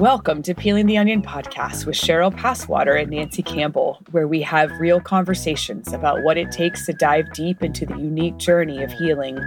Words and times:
Welcome 0.00 0.42
to 0.44 0.54
Peeling 0.54 0.86
the 0.86 0.96
Onion 0.96 1.20
podcast 1.20 1.84
with 1.84 1.94
Cheryl 1.94 2.34
Paswater 2.34 2.98
and 2.98 3.10
Nancy 3.10 3.42
Campbell, 3.42 4.00
where 4.12 4.26
we 4.26 4.40
have 4.40 4.80
real 4.80 4.98
conversations 4.98 5.92
about 5.92 6.22
what 6.22 6.38
it 6.38 6.50
takes 6.50 6.86
to 6.86 6.94
dive 6.94 7.30
deep 7.34 7.62
into 7.62 7.84
the 7.84 7.98
unique 7.98 8.38
journey 8.38 8.82
of 8.82 8.90
healing. 8.90 9.38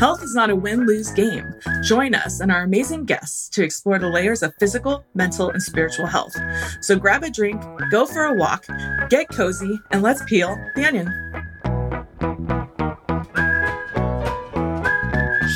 Health 0.00 0.20
is 0.20 0.34
not 0.34 0.50
a 0.50 0.56
win 0.56 0.84
lose 0.84 1.12
game. 1.12 1.54
Join 1.84 2.12
us 2.12 2.40
and 2.40 2.50
our 2.50 2.62
amazing 2.62 3.04
guests 3.04 3.48
to 3.50 3.62
explore 3.62 4.00
the 4.00 4.08
layers 4.08 4.42
of 4.42 4.52
physical, 4.58 5.04
mental, 5.14 5.50
and 5.50 5.62
spiritual 5.62 6.06
health. 6.06 6.34
So 6.80 6.98
grab 6.98 7.22
a 7.22 7.30
drink, 7.30 7.62
go 7.92 8.04
for 8.04 8.24
a 8.24 8.34
walk, 8.34 8.66
get 9.10 9.28
cozy, 9.28 9.78
and 9.92 10.02
let's 10.02 10.24
peel 10.24 10.58
the 10.74 10.86
onion. 10.86 11.06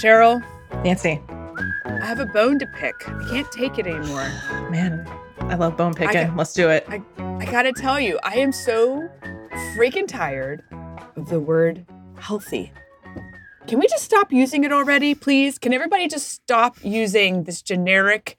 Cheryl, 0.00 0.44
Nancy, 0.84 1.20
I 2.00 2.06
have 2.06 2.20
a 2.20 2.26
bone 2.26 2.58
to 2.60 2.66
pick. 2.66 2.94
I 3.08 3.28
can't 3.28 3.50
take 3.50 3.78
it 3.78 3.86
anymore. 3.86 4.22
man, 4.70 5.04
I 5.40 5.56
love 5.56 5.76
bone 5.76 5.94
picking. 5.94 6.28
Got- 6.28 6.36
let's 6.36 6.52
do 6.52 6.68
it. 6.68 6.86
I, 6.88 7.02
I 7.18 7.44
gotta 7.44 7.72
tell 7.72 7.98
you, 7.98 8.20
I 8.22 8.36
am 8.36 8.52
so 8.52 9.08
freaking 9.74 10.06
tired 10.06 10.62
of 11.16 11.28
the 11.28 11.40
word 11.40 11.84
healthy. 12.18 12.72
Can 13.66 13.80
we 13.80 13.86
just 13.88 14.04
stop 14.04 14.32
using 14.32 14.64
it 14.64 14.72
already, 14.72 15.14
please? 15.14 15.58
Can 15.58 15.72
everybody 15.72 16.06
just 16.08 16.28
stop 16.28 16.76
using 16.82 17.44
this 17.44 17.62
generic, 17.62 18.38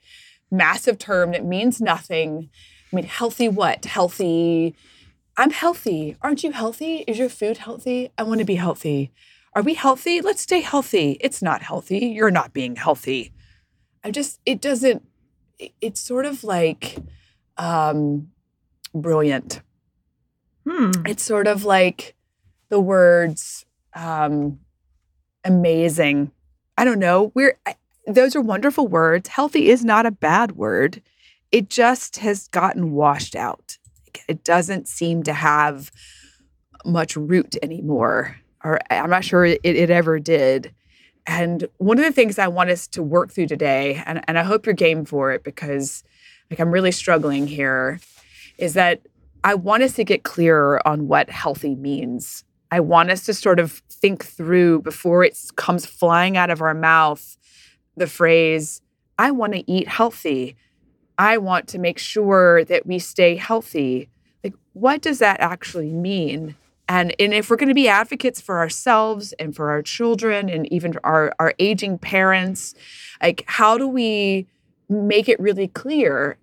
massive 0.50 0.98
term 0.98 1.32
that 1.32 1.44
means 1.44 1.80
nothing? 1.80 2.48
I 2.92 2.96
mean, 2.96 3.04
healthy 3.04 3.48
what? 3.48 3.84
Healthy. 3.84 4.74
I'm 5.36 5.50
healthy. 5.50 6.16
Aren't 6.22 6.42
you 6.42 6.52
healthy? 6.52 7.04
Is 7.06 7.18
your 7.18 7.28
food 7.28 7.58
healthy? 7.58 8.10
I 8.18 8.22
want 8.22 8.40
to 8.40 8.44
be 8.44 8.56
healthy. 8.56 9.12
Are 9.54 9.62
we 9.62 9.74
healthy? 9.74 10.20
Let's 10.20 10.40
stay 10.42 10.60
healthy. 10.62 11.18
It's 11.20 11.42
not 11.42 11.62
healthy. 11.62 12.06
You're 12.06 12.30
not 12.30 12.52
being 12.52 12.76
healthy. 12.76 13.32
I 14.04 14.10
just, 14.10 14.40
it 14.46 14.60
doesn't, 14.60 15.02
it- 15.58 15.72
it's 15.80 16.00
sort 16.00 16.26
of 16.26 16.42
like 16.44 16.96
um, 17.56 18.30
brilliant. 18.94 19.60
Hmm. 20.68 20.90
It's 21.06 21.22
sort 21.22 21.46
of 21.46 21.64
like 21.64 22.14
the 22.68 22.80
words 22.80 23.64
um, 23.94 24.60
amazing. 25.44 26.30
I 26.78 26.84
don't 26.84 26.98
know. 26.98 27.32
We're 27.34 27.58
I, 27.66 27.74
those 28.06 28.34
are 28.34 28.40
wonderful 28.40 28.86
words. 28.88 29.28
Healthy 29.28 29.68
is 29.70 29.84
not 29.84 30.06
a 30.06 30.10
bad 30.10 30.52
word. 30.52 31.02
It 31.52 31.68
just 31.68 32.18
has 32.18 32.48
gotten 32.48 32.92
washed 32.92 33.34
out. 33.36 33.78
It 34.28 34.44
doesn't 34.44 34.88
seem 34.88 35.22
to 35.24 35.32
have 35.32 35.90
much 36.84 37.16
root 37.16 37.56
anymore, 37.62 38.36
or 38.64 38.80
I'm 38.90 39.10
not 39.10 39.24
sure 39.24 39.44
it, 39.44 39.60
it 39.62 39.90
ever 39.90 40.18
did. 40.18 40.72
And 41.26 41.68
one 41.78 41.98
of 41.98 42.04
the 42.04 42.12
things 42.12 42.38
I 42.38 42.48
want 42.48 42.70
us 42.70 42.86
to 42.88 43.02
work 43.02 43.30
through 43.30 43.46
today, 43.46 44.02
and, 44.06 44.22
and 44.26 44.38
I 44.38 44.42
hope 44.42 44.66
you're 44.66 44.74
game 44.74 45.04
for 45.04 45.32
it 45.32 45.44
because 45.44 46.02
like 46.50 46.58
I'm 46.58 46.70
really 46.70 46.92
struggling 46.92 47.46
here, 47.46 48.00
is 48.58 48.74
that 48.74 49.00
I 49.44 49.54
want 49.54 49.82
us 49.82 49.94
to 49.94 50.04
get 50.04 50.22
clearer 50.22 50.86
on 50.86 51.08
what 51.08 51.30
healthy 51.30 51.74
means. 51.74 52.44
I 52.70 52.80
want 52.80 53.10
us 53.10 53.24
to 53.26 53.34
sort 53.34 53.58
of 53.58 53.82
think 53.90 54.24
through 54.24 54.82
before 54.82 55.24
it 55.24 55.38
comes 55.56 55.86
flying 55.86 56.36
out 56.36 56.50
of 56.50 56.60
our 56.62 56.74
mouth 56.74 57.36
the 57.96 58.06
phrase, 58.06 58.82
I 59.18 59.30
want 59.30 59.52
to 59.52 59.70
eat 59.70 59.88
healthy. 59.88 60.56
I 61.18 61.36
want 61.38 61.68
to 61.68 61.78
make 61.78 61.98
sure 61.98 62.64
that 62.64 62.86
we 62.86 62.98
stay 62.98 63.36
healthy. 63.36 64.08
Like, 64.42 64.54
what 64.72 65.02
does 65.02 65.18
that 65.18 65.40
actually 65.40 65.92
mean? 65.92 66.56
And, 66.90 67.14
and 67.20 67.32
if 67.32 67.48
we're 67.48 67.56
going 67.56 67.68
to 67.68 67.74
be 67.74 67.88
advocates 67.88 68.40
for 68.40 68.58
ourselves 68.58 69.32
and 69.34 69.54
for 69.54 69.70
our 69.70 69.80
children 69.80 70.48
and 70.50 70.70
even 70.72 70.94
our, 71.04 71.32
our 71.38 71.54
aging 71.60 71.98
parents, 71.98 72.74
like, 73.22 73.44
how 73.46 73.78
do 73.78 73.86
we 73.86 74.46
make 74.88 75.28
it 75.28 75.38
really 75.38 75.68
clear 75.68 76.36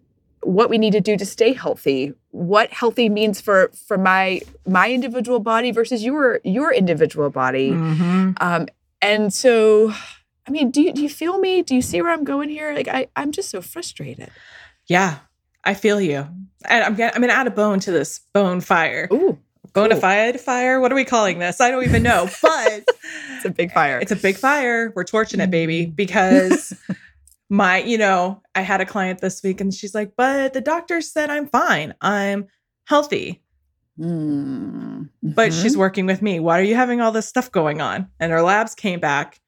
what 0.44 0.70
we 0.70 0.78
need 0.78 0.92
to 0.94 1.02
do 1.02 1.18
to 1.18 1.26
stay 1.26 1.52
healthy 1.52 2.14
what 2.32 2.70
healthy 2.72 3.10
means 3.10 3.42
for 3.42 3.70
for 3.88 3.98
my 3.98 4.40
my 4.66 4.90
individual 4.90 5.40
body 5.40 5.72
versus 5.72 6.04
your 6.06 6.40
your 6.46 6.72
individual 6.72 7.30
body 7.30 7.72
Mhm. 7.72 8.38
um 8.40 8.68
and 9.02 9.34
so 9.34 9.92
i 10.48 10.52
mean 10.52 10.70
do 10.72 10.82
you, 10.82 10.94
do 10.94 11.02
you 11.02 11.10
feel 11.10 11.40
me 11.40 11.62
do 11.64 11.74
you 11.76 11.82
see 11.82 12.02
where 12.02 12.12
i'm 12.12 12.24
going 12.24 12.50
here 12.50 12.74
like 12.74 12.88
i 12.88 13.08
i'm 13.18 13.32
just 13.34 13.50
so 13.50 13.62
frustrated 13.62 14.30
Yeah, 14.88 15.18
I 15.66 15.74
feel 15.74 16.00
you. 16.00 16.20
And 16.70 16.84
I'm 16.86 16.96
gonna, 16.96 17.12
I'm 17.14 17.20
gonna 17.22 17.34
add 17.34 17.48
a 17.48 17.52
bone 17.52 17.80
to 17.82 17.92
this 17.92 18.20
bone 18.34 18.62
fire. 18.62 19.10
ooh 19.12 19.38
Bonafide 19.78 20.40
fire? 20.40 20.80
What 20.80 20.92
are 20.92 20.96
we 20.96 21.06
calling 21.06 21.40
this? 21.40 21.62
I 21.62 21.70
don't 21.72 21.84
even 21.84 22.04
know. 22.04 22.28
But 22.42 22.84
it's 23.36 23.46
a 23.46 23.50
big 23.50 23.72
fire 23.72 24.00
It's 24.00 24.12
a 24.12 24.16
big 24.16 24.36
fire. 24.36 24.92
We're 24.96 25.04
torching 25.04 25.40
it, 25.40 25.52
baby, 25.52 25.86
because 25.86 26.74
my, 27.50 27.82
you 27.84 27.98
know, 27.98 28.42
I 28.56 28.62
had 28.62 28.82
a 28.82 28.86
client 28.86 29.20
this 29.22 29.42
week 29.44 29.62
and 29.62 29.74
she's 29.74 29.94
like, 29.96 30.14
but 30.18 30.54
the 30.54 30.62
doctor 30.62 31.00
said 31.02 31.30
I'm 31.30 31.48
fine. 31.48 31.94
I'm 32.02 32.48
healthy, 32.86 33.44
Mm. 34.00 35.10
but 35.24 35.52
she's 35.52 35.76
working 35.76 36.06
with 36.06 36.22
me. 36.22 36.40
Why 36.40 36.60
are 36.60 36.64
you 36.64 36.76
having 36.76 37.02
all 37.02 37.12
this 37.12 37.28
stuff 37.28 37.52
going 37.52 37.82
on? 37.82 38.08
And 38.20 38.32
her 38.32 38.44
labs 38.44 38.76
came 38.76 39.00
back. 39.00 39.42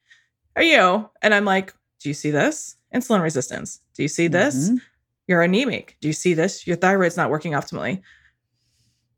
Are 0.56 0.62
you? 0.62 1.08
And 1.22 1.32
I'm 1.32 1.44
like, 1.44 1.72
do 2.00 2.08
you 2.08 2.14
see 2.14 2.32
this? 2.32 2.76
Insulin 2.92 3.22
resistance. 3.22 3.80
Do 3.94 4.02
you 4.02 4.08
see 4.08 4.26
this? 4.26 4.70
Mhm. 4.70 4.80
You're 5.28 5.42
anemic. 5.42 5.96
Do 6.00 6.08
you 6.08 6.12
see 6.12 6.34
this? 6.34 6.66
Your 6.66 6.76
thyroid's 6.76 7.16
not 7.16 7.30
working 7.30 7.52
optimally. 7.52 8.02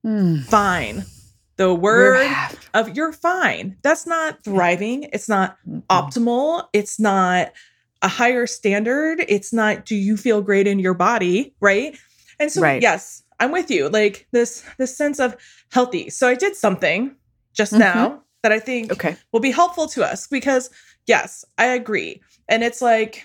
Mm. 0.05 0.45
Fine. 0.45 1.05
The 1.57 1.75
word 1.75 2.31
of 2.75 2.97
you're 2.97 3.13
fine. 3.13 3.77
That's 3.83 4.07
not 4.07 4.43
thriving. 4.43 5.05
It's 5.13 5.29
not 5.29 5.59
Mm-mm. 5.69 5.83
optimal. 5.89 6.67
It's 6.73 6.99
not 6.99 7.53
a 8.01 8.09
higher 8.09 8.47
standard. 8.47 9.25
It's 9.29 9.53
not 9.53 9.85
do 9.85 9.95
you 9.95 10.17
feel 10.17 10.43
great 10.43 10.67
in 10.67 10.79
your 10.79 10.95
body, 10.95 11.55
right? 11.61 11.97
And 12.41 12.51
so 12.51 12.63
Right. 12.63 12.83
yes, 12.83 13.23
I'm 13.39 13.53
with 13.53 13.71
you. 13.71 13.89
Like 13.89 14.27
this 14.33 14.65
this 14.79 14.97
sense 14.97 15.21
of 15.21 15.37
healthy. 15.71 16.11
So 16.11 16.27
I 16.27 16.35
did 16.35 16.57
something 16.57 17.15
just 17.55 17.73
Mhm. 17.75 17.79
now 17.79 18.23
that 18.43 18.51
I 18.51 18.59
think 18.59 18.91
okay 18.93 19.17
will 19.31 19.41
be 19.41 19.53
helpful 19.53 19.87
to 19.89 20.05
us 20.05 20.27
because 20.27 20.69
yes, 21.07 21.45
I 21.59 21.67
agree. 21.67 22.21
And 22.49 22.65
it's 22.65 22.83
like 22.83 23.25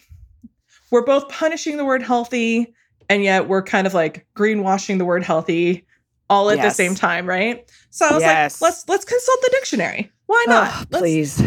we're 0.92 1.04
both 1.06 1.28
punishing 1.30 1.78
the 1.78 1.86
word 1.86 2.04
healthy 2.04 2.74
and 3.10 3.24
yet 3.24 3.48
we're 3.48 3.64
kind 3.64 3.88
of 3.88 3.94
like 3.96 4.28
greenwashing 4.38 5.00
the 5.00 5.06
word 5.06 5.24
healthy 5.24 5.87
all 6.30 6.50
at 6.50 6.62
the 6.62 6.70
same 6.72 6.96
time, 6.96 7.26
right? 7.28 7.70
So 7.90 8.06
I 8.08 8.14
was 8.14 8.22
Yes. 8.22 8.62
like, 8.62 8.70
let's 8.72 8.88
let's 8.90 9.06
consult 9.06 9.40
the 9.42 9.50
dictionary. 9.52 10.12
Why 10.26 10.46
not? 10.48 10.88
oh, 10.94 10.98
please 11.00 11.42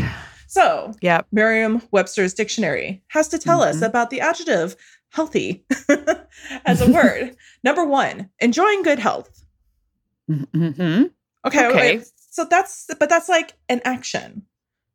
So 0.47 0.93
yeah, 1.01 1.21
Merriam-Webster's 1.33 2.35
dictionary 2.35 3.03
has 3.09 3.29
to 3.29 3.39
tell 3.39 3.63
us 3.63 3.77
Mhm. 3.77 3.87
about 3.87 4.11
the 4.11 4.21
adjective 4.21 4.75
healthy 5.11 5.65
as 6.65 6.81
a 6.81 6.91
word. 6.91 7.37
Number 7.65 7.85
one, 7.85 8.31
enjoying 8.41 8.83
good 8.83 8.99
health. 8.99 9.45
mm-hmm. 10.31 11.05
Okay, 11.47 11.67
Okay. 11.67 11.97
wait. 11.97 12.07
So 12.31 12.45
that's 12.45 12.87
but 12.99 13.09
that's 13.09 13.29
like 13.29 13.55
an 13.69 13.81
action. 13.85 14.43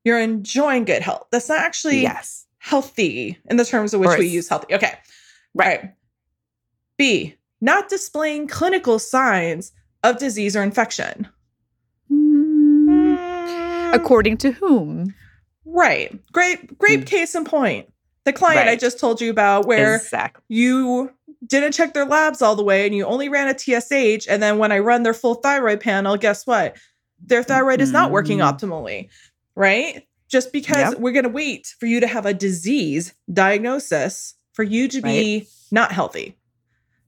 You're 0.04 0.20
enjoying 0.20 0.86
good 0.86 1.02
health. 1.02 1.28
That's 1.32 1.50
not 1.50 1.60
actually 1.60 2.02
yes 2.02 2.46
healthy 2.60 3.38
in 3.50 3.58
the 3.58 3.66
terms 3.66 3.94
of 3.94 4.00
which 4.00 4.18
we 4.18 4.28
use 4.28 4.50
healthy. 4.50 4.74
Okay. 4.74 4.94
Right. 5.54 5.94
B, 6.98 7.36
not 7.62 7.90
displaying 7.90 8.48
clinical 8.48 9.00
signs 9.00 9.72
of 10.04 10.18
disease 10.20 10.56
or 10.56 10.64
infection. 10.64 11.28
Mm. 12.12 13.16
Mm, 13.18 13.94
according 13.94 14.38
to 14.38 14.52
whom 14.52 15.14
right. 15.66 16.18
Great, 16.32 16.78
great 16.78 17.02
Mm. 17.02 17.06
case 17.08 17.36
in 17.36 17.44
point. 17.46 17.92
The 18.26 18.34
client 18.34 18.70
I 18.70 18.76
just 18.76 19.00
told 19.00 19.22
you 19.22 19.30
about 19.30 19.68
where 19.68 19.96
exactly 19.96 20.42
you 20.48 21.12
didn't 21.46 21.74
check 21.74 21.94
their 21.94 22.06
labs 22.06 22.42
all 22.42 22.56
the 22.56 22.64
way 22.64 22.86
and 22.86 22.96
you 22.96 23.06
only 23.06 23.30
ran 23.30 23.48
a 23.48 23.54
TSH. 23.58 24.28
And 24.28 24.42
then 24.42 24.58
when 24.58 24.72
I 24.72 24.80
run 24.80 25.04
their 25.04 25.14
full 25.14 25.36
thyroid 25.36 25.80
panel, 25.80 26.18
guess 26.18 26.48
what? 26.48 26.76
Their 27.24 27.44
thyroid 27.44 27.82
is 27.82 27.92
not 27.92 28.12
working 28.12 28.40
Mhm. 28.40 28.52
optimally, 28.52 29.10
right? 29.56 30.08
Just 30.28 30.52
because 30.52 30.92
Yep. 30.94 31.00
we're 31.00 31.12
going 31.12 31.24
to 31.24 31.30
wait 31.30 31.76
for 31.80 31.86
you 31.86 32.00
to 32.00 32.08
have 32.08 32.26
a 32.26 32.34
disease 32.34 33.14
diagnosis 33.32 34.34
for 34.54 34.64
you 34.64 34.88
to 34.88 35.02
be 35.02 35.48
not 35.72 35.92
healthy. 35.92 36.36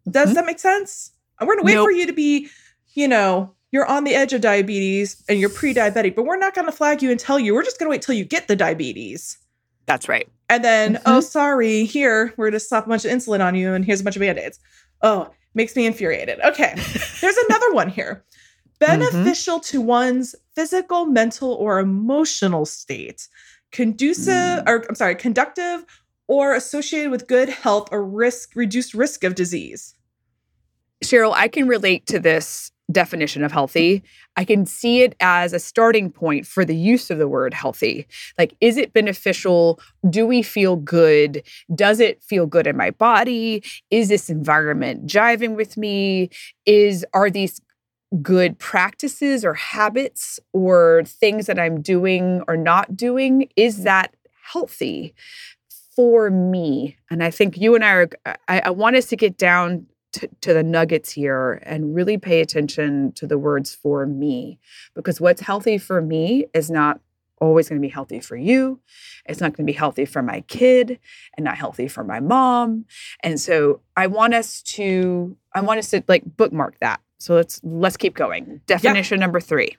Does 0.10 0.32
Mhm. 0.32 0.34
that 0.36 0.46
make 0.46 0.60
sense? 0.60 1.12
We're 1.40 1.48
going 1.48 1.60
to 1.60 1.64
wait 1.66 1.74
Nope. 1.76 1.86
for 1.86 1.92
you 1.92 2.06
to 2.08 2.14
be, 2.14 2.50
you 2.94 3.08
know, 3.08 3.54
you're 3.72 3.86
on 3.86 4.04
the 4.06 4.16
edge 4.16 4.34
of 4.34 4.42
diabetes 4.42 5.24
and 5.28 5.40
you're 5.40 5.50
pre 5.50 5.74
diabetic, 5.74 6.16
but 6.16 6.24
we're 6.26 6.38
not 6.38 6.56
going 6.56 6.66
to 6.66 6.72
flag 6.72 7.02
you 7.04 7.12
and 7.12 7.20
tell 7.20 7.38
you. 7.40 7.54
We're 7.54 7.64
just 7.64 7.78
going 7.80 7.88
to 7.88 7.92
wait 7.92 8.02
till 8.02 8.16
you 8.16 8.24
get 8.26 8.48
the 8.48 8.56
diabetes. 8.56 9.38
that's 9.86 10.10
right 10.10 10.28
And 10.50 10.64
then, 10.66 10.96
Mhm. 10.96 11.02
oh, 11.06 11.20
sorry, 11.22 11.86
here, 11.86 12.34
we're 12.38 12.48
going 12.48 12.54
to 12.54 12.60
slap 12.60 12.86
a 12.86 12.90
bunch 12.90 13.06
of 13.06 13.12
insulin 13.12 13.40
on 13.42 13.54
you, 13.56 13.74
and 13.74 13.84
here's 13.86 14.02
a 14.02 14.04
bunch 14.04 14.16
of 14.16 14.22
band 14.22 14.38
aids. 14.38 14.60
Oh, 15.02 15.30
makes 15.54 15.76
me 15.76 15.86
infuriated. 15.86 16.40
Okay, 16.42 16.74
there's 17.22 17.38
another 17.50 17.72
one 17.74 17.90
here. 17.90 18.24
Beneficial 18.80 19.60
to 19.62 19.82
one's 19.82 20.36
physical, 20.56 21.06
mental, 21.06 21.52
or 21.54 21.80
emotional 21.80 22.66
state. 22.66 23.28
Conducive, 23.72 24.34
Mm. 24.34 24.64
or 24.68 24.86
I'm 24.90 24.96
sorry, 24.96 25.16
conductive 25.16 25.86
or 26.28 26.54
associated 26.54 27.12
with 27.12 27.28
good 27.28 27.50
health 27.50 27.88
or 27.92 28.04
risk, 28.04 28.52
reduced 28.56 28.94
risk 28.94 29.24
of 29.24 29.36
disease. 29.36 29.94
Cheryl, 31.04 31.34
I 31.34 31.48
can 31.48 31.68
relate 31.68 32.06
to 32.08 32.20
this 32.20 32.72
definition 32.92 33.44
of 33.44 33.52
healthy. 33.52 34.02
I 34.38 34.46
can 34.46 34.66
see 34.66 35.02
it 35.02 35.16
as 35.20 35.52
a 35.52 35.60
starting 35.60 36.10
point 36.10 36.46
for 36.46 36.64
the 36.64 36.76
use 36.76 37.10
of 37.10 37.18
the 37.18 37.28
word 37.28 37.54
healthy. 37.54 38.08
Like, 38.38 38.56
is 38.62 38.78
it 38.78 38.94
beneficial? 38.94 39.80
Do 40.10 40.26
we 40.26 40.42
feel 40.42 40.78
good? 40.78 41.44
Does 41.76 42.00
it 42.00 42.24
feel 42.24 42.46
good 42.46 42.66
in 42.66 42.78
my 42.78 42.92
body? 42.92 43.64
Is 43.92 44.08
this 44.08 44.30
environment 44.30 45.06
jiving 45.06 45.56
with 45.56 45.76
me? 45.76 46.30
Is 46.66 47.06
are 47.14 47.30
these 47.30 47.62
good 48.22 48.58
practices 48.58 49.44
or 49.44 49.54
habits 49.54 50.40
or 50.54 51.04
things 51.06 51.48
that 51.48 51.60
I'm 51.60 51.82
doing 51.82 52.42
or 52.48 52.56
not 52.56 52.96
doing? 52.96 53.50
Is 53.58 53.84
that 53.84 54.16
healthy 54.44 55.14
for 55.94 56.30
me? 56.30 56.96
And 57.12 57.22
I 57.22 57.32
think 57.32 57.58
you 57.58 57.76
and 57.76 57.84
I 57.84 57.92
are, 57.92 58.10
I, 58.48 58.62
I 58.66 58.70
want 58.70 58.96
us 58.96 59.08
to 59.08 59.18
get 59.18 59.38
down 59.38 59.88
to, 60.18 60.30
to, 60.42 60.54
the 60.54 60.64
nuggets 60.64 61.12
here 61.12 61.62
and 61.64 61.96
really 61.96 62.18
pay 62.18 62.42
attention 62.42 63.12
to 63.14 63.28
the 63.28 63.38
words 63.38 63.74
for 63.74 64.06
me 64.06 64.60
because 64.94 65.22
what's 65.22 65.42
healthy 65.42 65.78
for 65.78 66.02
me 66.02 66.46
is 66.54 66.70
not 66.70 67.00
always 67.40 67.70
going 67.70 67.80
to 67.80 67.86
be 67.86 67.92
healthy 67.92 68.20
for 68.20 68.36
you 68.36 68.80
it's 69.26 69.40
not 69.40 69.54
going 69.54 69.66
to 69.66 69.72
be 69.72 69.78
healthy 69.78 70.06
for 70.06 70.24
my 70.24 70.42
kid 70.42 71.00
and 71.36 71.44
not 71.44 71.56
healthy 71.56 71.88
for 71.88 72.04
my 72.04 72.20
mom 72.20 72.84
and 73.22 73.40
so 73.40 73.80
i 73.96 74.08
want 74.08 74.34
us 74.34 74.64
to 74.64 75.38
i 75.54 75.62
want 75.62 75.78
us 75.78 75.92
to 75.92 76.04
like 76.08 76.24
bookmark 76.36 76.80
that 76.80 77.00
so 77.20 77.36
let's 77.36 77.62
let's 77.64 77.96
keep 77.96 78.16
going 78.16 78.60
definition 78.66 79.20
yeah. 79.20 79.26
number 79.26 79.40
three 79.40 79.78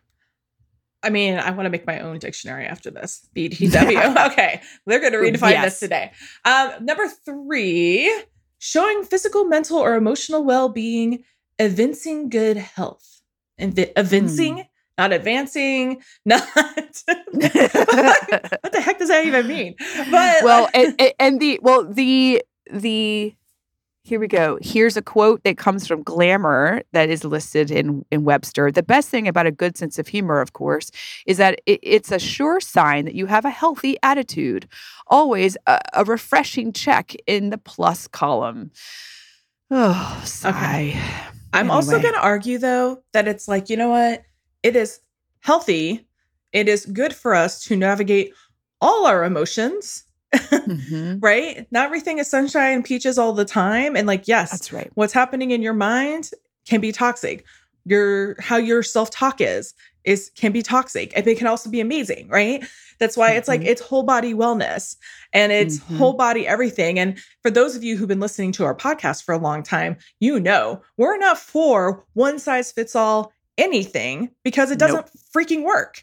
I 1.03 1.11
mean, 1.11 1.39
I 1.39 1.51
want 1.53 1.67
to 1.67 1.71
make 1.71 1.87
my 1.87 2.01
own 2.01 2.19
dictionary 2.19 2.67
after 2.67 2.91
this. 2.91 3.29
BTW. 3.37 4.27
okay. 4.33 4.61
They're 4.87 4.99
going 4.99 5.13
to 5.13 5.19
redefine 5.19 5.53
yes. 5.53 5.65
this 5.65 5.81
today. 5.81 6.11
Um, 6.45 6.85
number 6.85 7.09
three 7.09 8.25
showing 8.59 9.05
physical, 9.05 9.45
mental, 9.45 9.79
or 9.79 9.95
emotional 9.95 10.45
well 10.45 10.69
being, 10.69 11.25
evincing 11.59 12.29
good 12.29 12.57
health. 12.57 13.21
Evincing, 13.59 14.57
mm. 14.59 14.67
not 14.97 15.13
advancing, 15.13 16.03
not. 16.25 16.43
what 16.55 17.53
the 18.73 18.81
heck 18.83 18.99
does 18.99 19.09
that 19.09 19.25
even 19.27 19.47
mean? 19.47 19.75
But 20.11 20.45
well, 20.45 20.69
and, 20.75 21.01
and 21.19 21.41
the 21.41 21.59
well 21.63 21.85
the 21.85 22.43
the 22.71 23.35
here 24.09 24.19
we 24.19 24.27
go. 24.27 24.59
Here's 24.63 24.97
a 24.97 25.03
quote 25.03 25.45
that 25.45 25.59
comes 25.59 25.87
from 25.87 26.03
Glamour 26.03 26.83
that 26.93 27.11
is 27.11 27.25
listed 27.25 27.71
in, 27.71 28.07
in 28.11 28.25
Webster. 28.25 28.73
The 28.73 28.83
best 28.83 29.11
thing 29.11 29.29
about 29.29 29.45
a 29.45 29.51
good 29.51 29.77
sense 29.77 29.99
of 29.99 30.09
humor, 30.09 30.41
of 30.41 30.55
course, 30.55 30.91
is 31.27 31.37
that 31.37 31.61
it, 31.67 31.79
it's 31.83 32.11
a 32.11 32.19
sure 32.19 32.59
sign 32.59 33.05
that 33.05 33.15
you 33.15 33.27
have 33.27 33.45
a 33.45 33.51
healthy 33.51 33.99
attitude. 34.03 34.67
Always 35.09 35.59
a, 35.67 35.79
a 35.93 36.05
refreshing 36.05 36.73
check 36.73 37.15
in 37.27 37.51
the 37.51 37.59
plus 37.59 38.09
column. 38.09 38.71
Oh, 39.71 40.23
sigh. 40.25 40.49
Okay. 40.49 41.01
I'm 41.53 41.67
anyway. 41.67 41.75
also 41.75 42.01
going 42.01 42.15
to 42.15 42.23
argue, 42.23 42.57
though, 42.57 43.03
that 43.13 43.29
it's 43.29 43.49
like, 43.49 43.69
you 43.69 43.77
know 43.77 43.91
what? 43.91 44.23
It 44.63 44.77
is 44.77 45.01
healthy. 45.41 46.09
It 46.55 46.71
is 46.71 46.87
good 46.87 47.15
for 47.15 47.35
us 47.35 47.65
to 47.65 47.77
navigate 47.77 48.33
all 48.81 49.05
our 49.07 49.25
emotions 49.25 50.05
mm-hmm. 50.35 51.19
right? 51.21 51.67
Not 51.71 51.87
everything 51.87 52.19
is 52.19 52.31
sunshine 52.31 52.75
and 52.75 52.85
peaches 52.85 53.19
all 53.19 53.33
the 53.33 53.45
time. 53.45 53.97
And 53.97 54.07
like, 54.07 54.29
yes, 54.29 54.51
that's 54.51 54.73
right. 54.73 54.91
What's 54.95 55.13
happening 55.13 55.51
in 55.51 55.63
your 55.63 55.75
mind 55.75 56.31
can 56.67 56.81
be 56.81 56.93
toxic. 56.93 57.45
Your 57.85 58.37
how 58.41 58.57
your 58.57 58.83
self-talk 58.83 59.41
is 59.41 59.75
is 60.05 60.31
can 60.35 60.53
be 60.53 60.63
toxic. 60.63 61.13
And 61.17 61.27
it 61.27 61.39
can 61.39 61.47
also 61.47 61.71
be 61.71 61.81
amazing, 61.81 62.29
right? 62.29 62.65
That's 62.99 63.17
why 63.17 63.31
mm-hmm. 63.31 63.39
it's 63.39 63.49
like 63.49 63.61
mm-hmm. 63.61 63.69
it's 63.69 63.83
whole 63.83 64.03
body 64.03 64.35
wellness 64.35 64.97
and 65.33 65.53
it's 65.53 65.79
mm-hmm. 65.79 65.97
whole 65.97 66.15
body 66.15 66.47
everything. 66.47 66.99
And 66.99 67.19
for 67.43 67.51
those 67.51 67.77
of 67.77 67.85
you 67.85 67.97
who've 67.97 68.09
been 68.09 68.21
listening 68.21 68.53
to 68.53 68.65
our 68.65 68.75
podcast 68.75 69.25
for 69.25 69.35
a 69.35 69.39
long 69.39 69.63
time, 69.63 69.97
you 70.21 70.41
know 70.41 70.83
we're 70.97 71.19
not 71.19 71.39
for 71.39 72.05
one 72.15 72.39
size 72.39 72.73
fits 72.73 72.97
all 72.97 73.33
anything 73.57 74.31
because 74.45 74.71
it 74.71 74.79
doesn't 74.79 74.97
nope. 74.97 75.11
freaking 75.35 75.65
work. 75.65 76.03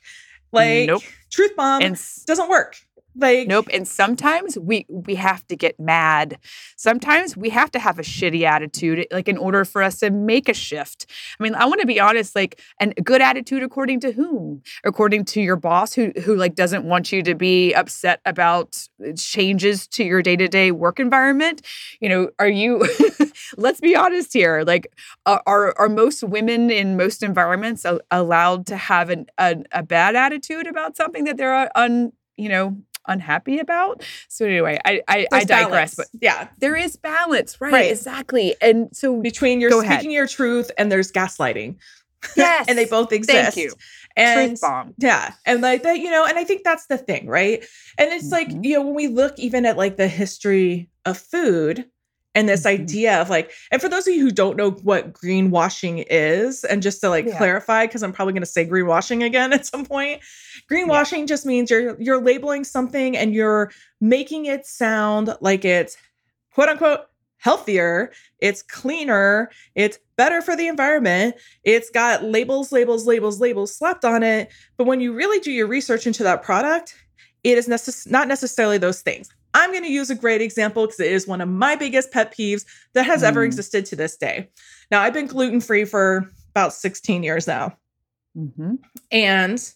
Like 0.52 0.88
nope. 0.88 1.04
truth 1.32 1.56
bomb 1.56 1.82
and 1.82 2.00
doesn't 2.26 2.50
work. 2.50 2.78
Like 3.18 3.48
nope. 3.48 3.68
And 3.74 3.88
sometimes 3.88 4.58
we 4.58 4.86
we 4.90 5.16
have 5.16 5.48
to 5.48 5.56
get 5.56 5.80
mad. 5.80 6.38
Sometimes 6.76 7.38
we 7.38 7.50
have 7.50 7.72
to 7.72 7.80
have 7.80 7.98
a 7.98 8.02
shitty 8.02 8.44
attitude, 8.44 9.00
eh, 9.00 9.06
like 9.12 9.30
in 9.30 9.38
order 9.38 9.64
for 9.64 9.82
us 9.82 10.00
to 10.00 10.10
make 10.10 10.50
a 10.50 10.54
shift. 10.54 11.06
I 11.40 11.44
mean, 11.44 11.56
I 11.56 11.66
want 11.66 11.80
to 11.82 11.88
be 11.88 12.00
honest. 12.00 12.36
Like, 12.36 12.60
and 12.80 12.94
a 12.98 13.02
good 13.02 13.22
attitude 13.22 13.64
according 13.64 14.02
to 14.02 14.12
whom? 14.12 14.64
According 14.84 15.26
to 15.26 15.42
your 15.42 15.56
boss, 15.56 15.94
who 15.94 16.12
who 16.24 16.36
like 16.36 16.56
doesn't 16.56 16.84
want 16.84 17.12
you 17.12 17.24
to 17.24 17.36
be 17.36 17.74
upset 17.74 18.20
about 18.26 18.86
eh, 19.04 19.14
changes 19.14 19.88
to 19.88 20.04
your 20.04 20.22
day 20.22 20.36
to 20.36 20.48
day 20.48 20.72
work 20.72 21.00
environment. 21.00 21.62
You 22.02 22.10
know, 22.10 22.30
are 22.40 22.50
you? 22.50 22.86
let's 23.58 23.80
be 23.80 23.96
honest 23.96 24.34
here. 24.34 24.64
Like, 24.66 24.88
are 25.26 25.74
are 25.78 25.90
most 25.90 26.24
women 26.24 26.70
in 26.70 26.98
most 26.98 27.24
environments 27.24 27.86
allowed 28.12 28.66
to 28.68 28.78
have 28.78 29.10
an, 29.10 29.28
a, 29.38 29.58
a 29.72 29.84
bad 29.84 30.16
attitude 30.16 30.68
about 30.68 30.98
something 30.98 31.24
that 31.26 31.38
they're 31.38 31.56
uh, 31.56 31.70
un 31.76 32.12
you 32.38 32.50
know 32.50 32.78
unhappy 33.08 33.60
about. 33.60 34.04
So 34.28 34.46
anyway, 34.46 34.80
I 34.86 35.02
I, 35.08 35.28
I 35.32 35.44
digress, 35.44 35.96
balance. 35.96 35.96
but 35.96 36.08
yeah, 36.22 36.48
there 36.60 36.76
is 36.76 36.96
balance, 36.96 37.60
right? 37.60 37.74
right? 37.74 37.92
Exactly. 37.92 38.56
And 38.62 38.90
so 38.94 39.22
between 39.22 39.62
your 39.62 39.72
speaking 39.72 39.90
ahead. 39.90 40.06
your 40.06 40.28
truth 40.28 40.72
and 40.78 40.92
there's 40.92 41.12
gaslighting. 41.12 41.78
Yes. 42.36 42.66
and 42.68 42.76
they 42.76 42.86
both 42.86 43.12
exist. 43.12 43.56
Thank 43.56 43.56
you. 43.56 43.74
And 44.16 44.50
truth 44.50 44.62
bomb. 44.62 44.96
Yeah. 44.98 45.34
And 45.46 45.62
like 45.62 45.84
that, 45.84 46.00
you 46.00 46.10
know, 46.10 46.26
and 46.26 46.40
I 46.40 46.44
think 46.44 46.64
that's 46.64 46.88
the 46.88 46.98
thing, 46.98 47.28
right? 47.28 47.64
And 48.00 48.12
it's 48.12 48.34
mm-hmm. 48.34 48.52
like, 48.52 48.66
you 48.66 48.74
know, 48.74 48.82
when 48.82 48.96
we 48.96 49.08
look 49.08 49.38
even 49.38 49.64
at 49.66 49.78
like 49.78 49.98
the 49.98 50.08
history 50.08 50.90
of 51.06 51.20
food, 51.20 51.86
and 52.36 52.50
this 52.50 52.64
mm-hmm. 52.64 52.82
idea 52.82 53.22
of 53.22 53.30
like 53.30 53.52
and 53.72 53.82
for 53.82 53.90
those 53.90 54.08
of 54.08 54.14
you 54.14 54.22
who 54.22 54.32
don't 54.32 54.58
know 54.58 54.72
what 54.72 55.14
greenwashing 55.14 56.06
is 56.10 56.64
and 56.66 56.84
just 56.84 57.02
to 57.02 57.10
like 57.10 57.26
yeah. 57.26 57.38
clarify 57.38 57.88
because 57.88 58.04
i'm 58.04 58.12
probably 58.12 58.34
going 58.34 58.44
to 58.44 58.48
say 58.48 58.66
greenwashing 58.66 59.26
again 59.26 59.54
at 59.54 59.66
some 59.66 59.86
point 59.86 60.22
greenwashing 60.70 61.20
yeah. 61.20 61.26
just 61.26 61.46
means 61.46 61.72
you're 61.72 62.00
you're 62.00 62.22
labeling 62.22 62.64
something 62.64 63.18
and 63.18 63.34
you're 63.34 63.72
making 64.02 64.46
it 64.46 64.66
sound 64.66 65.36
like 65.42 65.66
it's 65.66 65.98
quote 66.54 66.70
unquote 66.70 67.02
healthier 67.38 68.12
it's 68.40 68.62
cleaner 68.62 69.52
it's 69.76 70.00
better 70.18 70.42
for 70.42 70.56
the 70.56 70.68
environment 70.68 71.36
it's 71.64 71.90
got 71.90 72.24
labels 72.24 72.72
labels 72.72 73.06
labels 73.06 73.40
labels 73.40 73.76
slapped 73.76 74.04
on 74.04 74.24
it 74.24 74.52
but 74.78 74.88
when 74.88 75.00
you 75.00 75.14
really 75.14 75.40
do 75.40 75.52
your 75.52 75.68
research 75.68 76.08
into 76.08 76.24
that 76.24 76.42
product 76.42 76.96
it 77.44 77.58
is 77.58 77.68
necess- 77.68 78.10
not 78.10 78.28
necessarily 78.28 78.80
those 78.80 79.02
things 79.02 79.30
I'm 79.56 79.72
going 79.72 79.84
to 79.84 79.92
use 79.92 80.10
a 80.10 80.16
great 80.16 80.42
example 80.42 80.86
because 80.86 81.00
it 81.00 81.12
is 81.12 81.26
one 81.26 81.40
of 81.40 81.48
my 81.48 81.78
biggest 81.78 82.12
pet 82.12 82.36
peeves 82.38 82.66
that 82.94 83.06
has 83.06 83.24
mm. 83.24 83.28
ever 83.28 83.44
existed 83.44 83.86
to 83.86 83.96
this 83.96 84.18
day. 84.18 84.50
Now, 84.92 85.02
I've 85.02 85.14
been 85.14 85.28
gluten 85.28 85.62
free 85.62 85.86
for 85.86 86.30
about 86.52 86.74
16 86.74 87.24
years 87.24 87.48
now. 87.48 87.78
Mm-hmm. 88.38 88.76
And 89.12 89.74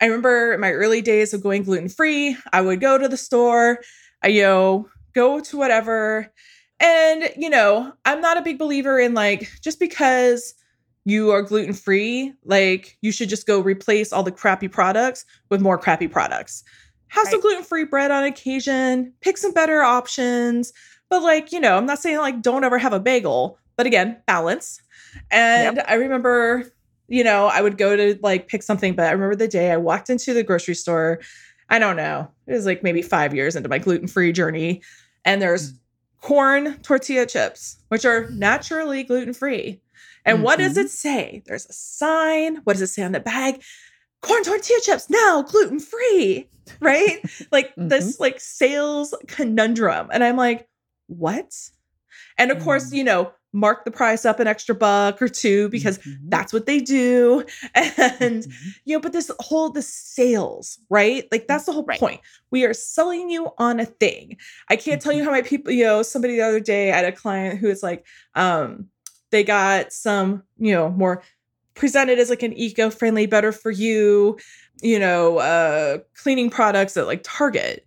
I 0.00 0.06
remember 0.06 0.52
in 0.52 0.60
my 0.60 0.70
early 0.70 1.02
days 1.02 1.34
of 1.34 1.42
going 1.42 1.64
gluten 1.64 1.88
free, 1.88 2.36
I 2.52 2.60
would 2.60 2.80
go 2.80 2.98
to 2.98 3.08
the 3.08 3.16
store, 3.16 3.80
I, 4.22 4.28
you 4.28 4.42
know, 4.42 4.88
go 5.12 5.40
to 5.40 5.56
whatever. 5.56 6.32
And, 6.78 7.30
you 7.36 7.50
know, 7.50 7.92
I'm 8.04 8.20
not 8.20 8.38
a 8.38 8.42
big 8.42 8.60
believer 8.60 9.00
in 9.00 9.12
like, 9.12 9.50
just 9.60 9.80
because 9.80 10.54
you 11.04 11.32
are 11.32 11.42
gluten 11.42 11.74
free, 11.74 12.32
like, 12.44 12.96
you 13.02 13.10
should 13.10 13.28
just 13.28 13.48
go 13.48 13.58
replace 13.60 14.12
all 14.12 14.22
the 14.22 14.30
crappy 14.30 14.68
products 14.68 15.24
with 15.48 15.60
more 15.60 15.78
crappy 15.78 16.06
products 16.06 16.62
have 17.10 17.24
right. 17.24 17.30
some 17.30 17.40
gluten 17.40 17.62
free 17.62 17.84
bread 17.84 18.10
on 18.10 18.24
occasion, 18.24 19.12
pick 19.20 19.38
some 19.38 19.52
better 19.52 19.82
options. 19.82 20.72
But, 21.08 21.22
like, 21.22 21.52
you 21.52 21.60
know, 21.60 21.76
I'm 21.76 21.86
not 21.86 21.98
saying 21.98 22.18
like 22.18 22.40
don't 22.40 22.64
ever 22.64 22.78
have 22.78 22.92
a 22.92 23.00
bagel, 23.00 23.58
but 23.76 23.86
again, 23.86 24.16
balance. 24.26 24.80
And 25.30 25.76
yep. 25.76 25.86
I 25.88 25.94
remember, 25.94 26.70
you 27.08 27.24
know, 27.24 27.46
I 27.46 27.60
would 27.60 27.76
go 27.76 27.96
to 27.96 28.18
like 28.22 28.48
pick 28.48 28.62
something, 28.62 28.94
but 28.94 29.06
I 29.06 29.10
remember 29.12 29.36
the 29.36 29.48
day 29.48 29.72
I 29.72 29.76
walked 29.76 30.08
into 30.08 30.32
the 30.32 30.42
grocery 30.42 30.74
store. 30.74 31.20
I 31.68 31.78
don't 31.78 31.96
know, 31.96 32.30
it 32.46 32.52
was 32.52 32.66
like 32.66 32.82
maybe 32.82 33.02
five 33.02 33.34
years 33.34 33.56
into 33.56 33.68
my 33.68 33.78
gluten 33.78 34.08
free 34.08 34.32
journey. 34.32 34.82
And 35.24 35.42
there's 35.42 35.72
mm. 35.72 35.78
corn 36.20 36.78
tortilla 36.82 37.26
chips, 37.26 37.76
which 37.88 38.04
are 38.04 38.30
naturally 38.30 39.02
gluten 39.02 39.32
free. 39.32 39.80
And 40.24 40.36
mm-hmm. 40.36 40.44
what 40.44 40.58
does 40.58 40.72
mm-hmm. 40.72 40.86
it 40.86 40.90
say? 40.90 41.42
There's 41.46 41.66
a 41.66 41.72
sign. 41.72 42.56
What 42.64 42.74
does 42.74 42.82
it 42.82 42.88
say 42.88 43.02
on 43.02 43.12
the 43.12 43.20
bag? 43.20 43.62
Corn 44.22 44.42
tortilla 44.42 44.80
chips 44.82 45.08
now 45.10 45.42
gluten 45.42 45.80
free 45.80 46.48
right 46.80 47.20
like 47.52 47.70
mm-hmm. 47.70 47.88
this 47.88 48.20
like 48.20 48.40
sales 48.40 49.14
conundrum 49.26 50.08
and 50.12 50.22
i'm 50.22 50.36
like 50.36 50.68
what 51.06 51.54
and 52.38 52.50
of 52.50 52.58
mm-hmm. 52.58 52.64
course 52.64 52.92
you 52.92 53.04
know 53.04 53.32
mark 53.52 53.84
the 53.84 53.90
price 53.90 54.24
up 54.24 54.38
an 54.38 54.46
extra 54.46 54.74
buck 54.74 55.20
or 55.20 55.28
two 55.28 55.68
because 55.70 55.98
mm-hmm. 55.98 56.28
that's 56.28 56.52
what 56.52 56.66
they 56.66 56.78
do 56.78 57.44
and 57.74 58.44
mm-hmm. 58.44 58.68
you 58.84 58.96
know 58.96 59.00
but 59.00 59.12
this 59.12 59.30
whole 59.40 59.70
the 59.70 59.82
sales 59.82 60.78
right 60.88 61.26
like 61.32 61.48
that's 61.48 61.64
the 61.64 61.72
whole 61.72 61.84
right. 61.84 61.98
point 61.98 62.20
we 62.50 62.64
are 62.64 62.74
selling 62.74 63.28
you 63.28 63.48
on 63.58 63.80
a 63.80 63.84
thing 63.84 64.36
i 64.68 64.76
can't 64.76 65.02
tell 65.02 65.12
you 65.12 65.18
mm-hmm. 65.18 65.26
how 65.26 65.32
many 65.32 65.46
people 65.46 65.72
you 65.72 65.84
know 65.84 66.02
somebody 66.02 66.36
the 66.36 66.42
other 66.42 66.60
day 66.60 66.92
i 66.92 66.96
had 66.96 67.04
a 67.04 67.12
client 67.12 67.58
who 67.58 67.68
is 67.68 67.82
like 67.82 68.06
um 68.36 68.86
they 69.30 69.42
got 69.42 69.92
some 69.92 70.42
you 70.58 70.72
know 70.72 70.90
more 70.90 71.22
presented 71.80 72.18
as 72.18 72.30
like 72.30 72.42
an 72.42 72.52
eco-friendly 72.52 73.26
better 73.26 73.50
for 73.50 73.70
you 73.70 74.38
you 74.82 74.98
know 74.98 75.38
uh 75.38 75.98
cleaning 76.14 76.50
products 76.50 76.96
at 76.96 77.06
like 77.06 77.22
target 77.24 77.86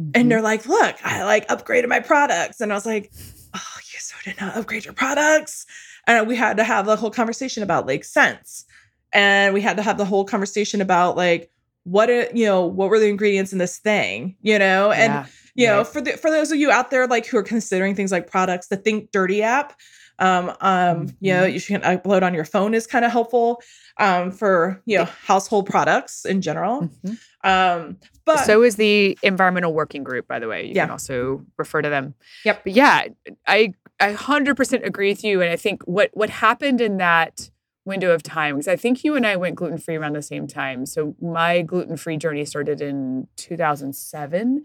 mm-hmm. 0.00 0.12
and 0.14 0.30
they're 0.30 0.40
like 0.40 0.66
look 0.66 0.96
i 1.04 1.24
like 1.24 1.46
upgraded 1.48 1.88
my 1.88 2.00
products 2.00 2.60
and 2.60 2.72
i 2.72 2.74
was 2.74 2.86
like 2.86 3.10
oh 3.54 3.78
you 3.92 4.00
so 4.00 4.16
did 4.24 4.40
not 4.40 4.56
upgrade 4.56 4.84
your 4.84 4.94
products. 4.94 5.66
And 6.06 6.26
we 6.26 6.36
had 6.36 6.58
to 6.58 6.64
have 6.64 6.86
the 6.86 6.96
whole 6.96 7.10
conversation 7.10 7.62
about 7.62 7.86
like 7.86 8.04
scents. 8.04 8.64
And 9.12 9.54
we 9.54 9.60
had 9.60 9.76
to 9.76 9.82
have 9.82 9.96
the 9.96 10.04
whole 10.04 10.24
conversation 10.24 10.80
about 10.80 11.16
like 11.16 11.50
what 11.84 12.10
it, 12.10 12.36
you 12.36 12.44
know, 12.44 12.66
what 12.66 12.90
were 12.90 12.98
the 12.98 13.08
ingredients 13.08 13.52
in 13.52 13.58
this 13.58 13.78
thing, 13.78 14.36
you 14.42 14.58
know? 14.58 14.90
And 14.90 15.12
Yeah, 15.12 15.26
you 15.54 15.66
know, 15.68 15.78
right. 15.78 15.86
for 15.86 16.00
the 16.00 16.12
for 16.12 16.30
those 16.30 16.50
of 16.50 16.58
you 16.58 16.70
out 16.70 16.90
there 16.90 17.06
like 17.06 17.26
who 17.26 17.38
are 17.38 17.42
considering 17.42 17.94
things 17.94 18.10
like 18.10 18.30
products, 18.30 18.68
the 18.68 18.76
Think 18.76 19.12
Dirty 19.12 19.42
app, 19.42 19.78
um, 20.18 20.52
um, 20.60 21.08
you 21.20 21.32
know, 21.32 21.44
Mhm. 21.46 21.52
you 21.54 21.60
can 21.60 21.80
upload 21.82 22.22
on 22.22 22.34
your 22.34 22.44
phone 22.44 22.74
is 22.74 22.86
kind 22.86 23.04
of 23.04 23.10
helpful 23.12 23.60
um 23.98 24.30
for 24.32 24.82
you 24.86 24.98
know 24.98 25.04
household 25.04 25.66
products 25.66 26.24
in 26.24 26.40
general. 26.42 26.88
Mhm. 27.04 27.18
Um, 27.44 27.96
but 28.24 28.38
so 28.46 28.62
is 28.62 28.76
the 28.76 29.18
environmental 29.22 29.72
working 29.74 30.02
group, 30.02 30.26
by 30.26 30.38
the 30.38 30.48
way. 30.48 30.64
You 30.66 30.72
Yeah. 30.74 30.84
can 30.84 30.90
also 30.92 31.44
refer 31.58 31.82
to 31.82 31.88
them. 31.90 32.14
Yep. 32.44 32.64
But 32.64 32.72
yeah, 32.72 33.08
I 33.46 33.72
I 34.00 34.12
hundred 34.12 34.56
percent 34.56 34.84
agree 34.84 35.10
with 35.10 35.22
you. 35.24 35.40
And 35.42 35.50
I 35.50 35.56
think 35.56 35.82
what 35.84 36.10
what 36.14 36.30
happened 36.30 36.80
in 36.80 36.96
that 36.98 37.50
window 37.86 38.12
of 38.14 38.22
time, 38.22 38.54
because 38.56 38.66
I 38.66 38.76
think 38.76 39.04
you 39.04 39.14
and 39.14 39.26
I 39.26 39.36
went 39.36 39.56
gluten 39.56 39.76
free 39.78 39.96
around 39.96 40.14
the 40.16 40.22
same 40.22 40.46
time. 40.46 40.86
So 40.86 41.14
my 41.20 41.60
gluten 41.60 41.96
free 41.98 42.16
journey 42.16 42.46
started 42.46 42.80
in 42.80 43.28
2007. 43.36 44.64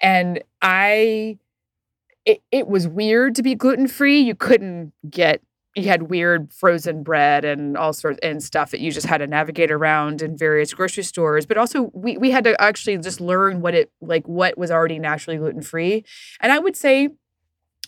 And 0.00 0.42
I 0.60 1.38
it, 2.24 2.42
it 2.50 2.68
was 2.68 2.86
weird 2.86 3.34
to 3.36 3.42
be 3.42 3.54
gluten 3.54 3.88
free. 3.88 4.20
You 4.20 4.34
couldn't 4.34 4.92
get 5.08 5.42
you 5.76 5.84
had 5.84 6.04
weird 6.04 6.52
frozen 6.52 7.04
bread 7.04 7.44
and 7.44 7.76
all 7.76 7.92
sorts 7.92 8.18
and 8.22 8.42
stuff 8.42 8.72
that 8.72 8.80
you 8.80 8.90
just 8.90 9.06
had 9.06 9.18
to 9.18 9.26
navigate 9.26 9.70
around 9.70 10.20
in 10.20 10.36
various 10.36 10.74
grocery 10.74 11.04
stores. 11.04 11.46
But 11.46 11.58
also 11.58 11.90
we 11.94 12.16
we 12.16 12.30
had 12.30 12.44
to 12.44 12.60
actually 12.60 12.98
just 12.98 13.20
learn 13.20 13.60
what 13.60 13.74
it 13.74 13.90
like 14.00 14.26
what 14.26 14.58
was 14.58 14.70
already 14.70 14.98
naturally 14.98 15.38
gluten 15.38 15.62
free. 15.62 16.04
And 16.40 16.52
I 16.52 16.58
would 16.58 16.76
say 16.76 17.10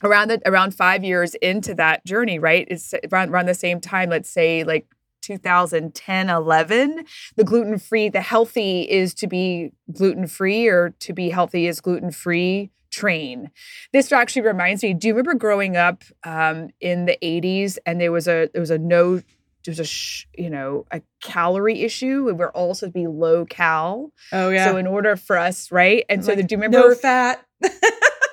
around 0.02 0.28
the 0.28 0.40
around 0.46 0.74
five 0.74 1.04
years 1.04 1.34
into 1.36 1.74
that 1.74 2.04
journey, 2.06 2.38
right? 2.38 2.66
It's 2.70 2.94
around 3.10 3.30
around 3.30 3.46
the 3.46 3.54
same 3.54 3.80
time, 3.80 4.10
let's 4.10 4.30
say 4.30 4.64
like 4.64 4.86
2010 5.22 6.28
11 6.28 7.04
the 7.36 7.44
gluten 7.44 7.78
free 7.78 8.08
the 8.08 8.20
healthy 8.20 8.82
is 8.90 9.14
to 9.14 9.28
be 9.28 9.70
gluten 9.92 10.26
free 10.26 10.66
or 10.66 10.90
to 10.98 11.12
be 11.12 11.30
healthy 11.30 11.68
is 11.68 11.80
gluten 11.80 12.10
free 12.10 12.70
train. 12.92 13.50
This 13.92 14.12
actually 14.12 14.42
reminds 14.42 14.82
me 14.84 14.94
do 14.94 15.08
you 15.08 15.14
remember 15.14 15.34
growing 15.34 15.76
up 15.76 16.04
um, 16.22 16.68
in 16.80 17.06
the 17.06 17.18
80s 17.22 17.78
and 17.86 18.00
there 18.00 18.12
was 18.12 18.28
a 18.28 18.48
there 18.52 18.60
was 18.60 18.70
a 18.70 18.78
no 18.78 19.16
there 19.64 19.70
was 19.70 19.80
a 19.80 19.84
sh- 19.84 20.26
you 20.36 20.50
know 20.50 20.86
a 20.92 21.00
calorie 21.22 21.82
issue? 21.82 22.24
We 22.24 22.32
were 22.32 22.50
all 22.56 22.74
supposed 22.74 22.94
to 22.94 23.00
be 23.00 23.06
low 23.06 23.44
cal. 23.46 24.12
Oh 24.32 24.50
yeah, 24.50 24.66
so 24.66 24.76
in 24.76 24.86
order 24.86 25.16
for 25.16 25.36
us 25.38 25.72
right? 25.72 26.04
And 26.08 26.24
so 26.24 26.34
Like, 26.34 26.46
do 26.46 26.54
you 26.54 26.60
remember 26.60 26.88
no 26.90 26.94
fat. 26.94 27.44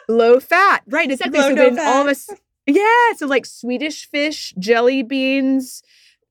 low 0.10 0.40
fat 0.40 0.84
right. 0.88 1.10
Exactly 1.10 1.40
Low, 1.40 1.50
so 1.50 1.56
no 1.56 1.70
then 1.70 1.80
all 1.80 2.02
of 2.04 2.08
us 2.08 2.30
yeah. 2.68 3.14
So 3.18 3.26
like 3.28 3.46
swedish 3.46 4.08
fish 4.10 4.54
jelly 4.60 5.02
beans 5.04 5.82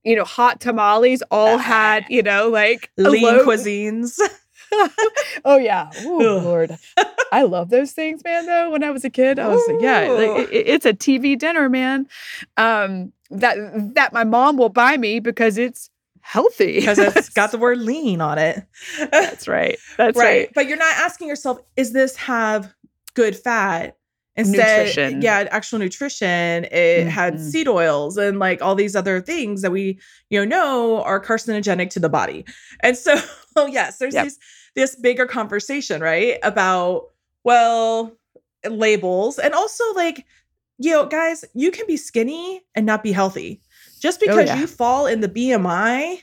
you 0.04 0.14
know 0.16 0.24
hot 0.24 0.60
tamales 0.60 1.22
all 1.30 1.58
had 1.58 2.04
you 2.08 2.22
know 2.22 2.48
like 2.48 2.90
Lean 2.96 3.22
low- 3.22 3.44
cuisines. 3.44 4.18
oh 5.44 5.56
yeah 5.56 5.90
oh 5.96 6.38
Ugh. 6.38 6.44
lord 6.44 6.78
i 7.32 7.42
love 7.42 7.70
those 7.70 7.92
things 7.92 8.22
man 8.24 8.46
though 8.46 8.70
when 8.70 8.82
i 8.82 8.90
was 8.90 9.04
a 9.04 9.10
kid 9.10 9.38
i 9.38 9.48
was 9.48 9.66
like 9.68 9.80
yeah 9.80 10.08
like, 10.08 10.48
it- 10.50 10.66
it's 10.68 10.86
a 10.86 10.92
tv 10.92 11.38
dinner 11.38 11.68
man 11.68 12.06
um 12.56 13.12
that 13.30 13.56
that 13.94 14.12
my 14.12 14.24
mom 14.24 14.56
will 14.56 14.68
buy 14.68 14.96
me 14.96 15.20
because 15.20 15.58
it's 15.58 15.90
healthy 16.20 16.80
because 16.80 16.98
it's 16.98 17.28
got 17.40 17.50
the 17.52 17.58
word 17.58 17.78
lean 17.78 18.20
on 18.20 18.38
it. 18.38 18.62
that's 19.10 19.46
right 19.48 19.78
that's 19.96 20.16
right. 20.16 20.24
right, 20.24 20.48
But 20.54 20.66
you're 20.66 20.76
not 20.78 20.94
asking 20.96 21.28
yourself, 21.28 21.60
is 21.76 21.92
this 21.92 22.16
have 22.16 22.72
good 23.14 23.34
fat? 23.36 23.96
Instead, 24.36 24.86
Nutrition. 24.86 25.20
yeah, 25.22 25.48
actual 25.50 25.80
nutrition. 25.80 26.64
It 26.70 27.08
had 27.08 27.34
Mhm. 27.34 27.40
seed 27.50 27.66
oils 27.66 28.16
and 28.16 28.38
like 28.38 28.62
all 28.62 28.76
these 28.76 28.94
other 28.94 29.20
things 29.20 29.62
that 29.62 29.72
we, 29.72 29.98
you 30.30 30.38
know, 30.38 30.44
know 30.44 31.02
are 31.02 31.18
carcinogenic 31.20 31.90
to 31.90 31.98
the 32.00 32.08
body. 32.08 32.44
And 32.80 32.96
so, 32.96 33.16
yes, 33.68 33.98
there's 33.98 34.14
Yep. 34.14 34.24
this 34.26 34.38
this 34.78 34.94
bigger 34.96 35.26
conversation, 35.26 36.00
right? 36.00 36.38
About 36.42 37.08
well, 37.44 38.12
labels 38.68 39.38
and 39.38 39.54
also 39.54 39.84
like, 39.94 40.24
you 40.78 40.90
know, 40.92 41.06
guys, 41.06 41.44
you 41.54 41.70
can 41.70 41.86
be 41.86 41.96
skinny 41.96 42.62
and 42.74 42.84
not 42.86 43.02
be 43.02 43.12
healthy. 43.12 43.60
Just 44.00 44.20
because 44.20 44.36
Oh, 44.36 44.54
yeah. 44.54 44.58
you 44.60 44.66
fall 44.66 45.06
in 45.06 45.20
the 45.20 45.28
BMI 45.28 46.22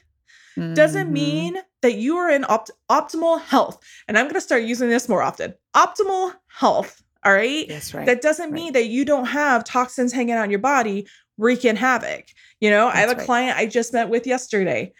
doesn't 0.73 1.09
Mhm. 1.09 1.11
mean 1.11 1.57
that 1.81 1.95
you 1.95 2.17
are 2.17 2.29
in 2.29 2.45
opt- 2.47 2.71
optimal 2.89 3.41
health. 3.41 3.77
And 4.07 4.17
I'm 4.17 4.25
going 4.25 4.35
to 4.35 4.41
start 4.41 4.63
using 4.63 4.89
this 4.89 5.09
more 5.09 5.21
often. 5.21 5.53
Optimal 5.75 6.33
health. 6.47 7.01
All 7.25 7.33
right. 7.33 7.67
that's 7.67 7.93
right 7.93 8.05
That 8.05 8.21
doesn't 8.21 8.51
right. 8.51 8.53
mean 8.53 8.73
that 8.73 8.85
you 8.87 9.03
don't 9.03 9.25
have 9.25 9.63
toxins 9.65 10.13
hanging 10.13 10.35
out 10.35 10.45
in 10.45 10.51
your 10.51 10.59
body 10.59 11.07
wreaking 11.37 11.75
havoc. 11.75 12.25
You 12.61 12.69
know, 12.69 12.87
I 12.87 12.97
have 12.97 13.09
a 13.11 13.15
right. 13.15 13.25
client 13.25 13.57
I 13.57 13.65
just 13.65 13.91
met 13.93 14.09
with 14.09 14.25
yesterday. 14.27 14.93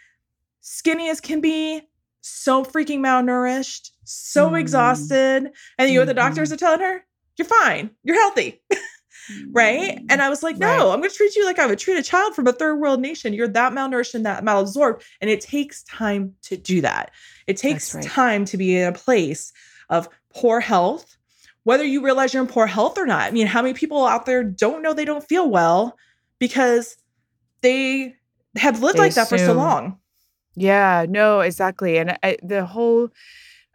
Skinny 0.60 1.08
as 1.08 1.20
can 1.20 1.40
be, 1.40 1.82
so 2.26 2.64
freaking 2.64 2.98
malnourished, 3.00 3.90
so 4.04 4.50
Mm. 4.50 4.60
exhausted. 4.60 5.50
And 5.78 5.88
you 5.90 5.94
know 5.94 6.00
what 6.00 6.06
the 6.08 6.14
doctors 6.14 6.50
Mhm. 6.50 6.52
are 6.54 6.56
telling 6.56 6.80
her? 6.80 7.04
You're 7.36 7.46
fine. 7.46 7.90
You're 8.02 8.16
healthy. 8.16 8.62
right? 9.52 9.98
And 10.08 10.22
I 10.22 10.28
was 10.28 10.42
like, 10.42 10.56
no, 10.56 10.66
Right. 10.68 10.92
I'm 10.92 11.00
going 11.00 11.10
to 11.10 11.16
treat 11.16 11.34
you 11.36 11.44
like 11.44 11.58
I 11.58 11.66
would 11.66 11.78
treat 11.78 11.98
a 11.98 12.02
child 12.02 12.34
from 12.34 12.46
a 12.46 12.52
third 12.52 12.76
world 12.76 13.00
nation. 13.00 13.32
You're 13.34 13.48
that 13.48 13.72
malnourished 13.72 14.14
and 14.14 14.24
that 14.24 14.44
malabsorbed. 14.44 15.02
And 15.20 15.28
it 15.30 15.40
takes 15.40 15.82
time 15.84 16.34
to 16.42 16.56
do 16.56 16.80
that. 16.80 17.10
It 17.46 17.56
takes 17.56 17.94
right. 17.94 18.04
time 18.04 18.44
to 18.46 18.56
be 18.56 18.76
in 18.76 18.86
a 18.88 18.92
place 18.92 19.52
of 19.90 20.08
poor 20.34 20.60
health, 20.60 21.16
whether 21.64 21.84
you 21.84 22.04
realize 22.04 22.32
you're 22.34 22.42
in 22.42 22.48
poor 22.48 22.66
health 22.66 22.98
or 22.98 23.06
not. 23.06 23.28
I 23.28 23.30
mean, 23.32 23.46
how 23.48 23.62
many 23.62 23.74
people 23.74 24.06
out 24.06 24.26
there 24.26 24.44
don't 24.44 24.82
know 24.82 24.92
they 24.92 25.04
don't 25.04 25.26
feel 25.28 25.48
well 25.50 25.96
because 26.38 26.96
they 27.62 28.14
have 28.56 28.82
lived 28.82 28.96
They 28.96 29.02
like 29.02 29.14
that 29.14 29.28
for 29.28 29.38
so 29.38 29.52
long? 29.54 29.98
Yeah, 30.56 31.06
no, 31.08 31.40
exactly. 31.40 31.98
And 31.98 32.16
I, 32.22 32.36
the 32.42 32.64
whole 32.64 33.10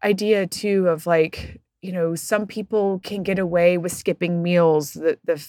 idea 0.04 0.48
too 0.48 0.88
of 0.88 1.08
like, 1.08 1.62
you 1.82 1.92
know, 1.92 2.16
some 2.16 2.48
people 2.48 3.00
can 3.04 3.24
get 3.24 3.40
away 3.40 3.78
with 3.78 3.92
skipping 3.92 4.44
meals. 4.44 4.94
The 4.94 5.20
the 5.26 5.46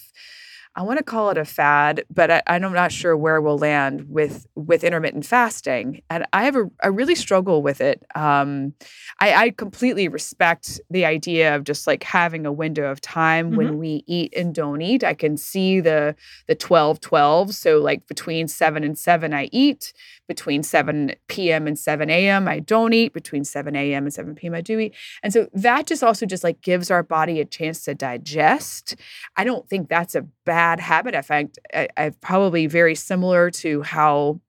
I 0.75 0.81
want 0.81 0.97
to 0.97 1.03
call 1.03 1.29
it 1.29 1.37
a 1.37 1.45
fad, 1.45 2.03
but 2.09 2.31
I, 2.31 2.41
I'm 2.47 2.61
not 2.73 2.91
sure 2.91 3.15
where 3.15 3.39
we'll 3.39 3.59
land 3.59 4.05
with 4.09 4.47
with 4.55 4.83
intermittent 4.83 5.25
fasting. 5.25 6.01
And 6.09 6.25
I 6.33 6.45
have 6.45 6.55
a 6.55 6.69
I 6.81 6.87
really 6.87 7.13
struggle 7.13 7.61
with 7.61 7.79
it. 7.79 8.03
Um, 8.15 8.73
I, 9.19 9.33
I 9.33 9.49
completely 9.51 10.07
respect 10.07 10.81
the 10.89 11.05
idea 11.05 11.55
of 11.55 11.63
just 11.63 11.85
like 11.85 12.03
having 12.03 12.47
a 12.47 12.51
window 12.51 12.89
of 12.89 13.01
time 13.01 13.51
when 13.55 13.77
we 13.77 14.03
eat 14.07 14.33
and 14.35 14.53
don't 14.53 14.81
eat. 14.81 15.03
I 15.03 15.13
can 15.13 15.37
see 15.37 15.79
the 15.79 16.15
the 16.47 16.55
12 16.55 16.99
12. 16.99 17.53
So 17.53 17.77
like 17.77 18.07
between 18.07 18.47
seven 18.47 18.83
and 18.83 18.97
seven, 18.97 19.31
I 19.31 19.49
eat 19.51 19.93
between 20.27 20.63
7 20.63 21.13
p.m. 21.27 21.67
and 21.67 21.77
7 21.77 22.09
a.m. 22.09 22.47
I 22.47 22.59
don't 22.59 22.93
eat. 22.93 23.13
Between 23.13 23.43
7 23.43 23.75
a.m. 23.75 24.05
and 24.05 24.13
7 24.13 24.33
p.m. 24.33 24.55
I 24.55 24.61
do 24.61 24.79
eat. 24.79 24.95
And 25.21 25.31
so 25.31 25.49
that 25.53 25.85
just 25.85 26.03
also 26.03 26.25
just 26.25 26.43
like 26.43 26.61
gives 26.61 26.89
our 26.89 27.03
body 27.03 27.39
a 27.39 27.45
chance 27.45 27.83
to 27.83 27.93
digest. 27.93 28.95
I 29.35 29.43
don't 29.43 29.69
think 29.69 29.87
that's 29.87 30.15
a 30.15 30.23
bad 30.45 30.62
habit. 30.79 31.15
effect 31.15 31.59
I, 31.73 31.87
I've 31.97 32.19
probably 32.21 32.67
very 32.67 32.95
similar 32.95 33.49
to 33.51 33.81
how 33.83 34.39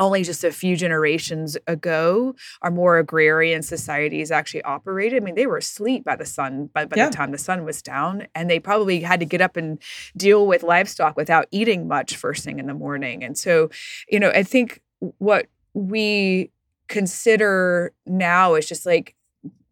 only 0.00 0.22
just 0.22 0.44
a 0.44 0.52
few 0.52 0.76
generations 0.76 1.56
ago 1.66 2.32
our 2.62 2.70
more 2.70 2.98
agrarian 2.98 3.62
societies 3.62 4.30
actually 4.30 4.62
operated. 4.62 5.20
I 5.20 5.24
mean, 5.24 5.34
they 5.34 5.46
were 5.48 5.56
asleep 5.56 6.04
by 6.04 6.14
the 6.14 6.24
sun 6.24 6.70
by, 6.72 6.84
by 6.84 6.96
Yeah. 6.96 7.08
the 7.08 7.16
time 7.16 7.32
the 7.32 7.38
sun 7.38 7.64
was 7.64 7.82
down, 7.82 8.28
and 8.34 8.48
they 8.48 8.60
probably 8.60 9.00
had 9.00 9.18
to 9.20 9.26
get 9.26 9.40
up 9.40 9.56
and 9.56 9.78
deal 10.16 10.46
with 10.46 10.62
livestock 10.62 11.16
without 11.16 11.46
eating 11.50 11.88
much 11.88 12.16
first 12.16 12.44
thing 12.44 12.60
in 12.60 12.66
the 12.66 12.74
morning. 12.74 13.24
And 13.24 13.36
so, 13.36 13.70
you 14.08 14.20
know, 14.20 14.30
I 14.30 14.44
think 14.44 14.80
what 15.18 15.46
we 15.74 16.52
consider 16.86 17.92
now 18.06 18.54
is 18.54 18.68
just 18.68 18.86
like 18.86 19.14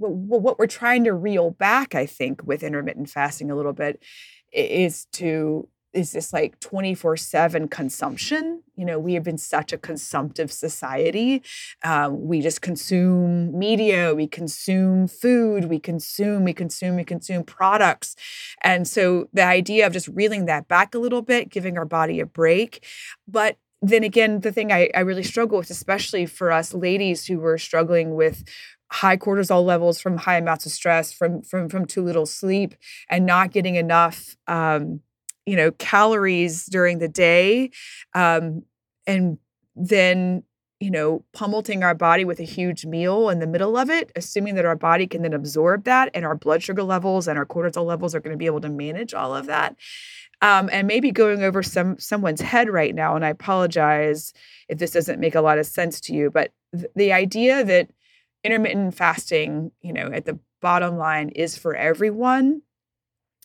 wh- 0.01 0.07
wh- 0.29 0.43
what 0.43 0.59
we're 0.59 0.67
trying 0.67 1.05
to 1.05 1.13
reel 1.13 1.51
back, 1.53 1.95
I 1.95 2.05
think, 2.07 2.43
with 2.45 2.63
intermittent 2.63 3.09
fasting 3.11 3.51
a 3.51 3.57
little 3.57 3.73
bit 3.73 4.03
i- 4.03 4.36
is 4.53 5.07
to 5.13 5.69
is 5.93 6.13
this 6.13 6.31
like 6.31 6.61
24-7 6.61 7.71
consumption? 7.71 8.63
You 8.77 8.85
know 8.85 8.99
we 8.99 9.15
have 9.15 9.25
been 9.25 9.39
such 9.39 9.73
a 9.73 9.79
consumptive 9.79 10.53
society. 10.53 11.43
Um, 11.83 12.27
we 12.27 12.43
just 12.43 12.61
consume 12.61 13.59
media 13.59 14.15
we 14.15 14.27
consume 14.27 15.09
food 15.09 15.67
we 15.67 15.79
consume 15.79 16.45
we 16.45 16.53
consume 16.53 16.97
we 16.97 17.05
consume 17.05 17.45
products. 17.45 18.15
And 18.63 18.87
so 18.87 19.29
the 19.33 19.45
idea 19.45 19.87
of 19.87 19.93
just 19.93 20.09
reeling 20.09 20.45
that 20.47 20.69
back 20.69 20.95
a 20.95 20.99
little 20.99 21.23
bit 21.23 21.49
giving 21.49 21.79
our 21.79 21.87
body 21.87 22.21
a 22.21 22.27
break. 22.27 22.85
But 23.27 23.57
then 23.81 24.05
again 24.05 24.41
the 24.41 24.53
thing 24.53 24.73
I, 24.73 24.91
I 24.95 25.01
really 25.01 25.23
struggle 25.23 25.59
with 25.59 25.71
especially 25.71 26.27
for 26.27 26.53
us 26.53 26.75
ladies 26.75 27.27
who 27.27 27.39
were 27.39 27.59
struggling 27.59 28.15
with 28.15 28.45
high 28.91 29.17
cortisol 29.17 29.65
levels 29.65 30.01
from 30.01 30.17
high 30.17 30.37
amounts 30.37 30.67
of 30.67 30.73
stress 30.73 31.13
from 31.13 31.43
from 31.43 31.69
from 31.69 31.85
too 31.85 32.03
little 32.03 32.27
sleep 32.27 32.75
and 33.09 33.27
not 33.27 33.51
getting 33.51 33.75
enough 33.75 34.37
um, 34.47 35.01
you 35.45 35.57
know 35.57 35.71
calories 35.73 36.67
during 36.67 36.99
the 36.99 37.09
day 37.09 37.71
um, 38.15 38.63
and 39.07 39.39
then 39.75 40.43
you 40.79 40.91
know 40.91 41.25
pummeling 41.33 41.83
our 41.83 41.95
body 41.95 42.25
with 42.25 42.39
a 42.39 42.45
huge 42.45 42.87
meal 42.87 43.29
in 43.29 43.41
the 43.41 43.47
middle 43.47 43.77
of 43.77 43.91
it 43.91 44.13
assuming 44.15 44.55
that 44.55 44.65
our 44.65 44.77
body 44.77 45.07
can 45.07 45.23
then 45.23 45.33
absorb 45.33 45.85
that 45.85 46.11
and 46.15 46.25
our 46.25 46.37
blood 46.37 46.63
sugar 46.63 46.83
levels 46.83 47.27
and 47.27 47.39
our 47.39 47.47
cortisol 47.47 47.85
levels 47.85 48.15
are 48.15 48.21
going 48.21 48.35
to 48.35 48.39
be 48.39 48.47
able 48.47 48.61
to 48.61 48.69
manage 48.69 49.15
all 49.15 49.35
of 49.35 49.47
that 49.47 49.77
um, 50.43 50.69
and 50.71 50.87
maybe 50.87 51.11
going 51.13 51.43
over 51.43 51.63
some 51.63 51.99
someone's 51.99 52.41
head 52.41 52.69
right 52.69 52.95
now. 52.95 53.17
And 53.17 53.25
I 53.25 53.31
apologize 53.31 54.33
if 54.69 54.79
this 54.79 54.91
doesn't 54.91 55.21
make 55.21 55.35
a 55.35 55.41
lot 55.41 55.59
of 55.59 55.67
sense 55.67 56.01
to 56.03 56.15
you, 56.15 56.31
but 56.31 56.53
th- 56.75 56.91
the 56.95 57.13
idea 57.13 57.65
that 57.65 57.89
intermittent 58.47 58.95
fasting, 58.95 59.73
you 59.83 59.93
know, 59.93 60.11
at 60.13 60.25
the 60.25 60.39
bottom 60.63 60.97
line 60.97 61.29
is 61.31 61.57
for 61.57 61.75
everyone 61.75 62.63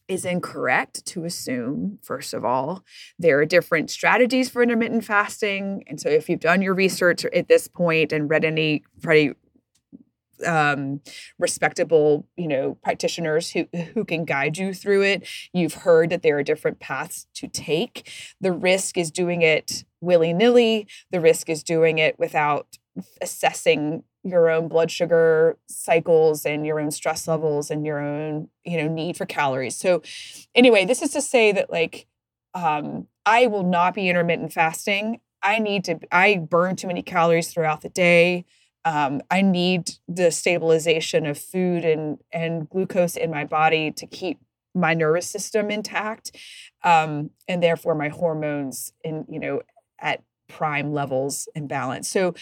is 0.07 0.25
incorrect 0.25 1.05
to 1.05 1.23
assume, 1.23 1.97
first 2.01 2.33
of 2.33 2.43
all. 2.43 2.83
There 3.17 3.39
are 3.39 3.45
different 3.45 3.89
strategies 3.89 4.49
for 4.49 4.61
intermittent 4.61 5.05
fasting. 5.05 5.83
And 5.87 6.01
so 6.01 6.09
if 6.09 6.27
you've 6.29 6.39
done 6.39 6.61
your 6.61 6.73
research 6.73 7.23
at 7.25 7.47
this 7.47 7.67
point 7.67 8.11
and 8.11 8.29
read 8.29 8.43
any 8.43 8.83
pretty 9.01 9.33
um, 10.45 11.01
respectable, 11.39 12.27
you 12.35 12.47
know, 12.47 12.77
practitioners 12.83 13.51
who 13.51 13.67
who 13.93 14.03
can 14.03 14.25
guide 14.25 14.57
you 14.57 14.73
through 14.73 15.03
it. 15.03 15.27
You've 15.53 15.75
heard 15.75 16.09
that 16.09 16.23
there 16.23 16.37
are 16.37 16.43
different 16.43 16.79
paths 16.79 17.27
to 17.35 17.47
take. 17.47 18.11
The 18.41 18.51
risk 18.51 18.97
is 18.97 19.11
doing 19.11 19.41
it 19.41 19.85
willy 20.01 20.33
nilly. 20.33 20.87
The 21.11 21.21
risk 21.21 21.49
is 21.49 21.63
doing 21.63 21.99
it 21.99 22.17
without 22.17 22.77
assessing 23.21 24.03
your 24.23 24.49
own 24.49 24.67
blood 24.67 24.91
sugar 24.91 25.57
cycles 25.67 26.45
and 26.45 26.65
your 26.65 26.79
own 26.79 26.91
stress 26.91 27.27
levels 27.27 27.71
and 27.71 27.85
your 27.85 27.99
own 27.99 28.49
you 28.63 28.77
know 28.77 28.87
need 28.87 29.17
for 29.17 29.25
calories. 29.25 29.75
So 29.75 30.01
anyway 30.53 30.85
this 30.85 31.01
is 31.01 31.11
to 31.11 31.21
say 31.21 31.51
that 31.51 31.71
like 31.71 32.07
um 32.53 33.07
i 33.25 33.47
will 33.47 33.63
not 33.63 33.93
be 33.93 34.09
intermittent 34.09 34.53
fasting. 34.53 35.21
I 35.41 35.59
need 35.59 35.85
to 35.85 35.99
i 36.11 36.37
burn 36.37 36.75
too 36.75 36.87
many 36.87 37.01
calories 37.01 37.51
throughout 37.51 37.81
the 37.81 37.89
day. 37.89 38.45
Um, 38.83 39.21
i 39.31 39.41
need 39.41 39.91
the 40.07 40.31
stabilization 40.31 41.25
of 41.25 41.37
food 41.37 41.85
and 41.85 42.19
and 42.31 42.69
glucose 42.69 43.15
in 43.15 43.31
my 43.31 43.45
body 43.45 43.91
to 43.91 44.05
keep 44.05 44.39
my 44.73 44.93
nervous 44.93 45.27
system 45.27 45.69
intact 45.69 46.35
um, 46.83 47.31
and 47.47 47.61
therefore 47.61 47.95
my 47.95 48.09
hormones 48.09 48.93
in 49.03 49.25
you 49.29 49.39
know 49.39 49.61
at 49.99 50.23
prime 50.47 50.91
levels 50.91 51.47
and 51.55 51.67
balance. 51.69 52.09
So 52.09 52.33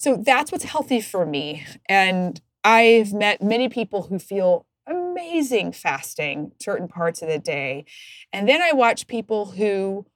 so 0.00 0.16
that's 0.16 0.50
what's 0.50 0.64
healthy 0.64 1.02
for 1.02 1.26
me. 1.26 1.66
And 1.86 2.40
I've 2.64 3.12
met 3.12 3.42
many 3.42 3.68
people 3.68 4.04
who 4.04 4.18
feel 4.18 4.64
amazing 4.86 5.72
fasting 5.72 6.52
certain 6.58 6.88
parts 6.88 7.20
of 7.20 7.28
the 7.28 7.38
day. 7.38 7.84
And 8.32 8.48
then 8.48 8.62
I 8.62 8.72
watch 8.72 9.06
people 9.06 9.52
who 9.52 10.06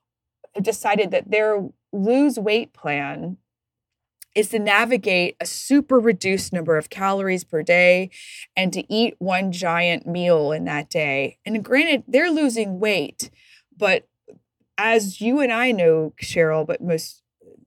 decided 0.61 1.11
that 1.11 1.31
their 1.31 1.69
lose 1.93 2.39
weight 2.39 2.73
plan 2.73 3.37
is 4.35 4.49
to 4.49 4.59
navigate 4.59 5.37
a 5.39 5.45
super 5.45 6.01
reduced 6.01 6.51
number 6.51 6.79
of 6.79 6.89
calories 6.89 7.45
per 7.45 7.63
day 7.63 8.09
and 8.57 8.73
to 8.73 8.91
eat 8.91 9.15
one 9.19 9.53
giant 9.53 10.07
meal 10.07 10.51
in 10.51 10.65
that 10.65 10.89
day. 10.89 11.37
And 11.45 11.63
granted, 11.63 12.05
they're 12.09 12.31
losing 12.31 12.81
weight, 12.81 13.31
but 13.77 14.09
as 14.79 15.21
you 15.21 15.41
and 15.41 15.53
I 15.53 15.73
know, 15.73 16.15
Cheryl, 16.23 16.67
but 16.67 16.81
most 16.81 17.24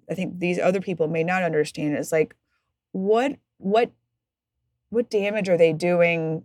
I 0.10 0.14
think 0.14 0.40
these 0.40 0.60
other 0.60 0.82
people 0.82 1.08
may 1.08 1.24
not 1.24 1.44
understand 1.44 1.98
is 1.98 2.12
like 2.12 2.36
what 2.92 3.38
what 3.58 3.92
what 4.90 5.10
damage 5.10 5.50
are 5.50 5.58
they 5.58 5.74
doing 5.74 6.44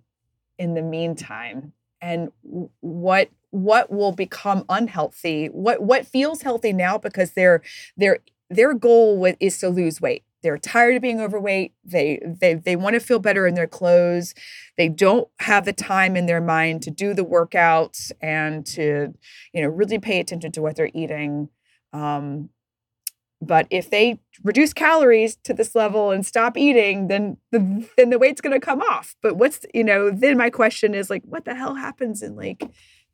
in 0.58 0.74
the 0.74 0.82
meantime? 0.82 1.72
And 2.00 2.32
what 2.80 3.30
what 3.50 3.92
will 3.92 4.12
become 4.12 4.64
unhealthy? 4.68 5.46
What 5.46 5.82
what 5.82 6.06
feels 6.06 6.42
healthy 6.42 6.72
now 6.72 6.98
because 6.98 7.32
their 7.32 7.62
their 7.96 8.18
their 8.50 8.74
goal 8.74 9.24
is 9.40 9.58
to 9.58 9.68
lose 9.68 10.00
weight. 10.00 10.24
They're 10.42 10.58
tired 10.58 10.96
of 10.96 11.02
being 11.02 11.20
overweight. 11.20 11.72
They 11.84 12.20
they 12.24 12.54
they 12.54 12.74
want 12.74 12.94
to 12.94 13.00
feel 13.00 13.20
better 13.20 13.46
in 13.46 13.54
their 13.54 13.68
clothes. 13.68 14.34
They 14.76 14.88
don't 14.88 15.28
have 15.38 15.64
the 15.64 15.72
time 15.72 16.16
in 16.16 16.26
their 16.26 16.40
mind 16.40 16.82
to 16.82 16.90
do 16.90 17.14
the 17.14 17.24
workouts 17.24 18.10
and 18.20 18.66
to 18.66 19.14
you 19.52 19.62
know 19.62 19.68
really 19.68 19.98
pay 19.98 20.18
attention 20.18 20.50
to 20.52 20.62
what 20.62 20.74
they're 20.74 20.90
eating. 20.92 21.48
Um, 21.92 22.48
but 23.42 23.66
if 23.70 23.90
they 23.90 24.20
reduce 24.44 24.72
calories 24.72 25.36
to 25.44 25.52
this 25.52 25.74
level 25.74 26.12
and 26.12 26.24
stop 26.24 26.56
eating, 26.56 27.08
then 27.08 27.36
the 27.50 27.88
then 27.96 28.10
the 28.10 28.18
weight's 28.18 28.40
going 28.40 28.58
to 28.58 28.64
come 28.64 28.80
off. 28.80 29.16
But 29.20 29.36
what's 29.36 29.66
you 29.74 29.84
know 29.84 30.10
then 30.10 30.38
my 30.38 30.48
question 30.48 30.94
is 30.94 31.10
like, 31.10 31.22
what 31.24 31.44
the 31.44 31.54
hell 31.54 31.74
happens 31.74 32.22
in 32.22 32.36
like 32.36 32.64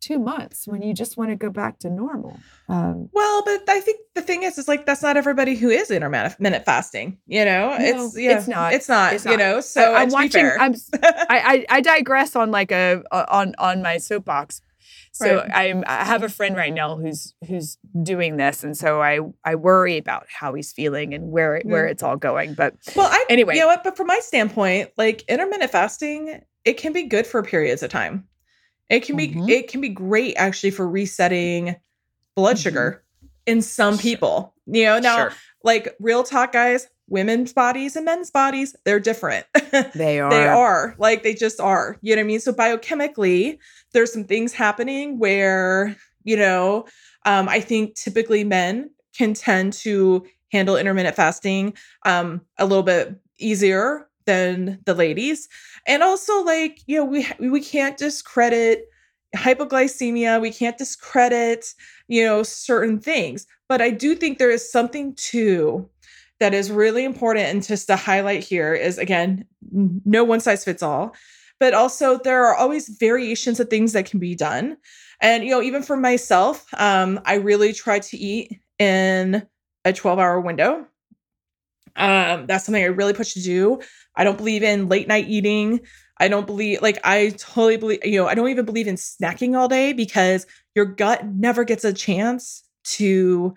two 0.01 0.19
months 0.19 0.69
when 0.69 0.83
you 0.83 0.95
just 0.95 1.17
want 1.17 1.31
to 1.31 1.37
go 1.37 1.51
back 1.51 1.79
to 1.81 1.91
normal? 1.91 2.39
Um, 2.69 3.09
well, 3.13 3.43
but 3.45 3.63
I 3.69 3.81
think 3.81 4.01
the 4.15 4.23
thing 4.23 4.43
is, 4.43 4.59
is 4.59 4.69
like 4.69 4.85
that's 4.85 5.03
not 5.03 5.17
everybody 5.17 5.55
who 5.55 5.71
is 5.71 5.91
intermittent 5.91 6.65
fasting. 6.67 7.19
You 7.27 7.47
know, 7.47 7.71
no, 7.71 7.77
it's 7.81 8.19
yeah, 8.19 8.39
it's 8.39 8.49
not. 8.49 8.75
It's 8.75 8.89
not. 8.89 9.15
It's 9.15 9.25
not. 9.25 9.31
You 9.33 9.39
know, 9.39 9.61
so 9.63 9.95
I, 9.95 10.03
am 10.03 10.11
watching. 10.11 10.47
I'm, 10.47 10.75
I, 11.03 11.67
I 11.71 11.77
I 11.77 11.81
digress 11.81 12.37
on 12.37 12.51
like 12.51 12.71
a 12.71 13.03
on 13.11 13.55
on 13.59 13.81
my 13.81 13.97
soapbox, 13.97 14.61
so 15.13 15.37
right. 15.37 15.51
I'm 15.53 15.85
I 15.87 16.05
have 16.05 16.23
a 16.23 16.29
friend 16.29 16.57
right 16.57 16.73
now 16.73 16.97
who's 16.97 17.35
who's 17.47 17.79
doing 18.03 18.37
this, 18.37 18.65
and 18.65 18.77
so 18.77 19.03
I 19.03 19.21
I 19.45 19.55
worry 19.55 19.97
about 19.99 20.27
how 20.29 20.55
he's 20.55 20.73
feeling 20.73 21.15
and 21.15 21.31
where 21.31 21.61
where 21.65 21.87
mm. 21.87 21.91
it's 21.91 22.03
all 22.03 22.17
going. 22.17 22.55
But 22.55 22.75
well, 22.95 23.09
I 23.11 23.25
anyway, 23.29 23.55
you 23.55 23.61
know 23.61 23.67
what? 23.67 23.85
But 23.85 23.97
from 23.97 24.07
my 24.07 24.21
standpoint, 24.21 24.91
like 24.97 25.25
intermittent 25.29 25.71
fasting, 25.71 26.43
it 26.65 26.75
can 26.75 26.93
be 26.93 27.05
good 27.05 27.27
for 27.27 27.43
periods 27.43 27.83
of 27.83 27.91
time. 27.91 28.27
It 28.89 29.01
can 29.01 29.17
mm-hmm. 29.17 29.47
be 29.47 29.55
it 29.55 29.69
can 29.69 29.81
be 29.81 29.89
great 29.89 30.35
actually 30.37 30.71
for 30.71 30.89
resetting 30.89 31.77
blood 32.35 32.57
mm-hmm. 32.57 32.63
sugar 32.63 33.05
in 33.47 33.63
some 33.63 33.99
people. 33.99 34.55
You 34.67 34.85
know, 34.85 34.99
now 34.99 35.17
sure. 35.17 35.33
like 35.65 35.97
real 35.99 36.23
talk, 36.23 36.53
guys 36.53 36.87
women's 37.09 37.53
bodies 37.53 37.97
and 37.97 38.05
men's 38.05 38.31
bodies 38.31 38.77
they're 38.85 39.01
different. 39.01 39.47
They 39.95 40.21
are. 40.21 40.31
they 40.31 40.47
are 40.47 40.95
like 40.99 41.23
they 41.23 41.35
just 41.35 41.61
are 41.61 41.97
you 42.03 42.15
know 42.15 42.21
what 42.21 42.25
i 42.25 42.27
mean? 42.27 42.41
So 42.41 42.53
biochemically 42.53 43.59
there's 43.93 44.13
some 44.13 44.25
things 44.25 44.53
happening 44.53 45.19
where 45.19 45.97
you 46.25 46.37
know 46.37 46.87
um, 47.25 47.49
i 47.49 47.61
think 47.61 47.95
typically 47.95 48.45
men 48.45 48.91
can 49.17 49.35
tend 49.35 49.73
to 49.73 50.25
handle 50.53 50.77
intermittent 50.77 51.17
fasting 51.17 51.75
um, 52.07 52.41
a 52.59 52.65
little 52.65 52.83
bit 52.83 53.15
easier 53.39 54.09
than 54.27 54.79
the 54.85 54.95
ladies. 54.95 55.49
And 55.87 56.03
also 56.03 56.43
like 56.45 56.81
you 56.87 56.99
know 56.99 57.05
we 57.05 57.27
we 57.39 57.61
can't 57.61 57.97
discredit 57.97 58.85
hypoglycemia 59.37 60.41
we 60.41 60.51
can't 60.51 60.79
discredit 60.79 61.67
you 62.09 62.25
know 62.25 62.43
certain 62.43 63.01
things. 63.01 63.47
But 63.69 63.81
i 63.83 63.91
do 63.91 64.15
think 64.15 64.39
there 64.39 64.51
is 64.51 64.71
something 64.71 65.15
to 65.31 65.89
that 66.41 66.55
is 66.55 66.71
really 66.71 67.05
important 67.05 67.47
and 67.47 67.67
just 67.67 67.87
to 67.89 67.97
highlight 67.97 68.45
here 68.45 68.75
is 68.75 68.99
again, 68.99 69.45
no 69.71 70.25
one 70.25 70.41
size 70.41 70.65
fits 70.65 70.83
all, 70.83 71.15
but 71.59 71.75
also 71.75 72.19
there 72.19 72.45
are 72.47 72.55
always 72.55 72.89
variations 72.89 73.61
of 73.61 73.69
things 73.69 73.93
that 73.93 74.07
can 74.07 74.21
be 74.21 74.35
done. 74.35 74.77
And 75.21 75.45
you 75.45 75.51
know, 75.51 75.63
even 75.63 75.83
for 75.83 75.97
myself, 75.97 76.67
um, 76.75 77.21
I 77.25 77.35
really 77.35 77.73
try 77.73 77.99
to 77.99 78.17
eat 78.17 78.61
in 78.79 79.47
a 79.85 79.93
12 79.93 80.19
hour 80.19 80.41
window. 80.41 80.87
Um, 81.97 82.47
that's 82.47 82.65
something 82.65 82.83
I 82.83 82.87
really 82.87 83.13
push 83.13 83.35
to 83.35 83.43
do. 83.43 83.81
I 84.15 84.23
don't 84.23 84.39
believe 84.39 84.63
in 84.63 84.89
late 84.89 85.09
night 85.09 85.27
eating. 85.29 85.81
I 86.21 86.29
don't 86.29 86.47
believe, 86.47 86.83
like, 86.83 86.99
I 87.05 87.31
totally 87.31 87.77
believe, 87.77 88.05
you 88.05 88.21
know, 88.21 88.27
I 88.27 88.35
don't 88.35 88.49
even 88.49 88.65
believe 88.65 88.89
in 88.89 88.97
snacking 88.97 89.57
all 89.57 89.69
day 89.69 89.93
because 89.93 90.47
your 90.75 90.85
gut 90.85 91.27
never 91.27 91.65
gets 91.65 91.85
a 91.85 91.93
chance 91.93 92.65
to 92.85 93.55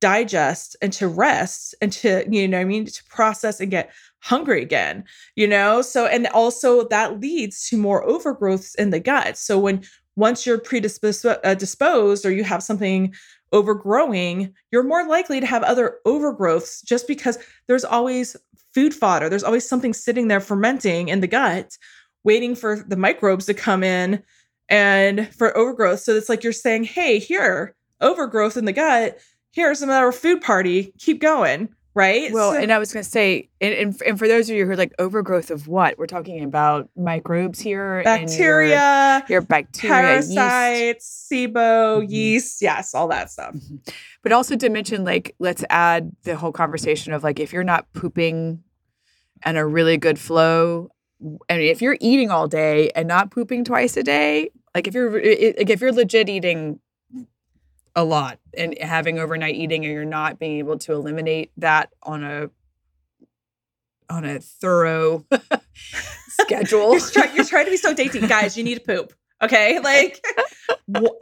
digest 0.00 0.76
and 0.80 0.92
to 0.92 1.08
rest 1.08 1.74
and 1.80 1.92
to 1.92 2.24
you 2.30 2.46
know 2.46 2.60
i 2.60 2.64
mean 2.64 2.84
to 2.84 3.02
process 3.04 3.60
and 3.60 3.70
get 3.70 3.90
hungry 4.20 4.62
again 4.62 5.04
you 5.36 5.46
know? 5.46 5.82
So 5.82 6.06
and 6.06 6.26
also 6.28 6.88
that 6.88 7.20
leads 7.20 7.68
to 7.68 7.76
more 7.76 8.06
overgrowths 8.06 8.74
in 8.76 8.90
the 8.90 9.00
gut. 9.00 9.38
So 9.38 9.58
when 9.58 9.82
once 10.16 10.44
you're 10.44 10.58
predisposed 10.58 11.24
uh, 11.24 11.54
disposed 11.54 12.26
or 12.26 12.32
you 12.32 12.44
have 12.44 12.62
something 12.62 13.14
overgrowing 13.52 14.52
you're 14.70 14.82
more 14.82 15.06
likely 15.06 15.40
to 15.40 15.46
have 15.46 15.62
other 15.62 15.98
overgrowths 16.06 16.84
just 16.84 17.06
because 17.06 17.38
there's 17.66 17.84
always 17.84 18.36
food 18.74 18.92
fodder. 18.92 19.28
There's 19.28 19.44
always 19.44 19.66
something 19.66 19.94
sitting 19.94 20.28
there 20.28 20.40
fermenting 20.40 21.08
in 21.08 21.20
the 21.20 21.26
gut 21.26 21.76
waiting 22.24 22.54
for 22.54 22.84
the 22.86 22.96
microbes 22.96 23.46
to 23.46 23.54
come 23.54 23.82
in 23.82 24.22
and 24.68 25.32
for 25.34 25.56
overgrowth. 25.56 26.00
So 26.00 26.14
it's 26.14 26.28
like 26.28 26.42
you're 26.42 26.52
saying 26.52 26.84
hey 26.84 27.18
here 27.18 27.74
overgrowth 28.00 28.56
in 28.56 28.64
the 28.64 28.72
gut 28.72 29.18
here's 29.52 29.82
another 29.82 30.12
food 30.12 30.40
party. 30.40 30.92
Keep 30.98 31.20
going. 31.20 31.68
Right. 31.94 32.32
Well, 32.32 32.52
so, 32.52 32.58
and 32.58 32.72
I 32.72 32.78
was 32.78 32.92
going 32.92 33.02
to 33.02 33.10
say, 33.10 33.48
and, 33.60 33.74
and, 33.74 34.02
and, 34.06 34.18
for 34.20 34.28
those 34.28 34.48
of 34.48 34.54
you 34.54 34.64
who 34.64 34.70
are 34.70 34.76
like 34.76 34.92
overgrowth 35.00 35.50
of 35.50 35.66
what? 35.66 35.98
We're 35.98 36.06
talking 36.06 36.44
about 36.44 36.88
microbes 36.96 37.58
here. 37.58 38.02
Bacteria. 38.04 39.24
Your, 39.28 39.34
your, 39.36 39.40
bacteria. 39.40 39.96
Parasites, 39.96 41.28
yeast. 41.30 41.32
SIBO, 41.32 42.02
mm-hmm. 42.02 42.12
yeast. 42.12 42.62
Yes, 42.62 42.94
all 42.94 43.08
that 43.08 43.32
stuff. 43.32 43.54
Mm-hmm. 43.54 43.76
But 44.22 44.30
also 44.30 44.54
to 44.54 44.68
mention, 44.68 45.04
like, 45.04 45.34
let's 45.40 45.64
add 45.70 46.12
the 46.22 46.36
whole 46.36 46.52
conversation 46.52 47.12
of 47.12 47.24
like, 47.24 47.40
if 47.40 47.52
you're 47.52 47.64
not 47.64 47.92
pooping 47.94 48.62
and 49.42 49.58
a 49.58 49.66
really 49.66 49.96
good 49.96 50.20
flow, 50.20 50.90
and 51.48 51.60
if 51.60 51.82
you're 51.82 51.98
eating 52.00 52.30
all 52.30 52.46
day 52.46 52.90
and 52.90 53.08
not 53.08 53.32
pooping 53.32 53.64
twice 53.64 53.96
a 53.96 54.04
day, 54.04 54.50
like 54.72 54.86
if 54.86 54.94
you're 54.94 55.10
like 55.12 55.70
if 55.70 55.80
you're 55.80 55.92
legit 55.92 56.28
eating 56.28 56.78
a 57.94 58.04
lot 58.04 58.38
and 58.56 58.76
having 58.80 59.18
overnight 59.18 59.54
eating 59.54 59.84
and 59.84 59.92
you're 59.92 60.04
not 60.04 60.38
being 60.38 60.58
able 60.58 60.78
to 60.78 60.92
eliminate 60.92 61.50
that 61.56 61.92
on 62.02 62.24
a 62.24 62.50
on 64.10 64.24
a 64.24 64.38
thorough 64.40 65.24
schedule. 66.40 66.92
you're, 66.92 67.10
try- 67.10 67.32
you're, 67.34 67.44
trying 67.44 67.66
to 67.66 67.70
be 67.70 67.76
so 67.76 67.92
dainty, 67.92 68.20
guys. 68.20 68.56
You 68.56 68.64
need 68.64 68.76
to 68.76 68.80
poop. 68.80 69.12
Okay. 69.42 69.78
Like 69.88 70.24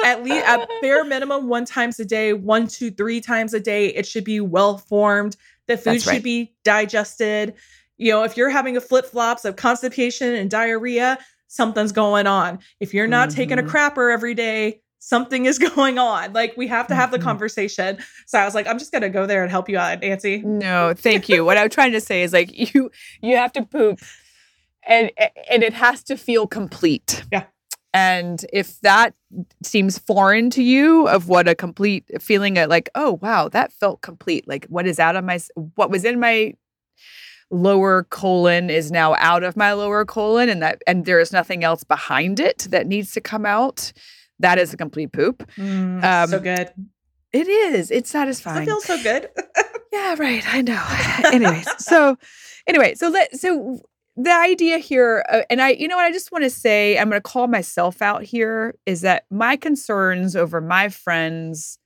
at 0.04 0.22
least 0.22 0.46
at 0.46 0.68
bare 0.80 1.04
minimum, 1.04 1.48
one 1.48 1.64
times 1.64 1.98
a 1.98 2.04
day, 2.04 2.32
one, 2.32 2.68
two, 2.68 2.90
three 2.90 3.20
times 3.20 3.52
a 3.52 3.60
day. 3.60 3.88
It 3.88 4.06
should 4.06 4.24
be 4.24 4.40
well 4.40 4.78
formed. 4.78 5.36
The 5.66 5.76
food 5.76 6.02
should 6.02 6.22
be 6.22 6.54
digested. 6.62 7.54
You 7.96 8.12
know, 8.12 8.22
if 8.22 8.36
you're 8.36 8.50
having 8.50 8.76
a 8.76 8.80
flip 8.80 9.06
flops 9.06 9.44
of 9.44 9.56
constipation 9.56 10.34
and 10.34 10.48
diarrhea, 10.50 11.18
something's 11.48 11.92
going 11.92 12.26
on. 12.26 12.60
If 12.78 12.94
you're 12.94 13.06
not 13.06 13.30
mm-hmm. 13.30 13.36
taking 13.36 13.58
a 13.58 13.62
mm-hmm. 13.62 13.76
crapper 13.76 14.12
every 14.12 14.34
day, 14.34 14.82
something 14.98 15.46
is 15.46 15.58
going 15.74 15.98
on. 15.98 16.32
Like 16.32 16.56
we 16.56 16.66
have 16.68 16.86
to 16.88 16.94
have 16.94 17.10
the 17.10 17.18
mm-hmm. 17.18 17.26
conversation. 17.26 17.98
So 18.26 18.38
I 18.38 18.44
was 18.44 18.54
like, 18.54 18.66
I'm 18.66 18.78
just 18.78 18.92
gonna 18.92 19.10
go 19.10 19.26
there 19.26 19.42
and 19.42 19.50
help 19.50 19.68
you 19.68 19.78
out, 19.78 20.00
Nancy. 20.00 20.42
No, 20.42 20.94
thank 20.94 21.28
you. 21.28 21.44
what 21.44 21.58
I'm 21.58 21.70
trying 21.70 21.92
to 21.92 22.00
say 22.00 22.22
is 22.22 22.32
like 22.32 22.74
you 22.74 22.90
you 23.20 23.36
have 23.36 23.52
to 23.52 23.64
poop 23.64 24.00
and 24.86 25.10
and 25.50 25.62
it 25.62 25.72
has 25.74 26.02
to 26.04 26.16
feel 26.16 26.46
complete. 26.46 27.24
Yeah. 27.32 27.44
And 27.94 28.44
if 28.52 28.78
that 28.80 29.14
seems 29.62 29.98
foreign 29.98 30.50
to 30.50 30.62
you 30.62 31.08
of 31.08 31.28
what 31.28 31.48
a 31.48 31.54
complete 31.54 32.04
feeling 32.20 32.58
of 32.58 32.68
like, 32.68 32.90
oh 32.94 33.18
wow, 33.22 33.48
that 33.48 33.72
felt 33.72 34.02
complete. 34.02 34.46
Like 34.46 34.66
what 34.66 34.86
is 34.86 34.98
out 34.98 35.16
of 35.16 35.24
my 35.24 35.40
what 35.76 35.90
was 35.90 36.04
in 36.04 36.20
my 36.20 36.54
lower 37.50 38.04
colon 38.10 38.68
is 38.70 38.90
now 38.90 39.14
out 39.14 39.44
of 39.44 39.56
my 39.56 39.72
lower 39.72 40.04
colon 40.04 40.48
and 40.48 40.60
that 40.60 40.82
and 40.86 41.04
there 41.04 41.20
is 41.20 41.32
nothing 41.32 41.62
else 41.62 41.84
behind 41.84 42.40
it 42.40 42.66
that 42.70 42.88
needs 42.88 43.12
to 43.12 43.20
come 43.20 43.46
out 43.46 43.92
that 44.40 44.58
is 44.58 44.72
a 44.72 44.76
complete 44.76 45.12
poop. 45.12 45.48
Mm, 45.56 46.04
um, 46.04 46.28
so 46.28 46.40
good. 46.40 46.70
it 47.32 47.48
is. 47.48 47.90
It's 47.90 48.10
satisfying. 48.10 48.62
It 48.62 48.66
feels 48.66 48.84
so 48.84 49.02
good? 49.02 49.30
Yeah 49.92 50.16
right. 50.18 50.42
I 50.52 50.60
know. 50.60 50.84
Anyways 51.32 51.66
so 51.78 52.18
anyway 52.66 52.94
so 52.96 53.08
let 53.08 53.34
so 53.34 53.80
the 54.16 54.32
idea 54.32 54.76
here 54.76 55.24
uh, 55.30 55.40
and 55.48 55.62
i 55.62 55.70
you 55.70 55.88
know 55.88 55.96
what 55.96 56.04
i 56.04 56.12
just 56.12 56.30
want 56.32 56.44
to 56.44 56.50
say 56.50 56.98
i'm 56.98 57.08
going 57.08 57.16
to 57.16 57.22
call 57.22 57.46
myself 57.46 58.02
out 58.02 58.22
here 58.22 58.74
is 58.84 59.00
that 59.02 59.24
my 59.30 59.56
concerns 59.56 60.36
over 60.36 60.60
my 60.60 60.88
friends 60.90 61.78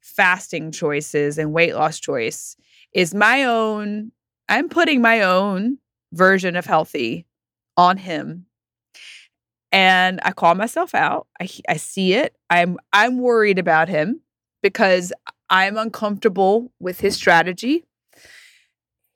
fasting 0.00 0.72
choices 0.72 1.38
and 1.38 1.52
weight 1.52 1.74
loss 1.76 2.00
choice 2.00 2.56
is 2.92 3.14
my 3.14 3.44
own 3.44 4.10
I'm 4.48 4.68
putting 4.68 5.00
my 5.00 5.22
own 5.22 5.78
version 6.12 6.56
of 6.56 6.66
healthy 6.66 7.26
on 7.76 7.96
him. 7.96 8.46
And 9.74 10.20
I 10.22 10.30
call 10.32 10.54
myself 10.54 10.94
out. 10.94 11.26
I 11.40 11.48
I 11.68 11.76
see 11.76 12.14
it. 12.14 12.34
I'm 12.48 12.78
I'm 12.92 13.18
worried 13.18 13.58
about 13.58 13.88
him 13.88 14.20
because 14.62 15.12
I'm 15.50 15.76
uncomfortable 15.76 16.72
with 16.80 17.00
his 17.00 17.16
strategy. 17.16 17.84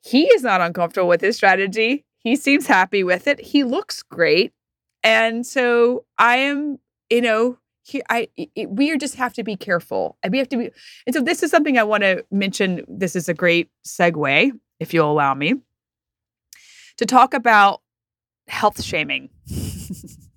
He 0.03 0.25
is 0.25 0.43
not 0.43 0.61
uncomfortable 0.61 1.07
with 1.07 1.21
his 1.21 1.35
strategy. 1.37 2.05
He 2.17 2.35
seems 2.35 2.67
happy 2.67 3.03
with 3.03 3.27
it. 3.27 3.39
He 3.39 3.63
looks 3.63 4.03
great. 4.03 4.53
And 5.01 5.45
so 5.45 6.03
I 6.17 6.37
am, 6.37 6.79
you 7.09 7.21
know, 7.21 7.57
he, 7.83 8.01
I 8.09 8.27
it, 8.35 8.69
we 8.69 8.95
just 8.97 9.15
have 9.15 9.33
to 9.35 9.43
be 9.43 9.55
careful. 9.55 10.17
And 10.23 10.31
we 10.33 10.39
have 10.39 10.49
to 10.49 10.57
be 10.57 10.71
and 11.07 11.15
so 11.15 11.21
this 11.21 11.41
is 11.41 11.51
something 11.51 11.77
I 11.77 11.83
want 11.83 12.03
to 12.03 12.25
mention. 12.31 12.83
This 12.87 13.15
is 13.15 13.29
a 13.29 13.33
great 13.33 13.69
segue 13.87 14.51
if 14.79 14.93
you'll 14.93 15.11
allow 15.11 15.33
me, 15.33 15.55
to 16.97 17.05
talk 17.05 17.33
about 17.33 17.81
health 18.47 18.83
shaming. 18.83 19.29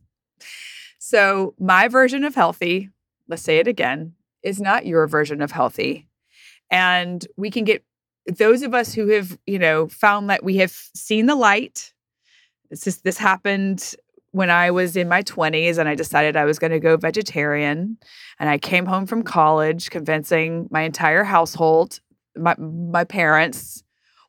so, 1.13 1.53
my 1.59 1.89
version 1.89 2.25
of 2.25 2.35
healthy, 2.35 2.89
let's 3.29 3.43
say 3.43 3.59
it 3.59 3.69
again, 3.69 4.15
is 4.43 4.63
not 4.63 4.87
your 4.87 5.07
version 5.07 5.43
of 5.43 5.53
healthy. 5.53 6.09
And 6.71 7.23
we 7.37 7.51
can 7.51 7.65
get 7.65 7.85
those 8.39 8.63
of 8.63 8.73
us 8.73 8.95
who 8.95 9.09
have, 9.09 9.39
you 9.47 9.59
know, 9.59 9.89
found 9.89 10.31
that 10.31 10.43
we 10.43 10.57
have 10.57 10.71
seen 10.97 11.27
the 11.27 11.35
light. 11.35 11.93
This 12.71 12.87
is, 12.87 13.03
this 13.03 13.19
happened 13.19 13.95
when 14.31 14.49
I 14.49 14.71
was 14.71 14.97
in 14.97 15.07
my 15.07 15.23
20s 15.23 15.77
and 15.77 15.87
I 15.87 15.97
decided 15.97 16.35
I 16.35 16.47
was 16.47 16.59
going 16.59 16.71
to 16.71 16.81
go 16.81 16.97
vegetarian. 16.97 17.99
And 18.39 18.49
I 18.49 18.57
came 18.57 18.87
home 18.87 19.05
from 19.05 19.23
college 19.23 19.91
convincing 19.91 20.67
my 20.71 20.81
entire 20.81 21.25
household, 21.25 22.01
my, 22.39 22.57
my 22.57 23.05
parents, 23.05 23.82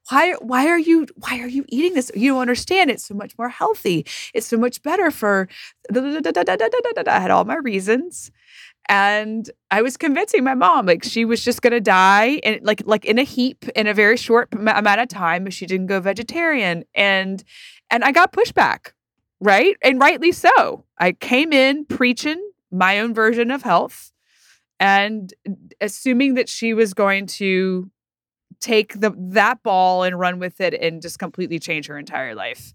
why 0.10 0.34
why 0.34 0.68
are 0.68 0.80
you 0.80 1.08
why 1.16 1.40
are 1.40 1.48
you 1.48 1.66
eating 1.70 1.94
this? 1.94 2.12
You 2.16 2.34
don't 2.34 2.42
understand. 2.42 2.90
It's 2.90 3.06
so 3.06 3.14
much 3.14 3.38
more 3.38 3.50
healthy. 3.50 4.06
It's 4.34 4.48
so 4.48 4.58
much 4.58 4.82
better 4.84 5.12
for 5.12 5.48
i 5.94 7.20
had 7.20 7.32
all 7.32 7.46
my 7.46 7.58
reasons. 7.58 8.32
And 8.90 9.50
i 9.72 9.82
was 9.82 9.96
convincing 9.98 10.44
my 10.44 10.56
mom 10.56 10.86
like 10.86 11.04
she 11.04 11.26
was 11.26 11.44
just 11.44 11.62
going 11.62 11.72
to 11.72 11.82
die 11.82 12.42
and 12.44 12.60
like 12.64 12.82
like 12.86 13.06
in 13.06 13.18
a 13.18 13.24
heap 13.24 13.66
in 13.76 13.88
a 13.88 13.94
very 13.94 14.18
short 14.18 14.50
amount 14.54 15.00
of 15.00 15.08
time 15.08 15.48
if 15.48 15.54
she 15.54 15.66
didn't 15.66 15.88
go 15.88 16.00
vegetarian. 16.00 16.84
And 16.94 17.44
and 17.90 18.04
i 18.04 18.12
got 18.12 18.34
pushback 18.34 18.92
right? 19.44 19.76
And 19.82 20.00
rightly 20.00 20.32
so. 20.32 20.86
I 20.98 21.12
came 21.12 21.52
in 21.52 21.86
preaching 21.86 22.42
my 22.72 23.00
own 23.00 23.14
version 23.14 23.52
of 23.52 23.62
health 23.62 24.12
and 24.80 25.34
assuming 25.82 26.36
that 26.36 26.50
she 26.50 26.74
was 26.74 26.94
going 26.94 27.28
to 27.28 27.92
take 28.64 29.00
the 29.00 29.14
that 29.18 29.62
ball 29.62 30.04
and 30.04 30.18
run 30.18 30.40
with 30.40 30.62
it 30.62 30.74
and 30.74 31.02
just 31.02 31.20
completely 31.20 31.60
change 31.60 31.88
her 31.88 31.98
entire 32.00 32.34
life. 32.34 32.72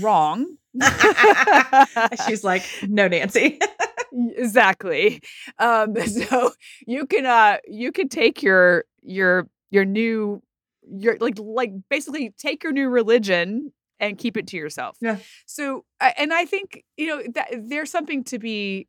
Wrong. 0.00 0.56
She's 2.26 2.42
like, 2.42 2.64
no, 2.88 3.06
Nancy. 3.06 3.60
exactly. 4.12 5.22
Um, 5.58 5.94
so 6.06 6.52
you 6.86 7.06
can 7.06 7.26
uh 7.26 7.58
you 7.66 7.92
can 7.92 8.08
take 8.08 8.42
your 8.42 8.84
your 9.02 9.48
your 9.70 9.84
new 9.84 10.42
your 10.90 11.16
like 11.18 11.38
like 11.38 11.72
basically 11.88 12.34
take 12.36 12.64
your 12.64 12.72
new 12.72 12.88
religion 12.88 13.72
and 14.00 14.18
keep 14.18 14.36
it 14.36 14.48
to 14.48 14.56
yourself. 14.56 14.96
Yeah. 15.00 15.18
So 15.46 15.84
and 16.00 16.34
I 16.34 16.44
think 16.44 16.84
you 16.96 17.06
know 17.06 17.22
that 17.34 17.50
there's 17.68 17.90
something 17.90 18.24
to 18.24 18.38
be 18.40 18.88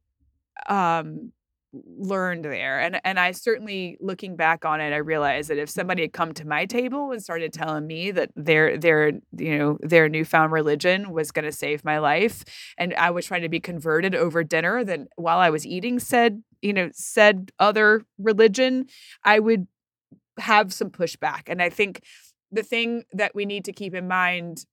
um 0.67 1.31
learned 1.73 2.45
there 2.45 2.79
and 2.79 3.01
and 3.03 3.19
I 3.19 3.31
certainly 3.31 3.97
looking 3.99 4.35
back 4.35 4.63
on 4.63 4.79
it 4.79 4.93
I 4.93 4.97
realized 4.97 5.49
that 5.49 5.57
if 5.57 5.69
somebody 5.69 6.03
had 6.03 6.13
come 6.13 6.33
to 6.35 6.45
my 6.45 6.65
table 6.65 7.11
and 7.11 7.21
started 7.21 7.51
telling 7.51 7.87
me 7.87 8.11
that 8.11 8.29
their 8.35 8.77
their 8.77 9.13
you 9.37 9.57
know 9.57 9.77
their 9.81 10.07
newfound 10.07 10.51
religion 10.51 11.11
was 11.11 11.31
going 11.31 11.45
to 11.45 11.51
save 11.51 11.83
my 11.83 11.97
life 11.97 12.43
and 12.77 12.93
I 12.93 13.09
was 13.09 13.25
trying 13.25 13.41
to 13.41 13.49
be 13.49 13.59
converted 13.59 14.13
over 14.13 14.43
dinner 14.43 14.83
then 14.83 15.07
while 15.15 15.39
I 15.39 15.49
was 15.49 15.65
eating 15.65 15.99
said 15.99 16.43
you 16.61 16.73
know 16.73 16.89
said 16.93 17.51
other 17.59 18.03
religion 18.19 18.85
I 19.23 19.39
would 19.39 19.67
have 20.37 20.71
some 20.71 20.91
pushback 20.91 21.43
and 21.47 21.59
I 21.61 21.69
think 21.69 22.03
the 22.51 22.63
thing 22.63 23.03
that 23.13 23.33
we 23.33 23.45
need 23.45 23.65
to 23.65 23.73
keep 23.73 23.95
in 23.95 24.07
mind 24.07 24.65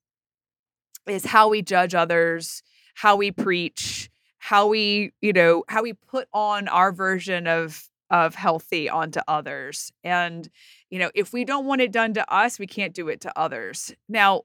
is 1.09 1.25
how 1.25 1.49
we 1.49 1.63
judge 1.63 1.95
others 1.95 2.63
how 2.97 3.17
we 3.17 3.31
preach 3.31 4.11
how 4.40 4.66
we 4.66 5.12
you 5.20 5.33
know 5.33 5.62
how 5.68 5.83
we 5.83 5.92
put 5.92 6.26
on 6.33 6.66
our 6.68 6.92
version 6.92 7.46
of 7.46 7.88
of 8.11 8.35
healthy 8.35 8.88
onto 8.88 9.20
others. 9.29 9.92
And 10.03 10.48
you 10.88 10.98
know 10.98 11.11
if 11.14 11.33
we 11.33 11.44
don't 11.44 11.66
want 11.66 11.83
it 11.83 11.92
done 11.92 12.14
to 12.14 12.35
us 12.35 12.59
we 12.59 12.66
can't 12.66 12.94
do 12.94 13.09
it 13.09 13.20
to 13.20 13.38
others. 13.38 13.94
Now 14.09 14.42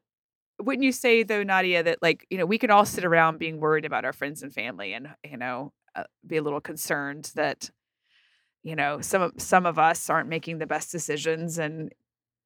wouldn't 0.59 0.83
you 0.83 0.91
say 0.91 1.23
though 1.23 1.43
nadia 1.43 1.83
that 1.83 1.99
like 2.01 2.25
you 2.29 2.37
know 2.37 2.45
we 2.45 2.57
can 2.57 2.71
all 2.71 2.85
sit 2.85 3.03
around 3.03 3.39
being 3.39 3.59
worried 3.59 3.83
about 3.83 4.05
our 4.05 4.13
friends 4.13 4.41
and 4.41 4.53
family 4.53 4.93
and 4.93 5.09
you 5.29 5.37
know 5.37 5.73
uh, 5.95 6.03
be 6.25 6.37
a 6.37 6.41
little 6.41 6.61
concerned 6.61 7.31
that 7.35 7.69
you 8.63 8.75
know 8.75 9.01
some 9.01 9.21
of 9.21 9.33
some 9.37 9.65
of 9.65 9.79
us 9.79 10.09
aren't 10.09 10.29
making 10.29 10.57
the 10.57 10.67
best 10.67 10.91
decisions 10.91 11.57
and 11.57 11.93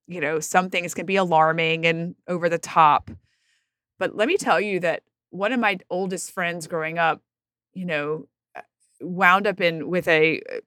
you 0.07 0.21
know 0.21 0.39
some 0.39 0.69
things 0.69 0.93
can 0.93 1.07
be 1.07 1.15
alarming 1.15 1.85
and 1.88 2.15
over 2.27 2.47
the 2.47 2.59
top. 2.59 3.09
But 3.97 4.15
let 4.15 4.27
me 4.27 4.38
tell 4.38 4.62
you 4.62 4.79
that 4.81 5.01
one 5.31 5.51
of 5.51 5.59
my 5.59 5.79
oldest 5.89 6.31
friends 6.31 6.67
growing 6.67 6.97
up 6.97 7.21
you 7.79 7.85
know, 7.85 8.27
uh, 8.57 8.61
wound 8.99 9.47
up 9.47 9.61
in 9.61 9.87
with 9.87 10.05
a 10.09 10.41
uh, 10.51 10.59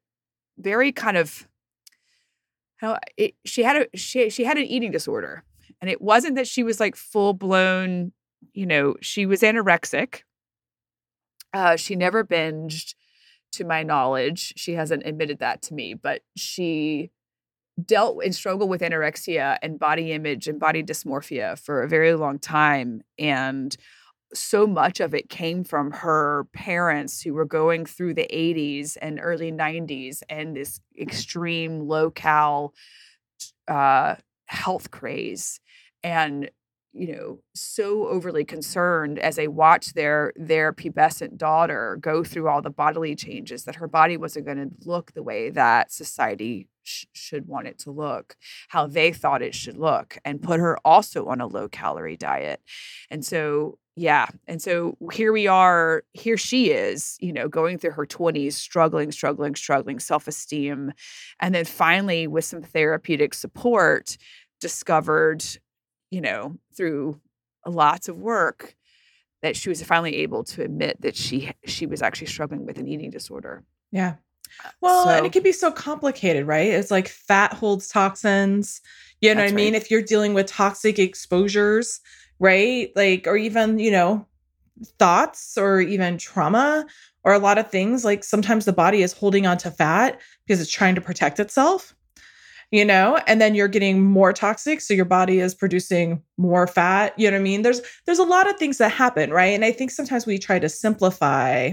very 0.57 0.93
kind 0.93 1.19
of 1.19 1.47
how 2.77 2.99
it, 3.19 3.35
she 3.45 3.63
had 3.63 3.77
a 3.77 3.97
she 3.97 4.31
she 4.31 4.45
had 4.45 4.57
an 4.57 4.65
eating 4.65 4.91
disorder, 4.91 5.45
and 5.83 5.91
it 5.91 6.01
wasn't 6.01 6.37
that 6.37 6.49
she 6.49 6.63
was 6.63 6.81
like 6.81 6.97
full 6.97 7.35
blown. 7.35 8.13
You 8.55 8.65
know, 8.65 8.97
she 9.03 9.27
was 9.27 9.43
anorexic. 9.43 10.23
Uh, 11.53 11.77
she 11.77 11.97
never 11.97 12.25
binged, 12.25 12.95
to 13.53 13.65
my 13.65 13.83
knowledge. 13.83 14.55
She 14.57 14.73
hasn't 14.73 15.03
admitted 15.05 15.41
that 15.41 15.61
to 15.63 15.75
me, 15.75 15.93
but 15.93 16.23
she 16.35 17.11
dealt 17.85 18.25
and 18.25 18.35
struggled 18.35 18.71
with 18.71 18.81
anorexia 18.81 19.59
and 19.63 19.79
body 19.79 20.13
image 20.13 20.49
and 20.49 20.59
body 20.59 20.83
dysmorphia 20.83 21.59
for 21.59 21.83
a 21.83 21.89
very 21.89 22.15
long 22.15 22.39
time 22.39 23.03
and 23.19 23.77
so 24.35 24.67
much 24.67 25.01
of 25.01 25.15
it 25.15 25.29
came 25.29 25.65
from 25.65 25.91
her 25.91 26.47
parents 26.53 27.21
who 27.21 27.35
were 27.35 27.45
going 27.45 27.85
through 27.87 28.15
the 28.15 28.29
80s 28.33 28.97
and 29.01 29.21
early 29.23 29.53
90s 29.53 30.23
and 30.29 30.57
this 30.57 30.81
extreme 30.99 31.81
low 31.81 32.11
cal 32.11 32.73
uh, 33.69 34.17
health 34.47 34.91
craze 34.91 35.61
and 36.03 36.51
you 36.93 37.15
know 37.15 37.39
so 37.55 38.07
overly 38.07 38.45
concerned 38.45 39.19
as 39.19 39.37
they 39.37 39.49
watched 39.49 39.95
their 39.95 40.33
their 40.37 40.73
pubescent 40.73 41.39
daughter 41.39 41.97
go 42.01 42.23
through 42.23 42.49
all 42.49 42.61
the 42.61 42.71
bodily 42.71 43.15
changes 43.17 43.65
that 43.65 43.77
her 43.77 43.89
body 43.89 44.17
wasn't 44.17 44.45
going 44.45 44.59
to 44.59 44.71
look 44.87 45.13
the 45.13 45.23
way 45.23 45.49
that 45.49 45.91
society 45.91 46.69
sh- 46.83 47.07
should 47.13 47.47
want 47.47 47.67
it 47.67 47.79
to 47.79 47.91
look 47.91 48.37
how 48.69 48.87
they 48.87 49.13
thought 49.13 49.43
it 49.43 49.55
should 49.55 49.77
look 49.77 50.19
and 50.25 50.43
put 50.43 50.61
her 50.61 50.77
also 50.85 51.27
on 51.27 51.41
a 51.41 51.47
low 51.47 51.69
calorie 51.69 52.17
diet. 52.17 52.61
And 53.11 53.25
so 53.25 53.79
yeah. 53.95 54.27
And 54.47 54.63
so 54.63 54.97
here 55.13 55.33
we 55.33 55.47
are, 55.47 56.03
here 56.13 56.39
she 56.39 56.71
is, 56.71 57.17
you 57.21 57.33
know, 57.33 57.49
going 57.49 57.79
through 57.79 57.91
her 57.93 58.07
20s, 58.07 58.55
struggling, 58.55 59.13
struggling, 59.13 59.55
struggling, 59.55 59.99
self 59.99 60.27
esteem. 60.27 60.93
And 61.41 61.55
then 61.55 61.65
finally, 61.65 62.27
with 62.27 62.45
some 62.45 62.63
therapeutic 62.63 63.35
support, 63.35 64.17
discovered, 64.61 65.45
you 66.11 66.21
know, 66.21 66.57
through 66.75 67.21
lots 67.67 68.09
of 68.09 68.17
work 68.17 68.75
that 69.43 69.57
she 69.57 69.69
was 69.69 69.83
finally 69.83 70.17
able 70.17 70.45
to 70.45 70.63
admit 70.63 71.01
that 71.01 71.17
she 71.17 71.53
she 71.67 71.85
was 71.85 72.01
actually 72.01 72.29
struggling 72.29 72.65
with 72.65 72.79
an 72.79 72.89
eating 72.89 73.11
disorder. 73.11 73.63
Yeah. 73.91 74.15
Uh, 74.65 74.71
well, 74.81 75.05
so, 75.05 75.11
and 75.11 75.27
it 75.27 75.33
can 75.33 75.43
be 75.43 75.53
so 75.53 75.73
complicated, 75.73 76.47
right? 76.47 76.69
It's 76.69 76.91
like 76.91 77.09
fat 77.09 77.53
holds 77.53 77.89
toxins. 77.89 78.81
You 79.21 79.35
know 79.35 79.43
what 79.43 79.51
I 79.51 79.55
mean? 79.55 79.73
Right. 79.73 79.83
If 79.83 79.91
you're 79.91 80.03
dealing 80.03 80.35
with 80.35 80.47
toxic 80.47 80.99
exposures, 80.99 82.01
right? 82.43 82.91
Like, 82.97 83.27
or 83.27 83.37
even, 83.39 83.79
you 83.79 83.93
know, 83.93 84.27
thoughts 84.99 85.57
or 85.57 85.81
even 85.81 86.19
trauma 86.19 86.87
or 87.25 87.33
a 87.33 87.39
lot 87.39 87.59
of 87.59 87.71
things, 87.71 88.05
like 88.05 88.25
sometimes 88.25 88.67
the 88.67 88.73
body 88.75 89.03
is 89.03 89.15
holding 89.15 89.47
on 89.47 89.59
to 89.59 89.71
fat 89.71 90.21
because 90.47 90.61
it's 90.61 90.71
trying 90.71 90.97
to 90.97 91.01
protect 91.01 91.41
itself 91.41 91.95
you 92.73 92.85
know 92.85 93.21
and 93.29 93.41
then 93.41 93.55
you're 93.55 93.69
getting 93.69 94.03
more 94.03 94.33
toxic 94.33 94.81
so 94.81 94.95
your 94.95 95.05
body 95.05 95.39
is 95.39 95.55
producing 95.55 96.21
more 96.39 96.67
fat 96.67 97.15
you 97.17 97.31
know 97.31 97.37
what 97.37 97.41
i 97.41 97.43
mean 97.43 97.63
there's 97.63 97.81
there's 98.07 98.19
a 98.19 98.25
lot 98.25 98.51
of 98.51 98.57
things 98.57 98.79
that 98.79 98.91
happen 98.91 99.31
right 99.31 99.55
and 99.55 99.65
i 99.65 99.71
think 99.71 99.91
sometimes 99.91 100.27
we 100.27 100.39
try 100.39 100.59
to 100.59 100.69
simplify 100.69 101.71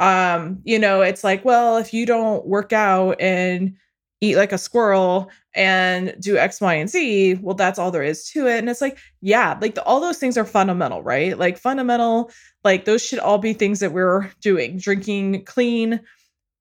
um 0.00 0.60
you 0.64 0.78
know 0.78 1.02
it's 1.02 1.22
like 1.22 1.44
well 1.44 1.76
if 1.76 1.92
you 1.92 2.06
don't 2.06 2.46
work 2.46 2.72
out 2.72 3.20
and 3.20 3.76
eat 4.20 4.36
like 4.36 4.52
a 4.52 4.58
squirrel 4.58 5.30
and 5.54 6.14
do 6.20 6.36
x 6.36 6.60
y 6.60 6.74
and 6.74 6.90
z 6.90 7.34
well 7.34 7.54
that's 7.54 7.78
all 7.78 7.90
there 7.90 8.02
is 8.02 8.28
to 8.28 8.46
it 8.46 8.58
and 8.58 8.68
it's 8.68 8.80
like 8.80 8.98
yeah 9.20 9.56
like 9.60 9.74
the, 9.74 9.82
all 9.84 10.00
those 10.00 10.18
things 10.18 10.36
are 10.36 10.44
fundamental 10.44 11.02
right 11.02 11.38
like 11.38 11.56
fundamental 11.56 12.30
like 12.64 12.84
those 12.84 13.04
should 13.04 13.18
all 13.18 13.38
be 13.38 13.52
things 13.52 13.80
that 13.80 13.92
we're 13.92 14.28
doing 14.40 14.76
drinking 14.76 15.44
clean 15.44 16.00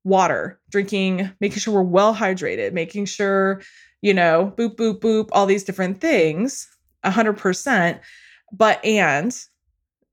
water, 0.08 0.58
drinking, 0.70 1.30
making 1.42 1.60
sure 1.60 1.74
we're 1.74 1.82
well 1.82 2.16
hydrated, 2.16 2.72
making 2.72 3.06
sure, 3.06 3.62
you 4.02 4.14
know, 4.14 4.54
boop, 4.56 4.76
boop, 4.78 5.00
boop, 5.02 5.28
all 5.34 5.46
these 5.46 5.66
different 5.66 6.00
things, 6.00 6.68
100%. 7.04 8.00
But, 8.54 8.84
and, 8.86 9.38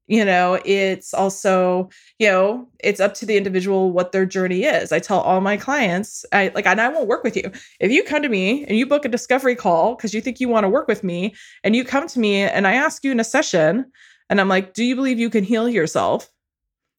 you 0.06 0.24
know, 0.24 0.60
it's 0.64 1.14
also, 1.14 1.88
you 2.18 2.28
know, 2.28 2.68
it's 2.80 3.00
up 3.00 3.14
to 3.14 3.26
the 3.26 3.36
individual 3.36 3.90
what 3.90 4.12
their 4.12 4.26
journey 4.26 4.64
is. 4.64 4.92
I 4.92 4.98
tell 4.98 5.20
all 5.20 5.40
my 5.40 5.56
clients, 5.56 6.26
I 6.32 6.52
like, 6.54 6.66
and 6.66 6.80
I 6.80 6.88
won't 6.88 7.08
work 7.08 7.24
with 7.24 7.36
you. 7.36 7.50
If 7.80 7.90
you 7.90 8.04
come 8.04 8.22
to 8.22 8.28
me 8.28 8.64
and 8.66 8.76
you 8.76 8.86
book 8.86 9.04
a 9.04 9.08
discovery 9.08 9.56
call 9.56 9.94
because 9.94 10.12
you 10.12 10.20
think 10.20 10.40
you 10.40 10.48
want 10.48 10.64
to 10.64 10.68
work 10.68 10.88
with 10.88 11.04
me, 11.04 11.34
and 11.62 11.74
you 11.74 11.84
come 11.84 12.06
to 12.08 12.20
me 12.20 12.42
and 12.42 12.66
I 12.66 12.74
ask 12.74 13.02
you 13.02 13.12
in 13.12 13.20
a 13.20 13.24
session, 13.24 13.86
and 14.28 14.40
I'm 14.40 14.48
like, 14.48 14.74
do 14.74 14.84
you 14.84 14.94
believe 14.94 15.18
you 15.18 15.30
can 15.30 15.44
heal 15.44 15.68
yourself? 15.68 16.30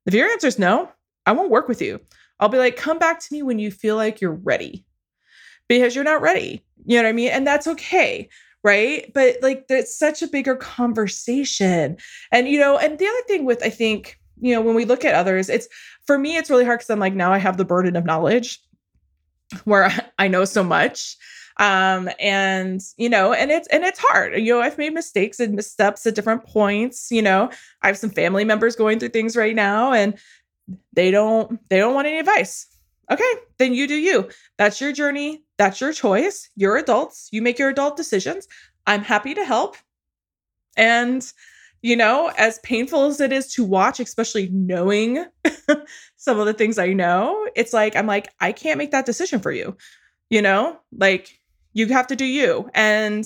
If 0.06 0.14
your 0.14 0.30
answer 0.30 0.48
is 0.48 0.60
no, 0.60 0.90
I 1.26 1.32
won't 1.32 1.52
work 1.52 1.68
with 1.68 1.82
you. 1.82 2.00
I'll 2.40 2.50
be 2.50 2.58
like, 2.58 2.76
come 2.76 3.00
back 3.00 3.20
to 3.20 3.34
me 3.34 3.44
when 3.44 3.60
you 3.60 3.72
feel 3.72 3.96
like 3.96 4.20
you're 4.20 4.32
ready 4.32 4.86
because 5.68 5.96
you're 5.96 6.04
not 6.04 6.22
ready. 6.22 6.64
You 6.86 6.98
know 6.98 7.04
what 7.04 7.10
I 7.10 7.14
mean? 7.14 7.30
And 7.30 7.46
that's 7.46 7.68
okay. 7.68 8.30
Right. 8.66 9.12
But 9.14 9.38
like, 9.44 9.68
that's 9.68 9.96
such 9.96 10.24
a 10.24 10.28
bigger 10.28 10.56
conversation. 10.56 11.98
And, 12.32 12.50
you 12.50 12.60
know, 12.60 12.80
and 12.80 12.98
the 12.98 13.06
other 13.06 13.22
thing 13.28 13.46
with, 13.46 13.62
I 13.64 13.70
think, 13.70 14.20
you 14.42 14.56
know, 14.56 14.62
when 14.62 14.74
we 14.74 14.86
look 14.86 15.06
at 15.06 15.14
others, 15.14 15.50
it's 15.50 15.68
for 16.08 16.18
me, 16.18 16.36
it's 16.36 16.50
really 16.50 16.66
hard 16.66 16.80
because 16.80 16.90
I'm 16.90 16.98
like, 16.98 17.14
now 17.14 17.32
I 17.32 17.38
have 17.38 17.58
the 17.58 17.64
burden 17.64 17.96
of 17.96 18.06
knowledge 18.06 18.60
where 19.66 19.92
I 20.20 20.28
know 20.28 20.46
so 20.46 20.64
much. 20.64 21.16
Um 21.58 22.10
and 22.20 22.82
you 22.98 23.08
know 23.08 23.32
and 23.32 23.50
it's 23.50 23.70
and 23.70 23.86
it's 23.86 24.00
hard. 24.00 24.38
You 24.38 24.56
know 24.56 24.60
i've 24.60 24.78
made 24.78 24.94
mistakes 24.94 25.40
and 25.40 25.54
missteps 25.56 26.06
at 26.06 26.14
different 26.14 26.46
points 26.46 27.10
you 27.12 27.22
know. 27.22 27.50
I 27.82 27.88
have 27.88 27.98
some 27.98 28.10
family 28.10 28.44
members 28.44 28.76
going 28.76 29.00
through 29.00 29.10
things 29.10 29.38
right 29.38 29.56
now 29.56 29.94
and 29.94 30.18
they 30.92 31.12
don't 31.12 31.58
they 31.70 31.78
don't 31.78 31.94
want 31.96 32.08
any 32.08 32.20
advice. 32.20 32.68
Okay 33.10 33.32
then 33.58 33.74
you 33.74 33.88
do 33.88 33.96
you. 33.96 34.28
That's 34.58 34.82
your 34.82 34.92
journey 34.92 35.45
that's 35.58 35.80
your 35.80 35.94
choice. 35.94 36.50
You're 36.56 36.78
adults. 36.78 37.30
You 37.32 37.42
make 37.42 37.60
your 37.60 37.70
adult 37.70 37.98
decisions. 37.98 38.48
I'm 38.88 39.02
happy 39.02 39.34
to 39.34 39.46
help. 39.46 39.78
And 40.78 41.32
you 41.86 41.96
know 41.96 42.32
as 42.36 42.58
painful 42.64 43.06
as 43.06 43.22
it 43.22 43.32
is 43.32 43.54
to 43.54 43.64
watch 43.64 44.00
especially 44.00 44.50
knowing 44.50 45.24
some 46.18 46.40
of 46.40 46.48
the 46.48 46.54
things 46.54 46.80
i 46.80 46.92
know 46.92 47.48
it's 47.56 47.74
like 47.74 47.96
i'm 47.96 48.08
like 48.08 48.28
i 48.40 48.52
can't 48.52 48.80
make 48.80 48.90
that 48.90 49.06
decision 49.06 49.40
for 49.40 49.52
you. 49.52 49.78
You 50.32 50.42
know? 50.42 50.80
Like 50.98 51.40
you 51.74 51.88
have 51.90 52.08
to 52.08 52.16
do 52.16 52.26
you. 52.26 52.68
And 52.74 53.26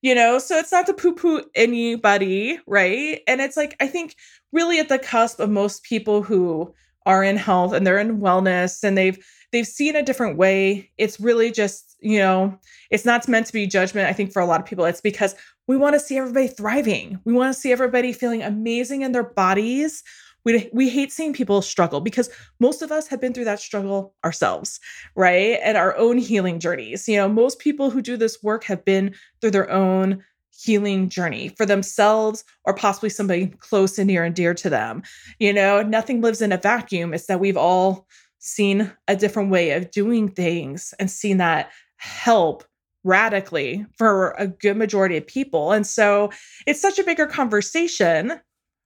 you 0.00 0.14
know 0.14 0.38
so 0.38 0.56
it's 0.56 0.72
not 0.72 0.86
to 0.86 0.94
poo 0.94 1.14
poo 1.14 1.44
anybody 1.54 2.58
right? 2.66 3.20
And 3.26 3.42
it's 3.42 3.58
like 3.58 3.76
i 3.78 3.86
think 3.86 4.14
really 4.52 4.78
at 4.78 4.88
the 4.88 4.98
cusp 4.98 5.38
of 5.38 5.50
most 5.50 5.82
people 5.82 6.22
who 6.22 6.72
are 7.04 7.22
in 7.22 7.36
health 7.36 7.74
and 7.74 7.86
they're 7.86 7.98
in 7.98 8.20
wellness 8.20 8.82
and 8.82 8.96
they've 8.96 9.18
they've 9.52 9.66
seen 9.66 9.96
a 9.96 10.02
different 10.02 10.36
way 10.36 10.90
it's 10.98 11.20
really 11.20 11.50
just 11.50 11.96
you 12.00 12.18
know 12.18 12.56
it's 12.90 13.04
not 13.04 13.26
meant 13.28 13.46
to 13.46 13.52
be 13.52 13.66
judgment 13.66 14.08
i 14.08 14.12
think 14.12 14.32
for 14.32 14.40
a 14.40 14.46
lot 14.46 14.60
of 14.60 14.66
people 14.66 14.84
it's 14.84 15.00
because 15.00 15.34
we 15.66 15.76
want 15.76 15.94
to 15.94 16.00
see 16.00 16.16
everybody 16.16 16.48
thriving 16.48 17.18
we 17.24 17.32
want 17.32 17.54
to 17.54 17.60
see 17.60 17.72
everybody 17.72 18.12
feeling 18.12 18.42
amazing 18.42 19.02
in 19.02 19.12
their 19.12 19.24
bodies 19.24 20.02
we, 20.44 20.70
we 20.72 20.88
hate 20.88 21.12
seeing 21.12 21.32
people 21.32 21.60
struggle 21.60 22.00
because 22.00 22.30
most 22.58 22.80
of 22.80 22.90
us 22.90 23.06
have 23.08 23.20
been 23.20 23.34
through 23.34 23.44
that 23.44 23.60
struggle 23.60 24.14
ourselves, 24.24 24.80
right? 25.14 25.58
And 25.62 25.76
our 25.76 25.94
own 25.96 26.16
healing 26.16 26.58
journeys. 26.58 27.06
You 27.06 27.16
know, 27.16 27.28
most 27.28 27.58
people 27.58 27.90
who 27.90 28.00
do 28.00 28.16
this 28.16 28.42
work 28.42 28.64
have 28.64 28.82
been 28.84 29.14
through 29.40 29.50
their 29.50 29.70
own 29.70 30.24
healing 30.58 31.08
journey 31.08 31.50
for 31.50 31.66
themselves 31.66 32.44
or 32.64 32.74
possibly 32.74 33.10
somebody 33.10 33.48
close 33.58 33.98
and 33.98 34.06
near 34.06 34.24
and 34.24 34.34
dear 34.34 34.54
to 34.54 34.70
them. 34.70 35.02
You 35.38 35.52
know, 35.52 35.82
nothing 35.82 36.20
lives 36.20 36.40
in 36.40 36.50
a 36.50 36.56
vacuum. 36.56 37.14
It's 37.14 37.26
that 37.26 37.40
we've 37.40 37.56
all 37.56 38.06
seen 38.38 38.92
a 39.06 39.16
different 39.16 39.50
way 39.50 39.72
of 39.72 39.90
doing 39.90 40.28
things 40.28 40.94
and 40.98 41.10
seen 41.10 41.38
that 41.38 41.70
help 41.96 42.64
radically 43.04 43.86
for 43.96 44.32
a 44.38 44.46
good 44.46 44.76
majority 44.76 45.16
of 45.16 45.26
people. 45.26 45.72
And 45.72 45.86
so 45.86 46.30
it's 46.66 46.80
such 46.80 46.98
a 46.98 47.04
bigger 47.04 47.26
conversation, 47.26 48.40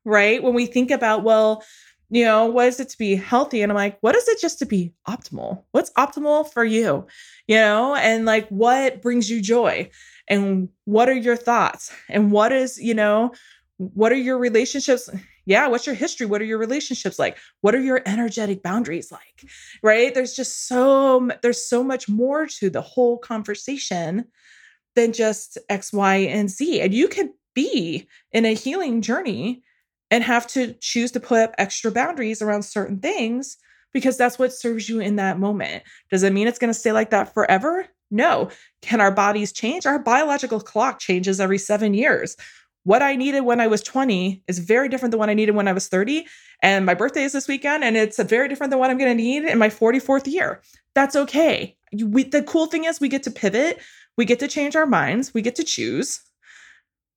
right? 0.04 0.42
When 0.42 0.54
we 0.54 0.66
think 0.66 0.90
about, 0.90 1.24
well, 1.24 1.64
you 2.10 2.24
know, 2.24 2.44
what 2.46 2.68
is 2.68 2.78
it 2.78 2.90
to 2.90 2.98
be 2.98 3.16
healthy? 3.16 3.62
And 3.62 3.72
I'm 3.72 3.76
like, 3.76 3.98
what 4.02 4.14
is 4.14 4.28
it 4.28 4.40
just 4.40 4.58
to 4.58 4.66
be 4.66 4.92
optimal? 5.08 5.64
What's 5.72 5.90
optimal 5.92 6.52
for 6.52 6.64
you? 6.64 7.06
You 7.46 7.56
know, 7.56 7.94
and 7.94 8.26
like 8.26 8.48
what 8.48 9.00
brings 9.00 9.30
you 9.30 9.40
joy? 9.40 9.90
and 10.28 10.68
what 10.84 11.08
are 11.08 11.14
your 11.14 11.36
thoughts 11.36 11.92
and 12.08 12.32
what 12.32 12.52
is 12.52 12.80
you 12.80 12.94
know 12.94 13.32
what 13.76 14.12
are 14.12 14.16
your 14.16 14.38
relationships 14.38 15.08
yeah 15.46 15.66
what's 15.68 15.86
your 15.86 15.94
history 15.94 16.26
what 16.26 16.40
are 16.40 16.46
your 16.46 16.58
relationships 16.58 17.18
like 17.18 17.36
what 17.60 17.74
are 17.74 17.80
your 17.80 18.02
energetic 18.06 18.62
boundaries 18.62 19.10
like 19.10 19.44
right 19.82 20.14
there's 20.14 20.34
just 20.34 20.66
so 20.66 21.30
there's 21.42 21.64
so 21.64 21.82
much 21.82 22.08
more 22.08 22.46
to 22.46 22.70
the 22.70 22.80
whole 22.80 23.18
conversation 23.18 24.24
than 24.94 25.12
just 25.12 25.58
x 25.68 25.92
y 25.92 26.16
and 26.16 26.50
z 26.50 26.80
and 26.80 26.94
you 26.94 27.08
can 27.08 27.32
be 27.54 28.06
in 28.32 28.44
a 28.44 28.54
healing 28.54 29.02
journey 29.02 29.62
and 30.10 30.24
have 30.24 30.46
to 30.46 30.74
choose 30.74 31.10
to 31.12 31.20
put 31.20 31.40
up 31.40 31.54
extra 31.58 31.90
boundaries 31.90 32.42
around 32.42 32.62
certain 32.62 32.98
things 32.98 33.56
because 33.92 34.16
that's 34.16 34.38
what 34.38 34.52
serves 34.52 34.88
you 34.88 35.00
in 35.00 35.16
that 35.16 35.38
moment 35.38 35.82
does 36.10 36.22
it 36.22 36.32
mean 36.32 36.46
it's 36.46 36.58
going 36.58 36.72
to 36.72 36.78
stay 36.78 36.92
like 36.92 37.10
that 37.10 37.32
forever 37.34 37.86
no. 38.12 38.50
Can 38.82 39.00
our 39.00 39.10
bodies 39.10 39.52
change? 39.52 39.86
Our 39.86 39.98
biological 39.98 40.60
clock 40.60 41.00
changes 41.00 41.40
every 41.40 41.58
seven 41.58 41.94
years. 41.94 42.36
What 42.84 43.02
I 43.02 43.14
needed 43.16 43.42
when 43.42 43.60
I 43.60 43.68
was 43.68 43.82
20 43.82 44.42
is 44.48 44.58
very 44.58 44.88
different 44.88 45.12
than 45.12 45.20
what 45.20 45.30
I 45.30 45.34
needed 45.34 45.54
when 45.54 45.68
I 45.68 45.72
was 45.72 45.88
30. 45.88 46.26
And 46.62 46.84
my 46.84 46.94
birthday 46.94 47.22
is 47.22 47.32
this 47.32 47.48
weekend, 47.48 47.84
and 47.84 47.96
it's 47.96 48.20
very 48.22 48.48
different 48.48 48.70
than 48.70 48.80
what 48.80 48.90
I'm 48.90 48.98
going 48.98 49.16
to 49.16 49.22
need 49.22 49.44
in 49.44 49.58
my 49.58 49.68
44th 49.68 50.26
year. 50.26 50.62
That's 50.94 51.16
okay. 51.16 51.76
We, 51.92 52.24
the 52.24 52.42
cool 52.42 52.66
thing 52.66 52.84
is, 52.84 53.00
we 53.00 53.08
get 53.08 53.22
to 53.24 53.30
pivot, 53.30 53.80
we 54.16 54.24
get 54.24 54.40
to 54.40 54.48
change 54.48 54.76
our 54.76 54.86
minds, 54.86 55.32
we 55.32 55.42
get 55.42 55.56
to 55.56 55.64
choose. 55.64 56.20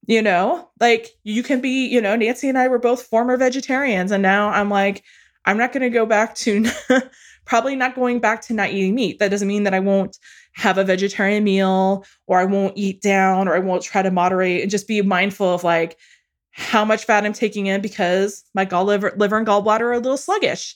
You 0.08 0.22
know, 0.22 0.70
like 0.80 1.10
you 1.24 1.42
can 1.42 1.62
be, 1.62 1.88
you 1.88 2.00
know, 2.00 2.16
Nancy 2.16 2.48
and 2.48 2.60
I 2.60 2.68
were 2.68 2.78
both 2.78 3.08
former 3.08 3.38
vegetarians, 3.38 4.12
and 4.12 4.22
now 4.22 4.50
I'm 4.50 4.70
like, 4.70 5.04
I'm 5.46 5.58
not 5.58 5.74
going 5.74 5.82
to 5.82 5.90
go 5.90 6.06
back 6.06 6.36
to 6.36 6.66
probably 7.46 7.76
not 7.76 7.96
going 7.96 8.20
back 8.20 8.42
to 8.44 8.54
not 8.54 8.70
eating 8.72 8.94
meat. 8.94 9.18
That 9.20 9.32
doesn't 9.32 9.48
mean 9.48 9.64
that 9.64 9.74
I 9.74 9.80
won't 9.80 10.18
have 10.56 10.78
a 10.78 10.84
vegetarian 10.84 11.44
meal 11.44 12.06
or 12.28 12.40
I 12.40 12.46
won't 12.46 12.78
eat 12.78 13.02
down 13.02 13.48
or 13.48 13.56
I 13.56 13.60
won't 13.60 13.84
try 13.84 14.02
to 14.02 14.12
moderate 14.12 14.62
and 14.62 14.72
just 14.72 14.88
be 14.88 15.02
mindful 15.02 15.54
of 15.54 15.64
like 15.64 15.98
how 16.52 16.86
much 16.86 17.04
fat 17.04 17.26
I'm 17.26 17.34
taking 17.34 17.66
in 17.66 17.82
because 17.82 18.44
my 18.54 18.64
gall 18.64 18.86
liver, 18.86 19.14
liver 19.18 19.38
and 19.38 19.46
gallbladder 19.46 19.82
are 19.82 19.94
a 19.94 20.00
little 20.00 20.18
sluggish. 20.18 20.76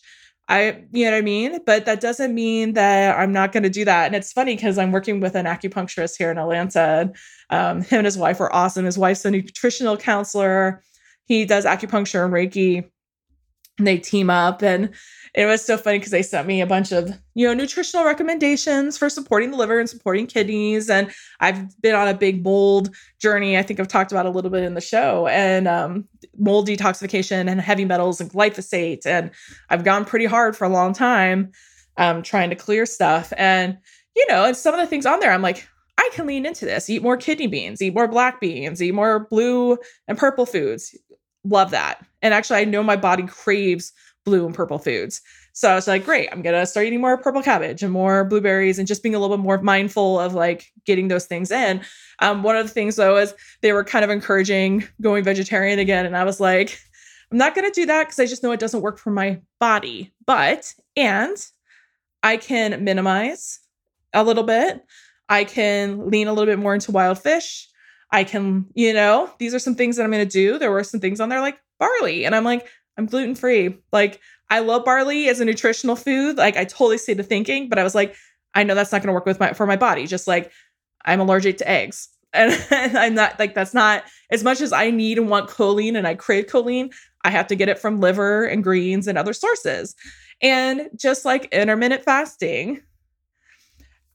I, 0.50 0.84
you 0.92 1.06
know 1.06 1.12
what 1.12 1.18
I 1.18 1.22
mean? 1.22 1.60
But 1.65 1.86
that 1.86 2.02
doesn't 2.02 2.34
mean 2.34 2.74
that 2.74 3.18
I'm 3.18 3.32
not 3.32 3.52
going 3.52 3.63
to 3.63 3.70
do 3.70 3.86
that. 3.86 4.08
And 4.08 4.15
it's 4.15 4.34
funny 4.34 4.56
because 4.56 4.78
I'm 4.78 4.92
working 4.92 5.22
with 5.22 5.36
an 5.36 5.46
acupuncturist 5.46 6.18
here 6.18 6.32
in 6.32 6.38
Atlanta. 6.38 6.80
And, 6.80 7.15
um, 7.50 7.82
him 7.82 8.00
and 8.00 8.06
his 8.06 8.18
wife 8.18 8.42
are 8.42 8.54
awesome. 8.54 8.86
His 8.86 8.98
wife's 8.98 9.24
a 9.26 9.32
nutritional 9.32 9.96
counselor. 9.96 10.84
He 11.26 11.46
does 11.46 11.65
acupuncture 11.65 12.26
and 12.26 12.34
Reiki 12.34 12.89
And 13.80 13.88
they 13.88 13.98
team 13.98 14.30
up 14.30 14.62
and 14.62 14.94
it 15.34 15.46
was 15.46 15.63
so 15.63 15.78
funny 15.78 16.00
because 16.00 16.12
they 16.12 16.22
sent 16.22 16.48
me 16.48 16.62
a 16.62 16.68
bunch 16.68 16.92
of 16.92 17.12
you 17.36 17.48
know 17.48 17.54
nutritional 17.54 18.06
recommendations 18.06 18.98
for 18.98 19.10
supporting 19.10 19.52
the 19.52 19.58
liver 19.58 19.80
and 19.80 19.89
supporting 19.89 20.28
kidneys 20.28 20.89
and 20.89 21.12
i've 21.39 21.80
been 21.82 21.96
on 21.96 22.08
a 22.08 22.13
big 22.13 22.44
mold 22.44 22.94
journey 23.20 23.58
i 23.58 23.62
think 23.62 23.80
i've 23.80 23.88
talked 23.88 24.12
about 24.12 24.26
a 24.26 24.30
little 24.30 24.52
bit 24.52 24.63
in 24.63 24.74
the 24.74 24.82
show 24.82 25.28
and 25.28 25.68
um, 25.68 26.08
mold 26.38 26.68
detoxification 26.68 27.50
and 27.50 27.62
heavy 27.62 27.86
metals 27.86 28.20
and 28.20 28.32
glyphosate 28.32 29.06
and 29.06 29.32
i've 29.70 29.84
gone 29.84 30.06
pretty 30.06 30.26
hard 30.26 30.56
for 30.56 30.65
a 30.65 30.70
long 30.70 30.94
time 30.94 31.52
um, 31.98 32.22
trying 32.22 32.50
to 32.50 32.56
clear 32.56 32.86
stuff 32.86 33.32
and 33.38 33.78
you 34.15 34.26
know 34.30 34.46
and 34.46 34.58
some 34.58 34.74
of 34.74 34.80
the 34.80 34.88
things 34.88 35.06
on 35.06 35.20
there 35.20 35.32
i'm 35.32 35.42
like 35.42 35.68
I 35.98 36.10
can 36.13 36.28
lean 36.28 36.46
into 36.46 36.63
this. 36.63 36.89
Eat 36.89 37.04
more 37.04 37.18
kidney 37.18 37.48
beans, 37.48 37.82
eat 37.82 37.94
more 37.94 38.08
black 38.08 38.39
beans, 38.39 38.82
eat 38.82 38.94
more 38.94 39.28
blue 39.30 39.78
and 40.08 40.18
purple 40.18 40.46
foods. 40.46 40.98
Love 41.44 41.72
that. 41.72 42.06
And 42.21 42.34
actually, 42.34 42.60
I 42.60 42.65
know 42.65 42.84
my 42.84 42.95
body 42.95 43.23
craves 43.23 43.93
blue 44.25 44.45
and 44.45 44.55
purple 44.55 44.77
foods. 44.77 45.21
So 45.53 45.69
I 45.69 45.75
was 45.75 45.88
like, 45.88 46.05
great, 46.05 46.29
I'm 46.32 46.41
gonna 46.41 46.65
start 46.65 46.86
eating 46.86 47.01
more 47.01 47.17
purple 47.17 47.41
cabbage 47.41 47.84
and 47.84 47.91
more 47.91 48.23
blueberries 48.25 48.79
and 48.79 48.88
just 48.88 49.03
being 49.03 49.15
a 49.15 49.19
little 49.19 49.36
bit 49.36 49.43
more 49.43 49.62
mindful 49.62 50.19
of 50.19 50.34
like 50.34 50.71
getting 50.86 51.08
those 51.08 51.25
things 51.25 51.51
in. 51.51 51.82
Um, 52.19 52.43
one 52.43 52.55
of 52.55 52.65
the 52.65 52.73
things 52.73 52.95
though 52.95 53.17
is 53.17 53.34
they 53.62 53.73
were 53.73 53.84
kind 53.84 54.05
of 54.05 54.12
encouraging 54.12 54.88
going 55.01 55.23
vegetarian 55.23 55.79
again. 55.79 56.05
And 56.05 56.15
I 56.15 56.23
was 56.23 56.39
like, 56.39 56.79
I'm 57.32 57.38
not 57.38 57.55
gonna 57.55 57.71
do 57.71 57.86
that 57.88 58.05
because 58.05 58.19
I 58.19 58.25
just 58.25 58.43
know 58.43 58.51
it 58.51 58.60
doesn't 58.60 58.82
work 58.82 58.97
for 58.99 59.12
my 59.12 59.41
body. 59.60 60.13
But 60.25 60.73
and 60.95 61.38
I 62.23 62.38
can 62.38 62.84
minimize 62.84 63.60
a 64.13 64.23
little 64.23 64.43
bit. 64.43 64.84
I 65.27 65.43
can 65.43 66.10
lean 66.10 66.27
a 66.27 66.34
little 66.34 66.51
bit 66.51 66.60
more 66.60 66.73
into 66.73 66.91
wild 66.91 67.19
fish. 67.19 67.67
I 68.12 68.23
can, 68.23 68.65
you 68.73 68.93
know, 68.93 69.32
these 69.38 69.53
are 69.53 69.60
some 69.60 69.75
things 69.75 69.95
that 69.95 70.03
I'm 70.03 70.12
going 70.12 70.27
to 70.27 70.32
do. 70.32 70.58
There 70.58 70.71
were 70.71 70.84
some 70.84 70.99
things 70.99 71.19
on 71.19 71.29
there 71.29 71.41
like 71.41 71.60
barley. 71.80 72.26
And 72.26 72.36
I'm 72.36 72.44
like, 72.44 72.68
I'm 72.98 73.06
gluten 73.06 73.36
free. 73.36 73.78
Like, 73.92 74.20
I 74.50 74.60
love 74.60 74.86
barley 74.86 75.30
as 75.30 75.39
a 75.39 75.46
nutritional 75.46 75.96
food. 75.96 76.38
Like, 76.38 76.58
I 76.58 76.65
totally 76.65 76.98
see 76.98 77.13
the 77.13 77.24
thinking, 77.24 77.70
but 77.70 77.80
I 77.80 77.84
was 77.84 77.96
like, 77.96 78.15
I 78.56 78.63
know 78.63 78.76
that's 78.76 78.92
not 78.92 79.02
going 79.02 79.08
to 79.08 79.13
work 79.13 79.26
with 79.26 79.39
my 79.39 79.54
for 79.54 79.65
my 79.65 79.76
body. 79.76 80.08
Just 80.08 80.28
like 80.28 80.52
I'm 81.06 81.20
allergic 81.20 81.58
to 81.60 81.70
eggs. 81.70 82.10
And, 82.34 82.52
and 82.72 82.98
I'm 82.98 83.15
not 83.15 83.39
like 83.39 83.56
that's 83.56 83.74
not 83.74 84.04
as 84.32 84.44
much 84.44 84.62
as 84.62 84.72
I 84.72 84.92
need 84.92 85.18
and 85.18 85.30
want 85.30 85.50
choline 85.50 85.98
and 85.98 86.08
I 86.08 86.15
crave 86.15 86.48
choline, 86.48 86.94
I 87.24 87.32
have 87.32 87.48
to 87.48 87.56
get 87.56 87.70
it 87.70 87.80
from 87.80 88.00
liver 88.00 88.46
and 88.46 88.63
greens 88.63 89.08
and 89.08 89.18
other 89.18 89.34
sources. 89.34 89.96
And 90.42 90.89
just 90.96 91.26
like 91.26 91.46
intermittent 91.52 92.04
fasting, 92.04 92.82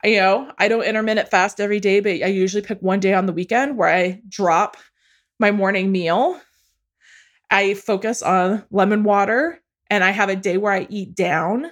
you 0.02 0.16
know, 0.16 0.50
I 0.58 0.68
don't 0.68 0.84
intermittent 0.84 1.28
fast 1.28 1.60
every 1.60 1.80
day, 1.80 2.00
but 2.00 2.10
I 2.10 2.26
usually 2.26 2.62
pick 2.62 2.80
one 2.80 3.00
day 3.00 3.14
on 3.14 3.26
the 3.26 3.32
weekend 3.32 3.76
where 3.76 3.88
I 3.88 4.20
drop 4.28 4.76
my 5.38 5.50
morning 5.50 5.92
meal. 5.92 6.40
I 7.50 7.74
focus 7.74 8.22
on 8.22 8.64
lemon 8.70 9.04
water 9.04 9.60
and 9.90 10.02
I 10.02 10.10
have 10.10 10.28
a 10.28 10.36
day 10.36 10.56
where 10.56 10.72
I 10.72 10.86
eat 10.90 11.14
down 11.14 11.70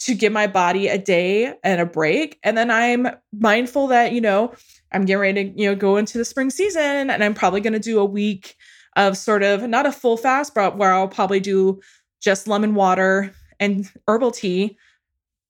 to 0.00 0.14
give 0.14 0.32
my 0.32 0.48
body 0.48 0.88
a 0.88 0.98
day 0.98 1.54
and 1.62 1.80
a 1.80 1.86
break. 1.86 2.38
And 2.42 2.58
then 2.58 2.70
I'm 2.70 3.06
mindful 3.32 3.86
that, 3.88 4.12
you 4.12 4.20
know, 4.20 4.52
I'm 4.90 5.04
getting 5.04 5.20
ready 5.20 5.44
to, 5.44 5.60
you 5.60 5.68
know, 5.68 5.76
go 5.76 5.96
into 5.96 6.18
the 6.18 6.24
spring 6.24 6.50
season 6.50 7.08
and 7.08 7.22
I'm 7.22 7.34
probably 7.34 7.60
going 7.60 7.72
to 7.72 7.78
do 7.78 8.00
a 8.00 8.04
week 8.04 8.56
of 8.96 9.16
sort 9.16 9.42
of 9.42 9.62
not 9.62 9.86
a 9.86 9.92
full 9.92 10.16
fast, 10.16 10.54
but 10.54 10.76
where 10.76 10.92
I'll 10.92 11.08
probably 11.08 11.40
do 11.40 11.80
just 12.20 12.48
lemon 12.48 12.74
water 12.74 13.32
and 13.60 13.90
herbal 14.08 14.32
tea 14.32 14.76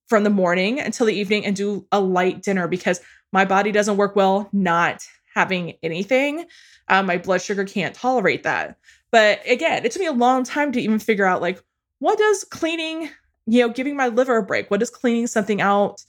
from 0.09 0.25
the 0.25 0.31
morning 0.31 0.79
until 0.79 1.07
the 1.07 1.14
evening 1.14 1.47
and 1.47 1.57
do 1.57 1.87
a 1.90 1.99
light 1.99 2.42
dinner 2.42 2.68
because 2.68 3.01
my 3.33 3.47
body 3.47 3.73
doesn't 3.73 3.97
work 3.97 4.14
well 4.14 4.49
not 4.53 5.03
having 5.35 5.73
anything. 5.83 6.45
Um, 6.88 7.07
my 7.07 7.16
blood 7.16 7.40
sugar 7.40 7.64
can't 7.64 7.95
tolerate 7.95 8.42
that. 8.42 8.77
But 9.12 9.40
again, 9.46 9.85
it 9.85 9.92
took 9.92 10.01
me 10.01 10.07
a 10.07 10.12
long 10.12 10.42
time 10.42 10.72
to 10.72 10.81
even 10.81 10.98
figure 10.98 11.27
out 11.27 11.40
like, 11.40 11.62
what 11.98 12.18
does 12.18 12.44
cleaning, 12.44 13.11
you 13.46 13.61
know, 13.61 13.68
giving 13.68 13.94
my 13.94 14.09
liver 14.09 14.38
a 14.38 14.42
break, 14.42 14.70
what 14.70 14.81
does 14.81 14.90
cleaning 14.90 15.27
something 15.27 15.61
out 15.61 16.03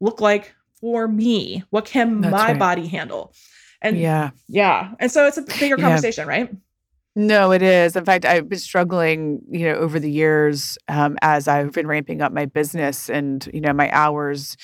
look 0.00 0.20
like 0.20 0.54
for 0.80 1.08
me? 1.08 1.62
What 1.70 1.86
can 1.86 2.20
That's 2.20 2.32
my 2.32 2.48
right. 2.48 2.58
body 2.58 2.86
handle? 2.88 3.32
And 3.80 3.96
yeah, 3.96 4.30
yeah. 4.48 4.92
And 4.98 5.10
so 5.10 5.26
it's 5.26 5.38
a 5.38 5.42
bigger 5.42 5.76
conversation, 5.76 6.26
right? 6.26 6.52
No, 7.14 7.52
it 7.52 7.62
is. 7.62 7.96
In 7.96 8.04
fact, 8.04 8.24
I've 8.24 8.48
been 8.48 8.58
struggling, 8.58 9.40
you 9.50 9.66
know, 9.66 9.74
over 9.74 9.98
the 9.98 10.10
years 10.10 10.78
um, 10.88 11.16
as 11.22 11.48
I've 11.48 11.72
been 11.72 11.86
ramping 11.86 12.22
up 12.22 12.32
my 12.32 12.46
business 12.46 13.08
and, 13.08 13.48
you 13.52 13.60
know, 13.60 13.72
my 13.72 13.90
hours 13.92 14.56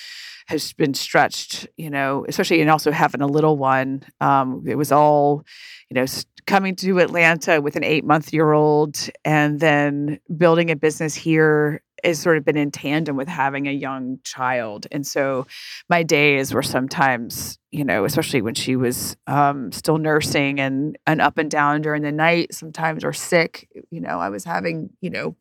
has 0.46 0.72
been 0.72 0.94
stretched, 0.94 1.66
you 1.76 1.90
know, 1.90 2.24
especially 2.28 2.60
and 2.60 2.70
also 2.70 2.92
having 2.92 3.22
a 3.22 3.26
little 3.26 3.56
one. 3.56 4.04
Um, 4.20 4.62
it 4.66 4.76
was 4.76 4.92
all, 4.92 5.42
you 5.90 5.94
know, 5.94 6.06
coming 6.46 6.76
to 6.76 6.98
Atlanta 6.98 7.60
with 7.60 7.76
an 7.76 7.84
eight 7.84 8.04
month 8.04 8.32
year 8.32 8.52
old 8.52 9.08
and 9.24 9.60
then 9.60 10.20
building 10.36 10.70
a 10.70 10.76
business 10.76 11.14
here 11.14 11.82
has 12.04 12.20
sort 12.20 12.36
of 12.36 12.44
been 12.44 12.56
in 12.56 12.70
tandem 12.70 13.16
with 13.16 13.28
having 13.28 13.66
a 13.66 13.72
young 13.72 14.18
child. 14.24 14.86
And 14.92 15.06
so 15.06 15.46
my 15.88 16.02
days 16.02 16.52
were 16.52 16.62
sometimes, 16.62 17.58
you 17.70 17.84
know, 17.84 18.04
especially 18.04 18.42
when 18.42 18.54
she 18.54 18.76
was 18.76 19.16
um, 19.26 19.72
still 19.72 19.98
nursing 19.98 20.60
and, 20.60 20.98
and 21.06 21.20
up 21.20 21.38
and 21.38 21.50
down 21.50 21.80
during 21.82 22.02
the 22.02 22.12
night, 22.12 22.54
sometimes 22.54 23.04
or 23.04 23.12
sick, 23.12 23.68
you 23.90 24.00
know, 24.00 24.18
I 24.18 24.28
was 24.28 24.44
having, 24.44 24.90
you 25.00 25.10
know, 25.10 25.36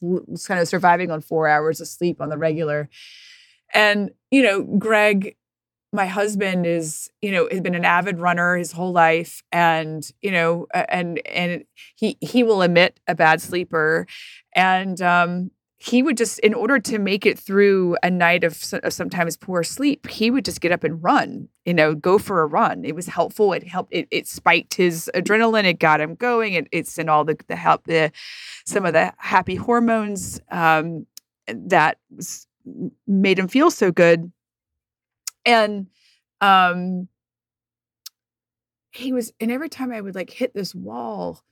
kind 0.47 0.61
of 0.61 0.67
surviving 0.67 1.11
on 1.11 1.21
four 1.21 1.47
hours 1.47 1.81
of 1.81 1.87
sleep 1.87 2.21
on 2.21 2.29
the 2.29 2.37
regular. 2.37 2.89
And, 3.73 4.11
you 4.31 4.43
know, 4.43 4.63
Greg, 4.63 5.35
my 5.93 6.08
husband 6.08 6.65
is 6.65 7.10
you 7.21 7.32
know 7.32 7.47
has 7.49 7.62
been 7.62 7.75
an 7.75 7.86
avid 7.86 8.19
runner 8.19 8.58
his 8.58 8.71
whole 8.71 8.91
life 8.91 9.43
and 9.51 10.12
you 10.21 10.32
know 10.32 10.65
and 10.73 11.25
and 11.27 11.63
he 11.95 12.17
he 12.19 12.43
will 12.43 12.62
admit 12.62 12.99
a 13.08 13.15
bad 13.15 13.41
sleeper. 13.41 14.08
And 14.56 15.01
um 15.01 15.51
he 15.77 16.01
would 16.01 16.17
just 16.17 16.39
in 16.39 16.53
order 16.53 16.79
to 16.79 16.97
make 16.97 17.25
it 17.25 17.38
through 17.38 17.97
a 18.01 18.10
night 18.10 18.45
of, 18.45 18.58
of, 18.84 18.93
sometimes 18.93 19.36
poor 19.36 19.63
sleep 19.63 20.08
he 20.08 20.32
would 20.32 20.45
just 20.45 20.62
get 20.62 20.71
up 20.71 20.86
and 20.86 21.03
run 21.03 21.49
you 21.65 21.73
know 21.73 21.93
go 21.93 22.17
for 22.17 22.41
a 22.41 22.47
run. 22.47 22.84
It 22.84 22.95
was 22.95 23.08
helpful. 23.08 23.53
It 23.53 23.67
helped 23.67 23.93
it, 23.93 24.08
it 24.10 24.27
spiked 24.27 24.73
his 24.73 25.10
adrenaline. 25.13 25.65
It 25.65 25.79
got 25.79 26.01
him 26.01 26.15
going. 26.15 26.53
It, 26.53 26.67
it 26.71 26.88
sent 26.88 27.10
all 27.10 27.23
the, 27.23 27.38
the 27.47 27.56
help 27.56 27.84
the 27.86 28.12
some 28.65 28.86
of 28.86 28.93
the 28.93 29.13
happy 29.17 29.56
hormones 29.56 30.41
um, 30.51 31.06
that 31.47 31.97
was, 32.10 32.47
made 33.06 33.38
him 33.38 33.47
feel 33.47 33.69
so 33.69 33.91
good 33.91 34.32
and 35.45 35.88
um 36.41 37.08
he 38.91 39.12
was 39.12 39.34
and 39.39 39.51
every 39.51 39.69
time 39.69 39.91
i 39.91 40.01
would 40.01 40.15
like 40.15 40.29
hit 40.29 40.53
this 40.53 40.75
wall 40.75 41.43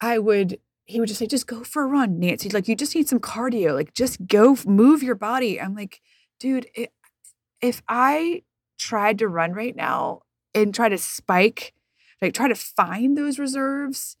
i 0.00 0.18
would 0.18 0.58
he 0.84 1.00
would 1.00 1.08
just 1.08 1.18
say, 1.18 1.26
just 1.26 1.46
go 1.46 1.64
for 1.64 1.82
a 1.82 1.86
run, 1.86 2.18
Nancy. 2.18 2.48
Like, 2.48 2.68
you 2.68 2.74
just 2.74 2.94
need 2.94 3.08
some 3.08 3.20
cardio. 3.20 3.74
Like, 3.74 3.94
just 3.94 4.26
go 4.26 4.56
move 4.66 5.02
your 5.02 5.14
body. 5.14 5.60
I'm 5.60 5.74
like, 5.74 6.00
dude, 6.40 6.66
it, 6.74 6.92
if 7.60 7.82
I 7.88 8.42
tried 8.78 9.18
to 9.18 9.28
run 9.28 9.52
right 9.52 9.76
now 9.76 10.22
and 10.54 10.74
try 10.74 10.88
to 10.88 10.98
spike, 10.98 11.72
like, 12.20 12.34
try 12.34 12.48
to 12.48 12.54
find 12.54 13.16
those 13.16 13.38
reserves 13.38 14.16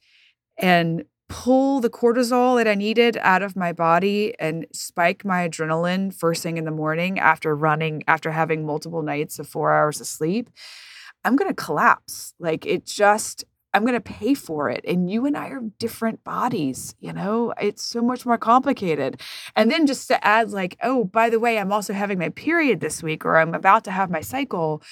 and 0.56 1.04
pull 1.32 1.80
the 1.80 1.88
cortisol 1.88 2.58
that 2.58 2.68
I 2.68 2.74
needed 2.74 3.16
out 3.22 3.42
of 3.42 3.56
my 3.56 3.72
body 3.72 4.34
and 4.38 4.66
spike 4.70 5.24
my 5.24 5.48
adrenaline 5.48 6.14
first 6.14 6.42
thing 6.42 6.58
in 6.58 6.66
the 6.66 6.70
morning 6.70 7.18
after 7.18 7.56
running, 7.56 8.02
after 8.06 8.30
having 8.30 8.66
multiple 8.66 9.00
nights 9.00 9.38
of 9.38 9.48
four 9.48 9.72
hours 9.72 9.98
of 9.98 10.06
sleep, 10.06 10.50
I'm 11.24 11.34
going 11.36 11.48
to 11.48 11.54
collapse. 11.54 12.34
Like, 12.38 12.66
it 12.66 12.84
just, 12.84 13.46
I'm 13.74 13.82
going 13.82 13.94
to 13.94 14.00
pay 14.00 14.34
for 14.34 14.70
it. 14.70 14.84
And 14.86 15.10
you 15.10 15.26
and 15.26 15.36
I 15.36 15.48
are 15.48 15.62
different 15.78 16.24
bodies, 16.24 16.94
you 17.00 17.12
know? 17.12 17.54
It's 17.60 17.82
so 17.82 18.02
much 18.02 18.26
more 18.26 18.38
complicated. 18.38 19.20
And 19.56 19.70
then 19.70 19.86
just 19.86 20.08
to 20.08 20.24
add, 20.24 20.50
like, 20.50 20.76
oh, 20.82 21.04
by 21.04 21.30
the 21.30 21.40
way, 21.40 21.58
I'm 21.58 21.72
also 21.72 21.92
having 21.92 22.18
my 22.18 22.28
period 22.30 22.80
this 22.80 23.02
week, 23.02 23.24
or 23.24 23.36
I'm 23.36 23.54
about 23.54 23.84
to 23.84 23.90
have 23.90 24.10
my 24.10 24.20
cycle 24.20 24.82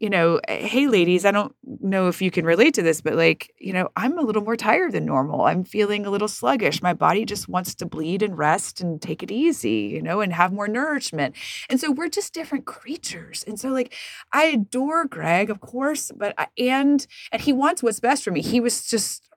you 0.00 0.08
know, 0.08 0.40
eh, 0.48 0.66
hey, 0.66 0.88
ladies, 0.88 1.26
I 1.26 1.30
don't 1.30 1.54
know 1.62 2.08
if 2.08 2.22
you 2.22 2.30
can 2.30 2.46
relate 2.46 2.72
to 2.74 2.82
this, 2.82 3.02
but 3.02 3.14
like, 3.14 3.52
you 3.58 3.74
know, 3.74 3.90
I'm 3.96 4.18
a 4.18 4.22
little 4.22 4.42
more 4.42 4.56
tired 4.56 4.92
than 4.92 5.04
normal. 5.04 5.42
I'm 5.42 5.62
feeling 5.62 6.06
a 6.06 6.10
little 6.10 6.26
sluggish. 6.26 6.82
My 6.82 6.94
body 6.94 7.26
just 7.26 7.48
wants 7.48 7.74
to 7.76 7.86
bleed 7.86 8.22
and 8.22 8.36
rest 8.36 8.80
and 8.80 9.00
take 9.00 9.22
it 9.22 9.30
easy, 9.30 9.90
you 9.92 10.00
know, 10.00 10.22
and 10.22 10.32
have 10.32 10.54
more 10.54 10.68
nourishment. 10.68 11.36
And 11.68 11.78
so 11.78 11.92
we're 11.92 12.08
just 12.08 12.32
different 12.32 12.64
creatures. 12.64 13.44
And 13.46 13.60
so, 13.60 13.68
like, 13.68 13.94
I 14.32 14.44
adore 14.44 15.04
Greg, 15.04 15.50
of 15.50 15.60
course, 15.60 16.10
but 16.16 16.34
I, 16.38 16.46
and 16.56 17.06
and 17.30 17.42
he 17.42 17.52
wants 17.52 17.82
what's 17.82 18.00
best 18.00 18.26
for 18.30 18.34
me. 18.34 18.42
He 18.42 18.60
was 18.60 18.86
just 18.86 19.28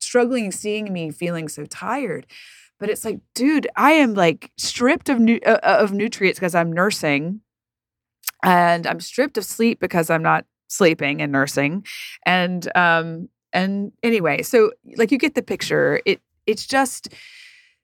struggling 0.00 0.52
seeing 0.52 0.92
me 0.92 1.10
feeling 1.10 1.48
so 1.48 1.64
tired. 1.64 2.26
But 2.78 2.90
it's 2.90 3.04
like, 3.04 3.20
dude, 3.34 3.66
I 3.76 3.92
am 3.92 4.14
like 4.14 4.50
stripped 4.58 5.08
of 5.08 5.18
nu- 5.18 5.40
uh, 5.46 5.58
of 5.62 5.92
nutrients 5.92 6.38
because 6.38 6.54
I'm 6.54 6.72
nursing 6.72 7.40
and 8.42 8.86
I'm 8.86 9.00
stripped 9.00 9.38
of 9.38 9.44
sleep 9.44 9.80
because 9.80 10.10
I'm 10.10 10.22
not 10.22 10.44
sleeping 10.68 11.22
and 11.22 11.32
nursing. 11.32 11.86
And 12.26 12.70
um 12.76 13.28
and 13.52 13.92
anyway, 14.02 14.42
so 14.42 14.72
like 14.96 15.10
you 15.12 15.18
get 15.18 15.34
the 15.34 15.42
picture. 15.42 16.00
It 16.04 16.20
it's 16.46 16.66
just 16.66 17.08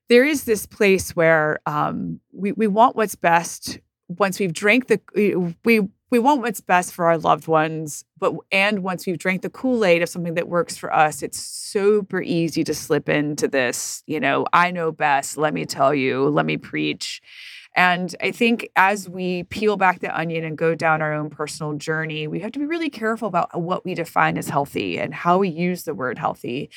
there 0.09 0.25
is 0.25 0.43
this 0.43 0.67
place 0.67 1.15
where 1.15 1.59
um 1.65 2.19
we 2.33 2.51
we 2.51 2.67
want 2.67 2.95
what's 2.95 3.15
best 3.15 3.79
once 4.09 4.39
we've 4.39 4.53
drank 4.53 4.87
the 4.87 4.99
we 5.63 5.87
we 6.11 6.19
want 6.19 6.41
what's 6.41 6.59
best 6.59 6.93
for 6.93 7.05
our 7.05 7.17
loved 7.17 7.47
ones, 7.47 8.03
but 8.19 8.35
and 8.51 8.83
once 8.83 9.07
we've 9.07 9.17
drank 9.17 9.41
the 9.41 9.49
Kool-Aid 9.49 10.01
of 10.01 10.09
something 10.09 10.33
that 10.35 10.49
works 10.49 10.77
for 10.77 10.93
us, 10.93 11.23
it's 11.23 11.39
super 11.39 12.21
easy 12.21 12.65
to 12.65 12.73
slip 12.73 13.07
into 13.07 13.47
this, 13.47 14.03
you 14.05 14.19
know, 14.19 14.45
I 14.51 14.71
know 14.71 14.91
best, 14.91 15.37
let 15.37 15.53
me 15.53 15.65
tell 15.65 15.95
you, 15.95 16.27
let 16.27 16.45
me 16.45 16.57
preach. 16.57 17.21
And 17.73 18.13
I 18.21 18.31
think 18.31 18.67
as 18.75 19.07
we 19.07 19.43
peel 19.43 19.77
back 19.77 20.01
the 20.01 20.13
onion 20.13 20.43
and 20.43 20.57
go 20.57 20.75
down 20.75 21.01
our 21.01 21.13
own 21.13 21.29
personal 21.29 21.73
journey, 21.75 22.27
we 22.27 22.41
have 22.41 22.51
to 22.51 22.59
be 22.59 22.65
really 22.65 22.89
careful 22.89 23.29
about 23.29 23.61
what 23.61 23.85
we 23.85 23.93
define 23.93 24.37
as 24.37 24.49
healthy 24.49 24.99
and 24.99 25.13
how 25.13 25.37
we 25.37 25.47
use 25.47 25.83
the 25.83 25.93
word 25.93 26.17
healthy. 26.17 26.69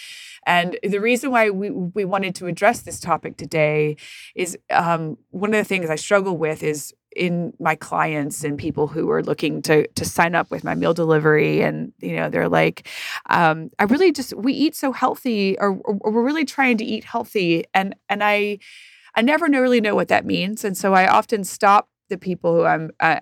And 0.47 0.78
the 0.85 1.01
reason 1.01 1.32
why 1.32 1.51
we, 1.51 1.70
we 1.70 2.05
wanted 2.05 2.37
to 2.37 2.47
address 2.47 2.82
this 2.82 3.01
topic 3.01 3.37
today 3.37 3.97
is 4.37 4.57
um, 4.70 5.18
one 5.30 5.53
of 5.53 5.59
the 5.59 5.64
things 5.64 5.91
I 5.91 5.97
struggle 5.97 6.37
with 6.37 6.62
is 6.62 6.95
in 7.17 7.53
my 7.59 7.75
clients 7.75 8.45
and 8.45 8.59
people 8.59 8.87
who 8.87 9.11
are 9.11 9.23
looking 9.23 9.62
to 9.62 9.87
to 9.89 10.05
sign 10.05 10.35
up 10.35 10.51
with 10.51 10.65
my 10.65 10.75
meal 10.75 10.95
delivery. 10.95 11.62
And 11.62 11.93
you 12.01 12.17
know 12.17 12.29
they're 12.29 12.49
like 12.49 12.89
um, 13.31 13.71
i 13.79 13.85
really 13.85 14.12
just 14.12 14.35
we 14.35 14.53
eat 14.53 14.75
so 14.75 14.93
healthy 14.93 15.57
or, 15.59 15.79
or, 15.85 16.12
we're 16.12 16.25
really 16.25 16.45
trying 16.45 16.77
to 16.79 16.85
eat 16.85 17.05
healthy. 17.05 17.65
And 17.75 17.95
and 18.09 18.23
i 18.23 18.59
I 19.17 19.23
never 19.23 19.47
really 19.47 19.81
know 19.81 19.95
what 19.95 20.09
that 20.09 20.27
means, 20.27 20.65
and 20.65 20.77
so 20.77 20.93
I 20.93 21.07
often 21.07 21.45
stop 21.45 21.89
the 22.09 22.19
people 22.19 22.55
who 22.55 22.65
I'm 22.65 22.91
uh, 23.01 23.21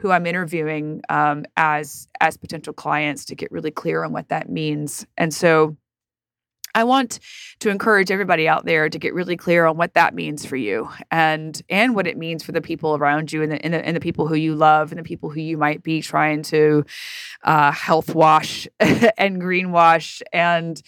who 0.00 0.10
I'm 0.10 0.26
interviewing 0.26 1.02
um, 1.08 1.44
as 1.56 2.08
as 2.20 2.36
potential 2.36 2.72
clients 2.72 3.24
to 3.26 3.34
get 3.34 3.52
really 3.52 3.70
clear 3.70 4.04
on 4.04 4.12
what 4.12 4.28
that 4.28 4.48
means. 4.48 5.06
And 5.16 5.32
so 5.32 5.76
I 6.74 6.84
want 6.84 7.20
to 7.60 7.70
encourage 7.70 8.10
everybody 8.10 8.48
out 8.48 8.64
there 8.64 8.88
to 8.88 8.98
get 8.98 9.14
really 9.14 9.36
clear 9.36 9.66
on 9.66 9.76
what 9.76 9.94
that 9.94 10.14
means 10.14 10.44
for 10.44 10.56
you 10.56 10.88
and 11.10 11.60
and 11.68 11.94
what 11.94 12.06
it 12.06 12.16
means 12.16 12.42
for 12.42 12.52
the 12.52 12.60
people 12.60 12.96
around 12.96 13.32
you 13.32 13.42
and 13.42 13.52
the, 13.52 13.64
and 13.64 13.74
the, 13.74 13.84
and 13.84 13.96
the 13.96 14.00
people 14.00 14.26
who 14.26 14.34
you 14.34 14.54
love 14.54 14.90
and 14.90 14.98
the 14.98 15.04
people 15.04 15.30
who 15.30 15.40
you 15.40 15.56
might 15.56 15.82
be 15.82 16.02
trying 16.02 16.42
to 16.42 16.84
uh, 17.44 17.72
health 17.72 18.14
wash 18.14 18.66
and 18.80 19.40
greenwash 19.40 20.22
and 20.32 20.82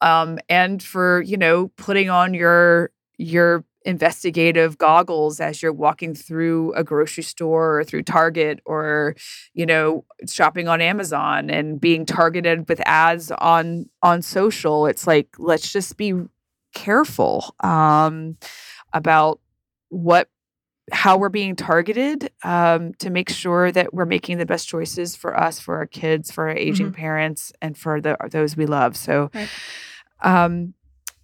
um, 0.00 0.38
and 0.48 0.82
for 0.82 1.22
you 1.22 1.36
know 1.36 1.68
putting 1.76 2.10
on 2.10 2.34
your 2.34 2.90
your 3.18 3.64
investigative 3.88 4.76
goggles 4.76 5.40
as 5.40 5.62
you're 5.62 5.72
walking 5.72 6.14
through 6.14 6.74
a 6.74 6.84
grocery 6.84 7.22
store 7.22 7.78
or 7.78 7.84
through 7.84 8.02
Target 8.02 8.60
or 8.66 9.16
you 9.54 9.64
know 9.64 10.04
shopping 10.28 10.68
on 10.68 10.82
Amazon 10.82 11.48
and 11.48 11.80
being 11.80 12.04
targeted 12.04 12.68
with 12.68 12.82
ads 12.84 13.30
on 13.30 13.88
on 14.02 14.20
social 14.20 14.86
it's 14.86 15.06
like 15.06 15.28
let's 15.38 15.72
just 15.72 15.96
be 15.96 16.12
careful 16.74 17.54
um, 17.60 18.36
about 18.92 19.40
what 19.88 20.28
how 20.92 21.16
we're 21.16 21.30
being 21.30 21.56
targeted 21.56 22.30
um, 22.44 22.92
to 22.94 23.08
make 23.08 23.30
sure 23.30 23.72
that 23.72 23.94
we're 23.94 24.04
making 24.04 24.36
the 24.36 24.46
best 24.46 24.68
choices 24.68 25.16
for 25.16 25.34
us 25.34 25.58
for 25.58 25.76
our 25.76 25.86
kids 25.86 26.30
for 26.30 26.50
our 26.50 26.54
aging 26.54 26.88
mm-hmm. 26.88 27.00
parents 27.00 27.54
and 27.62 27.78
for 27.78 28.02
the 28.02 28.18
those 28.30 28.54
we 28.54 28.66
love 28.66 28.98
so 28.98 29.30
right. 29.32 29.48
um, 30.20 30.74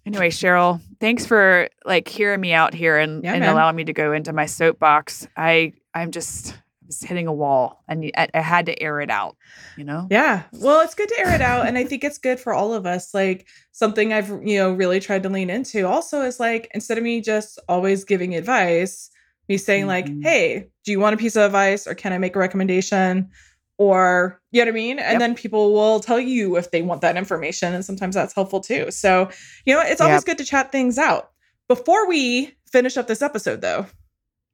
Anyway, 0.05 0.29
Cheryl, 0.29 0.81
thanks 0.99 1.25
for 1.25 1.67
like 1.83 2.07
hearing 2.07 2.39
me 2.39 2.53
out 2.53 2.73
here 2.73 2.97
and, 2.97 3.23
yeah, 3.23 3.33
and 3.33 3.43
allowing 3.43 3.75
me 3.75 3.83
to 3.85 3.93
go 3.93 4.13
into 4.13 4.33
my 4.33 4.45
soapbox. 4.45 5.27
I 5.35 5.73
I'm 5.93 6.11
just 6.11 6.53
I 6.53 6.87
was 6.87 7.01
hitting 7.01 7.25
a 7.25 7.33
wall 7.33 7.83
and 7.87 8.11
I, 8.15 8.27
I 8.35 8.41
had 8.41 8.67
to 8.67 8.79
air 8.79 9.01
it 9.01 9.09
out, 9.09 9.37
you 9.75 9.83
know? 9.83 10.07
Yeah. 10.11 10.43
Well, 10.51 10.81
it's 10.81 10.93
good 10.93 11.09
to 11.09 11.19
air 11.19 11.33
it 11.33 11.41
out. 11.41 11.65
and 11.65 11.79
I 11.79 11.83
think 11.83 12.03
it's 12.03 12.19
good 12.19 12.39
for 12.39 12.53
all 12.53 12.75
of 12.75 12.85
us. 12.85 13.11
Like 13.11 13.47
something 13.71 14.13
I've, 14.13 14.29
you 14.29 14.59
know, 14.59 14.71
really 14.71 14.99
tried 14.99 15.23
to 15.23 15.29
lean 15.29 15.49
into 15.49 15.87
also 15.87 16.21
is 16.21 16.39
like, 16.39 16.69
instead 16.75 16.99
of 16.99 17.03
me 17.03 17.21
just 17.21 17.57
always 17.67 18.03
giving 18.03 18.35
advice, 18.35 19.09
me 19.49 19.57
saying 19.57 19.87
mm-hmm. 19.87 20.21
like, 20.21 20.23
hey, 20.23 20.69
do 20.83 20.91
you 20.91 20.99
want 20.99 21.15
a 21.15 21.17
piece 21.17 21.35
of 21.35 21.43
advice 21.43 21.87
or 21.87 21.95
can 21.95 22.13
I 22.13 22.19
make 22.19 22.35
a 22.35 22.39
recommendation? 22.39 23.31
Or 23.77 24.41
you 24.51 24.61
know 24.61 24.71
what 24.71 24.75
I 24.75 24.75
mean? 24.75 24.99
And 24.99 25.13
yep. 25.13 25.19
then 25.19 25.35
people 25.35 25.73
will 25.73 25.99
tell 25.99 26.19
you 26.19 26.55
if 26.57 26.71
they 26.71 26.81
want 26.81 27.01
that 27.01 27.17
information. 27.17 27.73
And 27.73 27.83
sometimes 27.83 28.15
that's 28.15 28.33
helpful 28.33 28.61
too. 28.61 28.89
So, 28.91 29.29
you 29.65 29.73
know, 29.73 29.81
it's 29.81 30.01
always 30.01 30.21
yep. 30.21 30.25
good 30.25 30.37
to 30.37 30.45
chat 30.45 30.71
things 30.71 30.97
out. 30.97 31.31
Before 31.67 32.07
we 32.07 32.53
finish 32.71 32.97
up 32.97 33.07
this 33.07 33.21
episode, 33.21 33.61
though. 33.61 33.85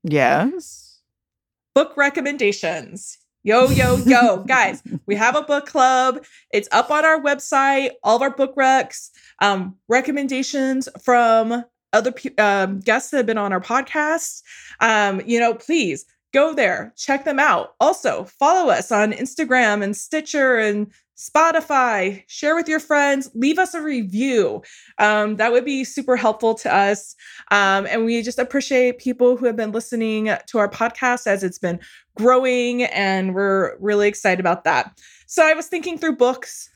Yes. 0.03 1.01
Book 1.75 1.95
recommendations. 1.97 3.17
Yo, 3.43 3.67
yo, 3.69 3.97
yo, 3.97 4.43
guys, 4.47 4.83
we 5.07 5.15
have 5.15 5.35
a 5.35 5.41
book 5.41 5.65
club. 5.65 6.23
It's 6.51 6.69
up 6.71 6.91
on 6.91 7.05
our 7.05 7.19
website, 7.19 7.91
all 8.03 8.15
of 8.15 8.21
our 8.21 8.29
book 8.29 8.55
recs, 8.55 9.09
um, 9.39 9.75
recommendations 9.87 10.87
from 11.03 11.65
other 11.93 12.13
um, 12.37 12.79
guests 12.79 13.11
that 13.11 13.17
have 13.17 13.25
been 13.25 13.37
on 13.37 13.51
our 13.51 13.59
podcast. 13.59 14.43
Um, 14.79 15.21
you 15.25 15.39
know, 15.39 15.53
please 15.53 16.05
go 16.33 16.53
there, 16.53 16.93
check 16.97 17.25
them 17.25 17.39
out. 17.39 17.75
Also, 17.79 18.25
follow 18.25 18.71
us 18.71 18.91
on 18.91 19.11
Instagram 19.11 19.83
and 19.83 19.95
Stitcher 19.95 20.57
and 20.57 20.91
Spotify. 21.17 22.23
Share 22.27 22.55
with 22.55 22.67
your 22.67 22.79
friends. 22.79 23.29
Leave 23.35 23.59
us 23.59 23.73
a 23.73 23.81
review. 23.81 24.63
Um, 24.97 25.35
that 25.35 25.51
would 25.51 25.65
be 25.65 25.83
super 25.83 26.15
helpful 26.15 26.55
to 26.55 26.73
us. 26.73 27.15
Um, 27.51 27.85
and 27.85 28.05
we 28.05 28.21
just 28.23 28.39
appreciate 28.39 28.97
people 28.97 29.37
who 29.37 29.45
have 29.45 29.55
been 29.55 29.71
listening 29.71 30.35
to 30.47 30.57
our 30.57 30.69
podcast 30.69 31.27
as 31.27 31.43
it's 31.43 31.59
been 31.59 31.79
growing, 32.17 32.83
and 32.83 33.35
we're 33.35 33.77
really 33.79 34.07
excited 34.07 34.39
about 34.39 34.63
that. 34.63 34.99
So 35.27 35.45
I 35.45 35.53
was 35.53 35.67
thinking 35.67 35.97
through 35.97 36.15
books 36.15 36.69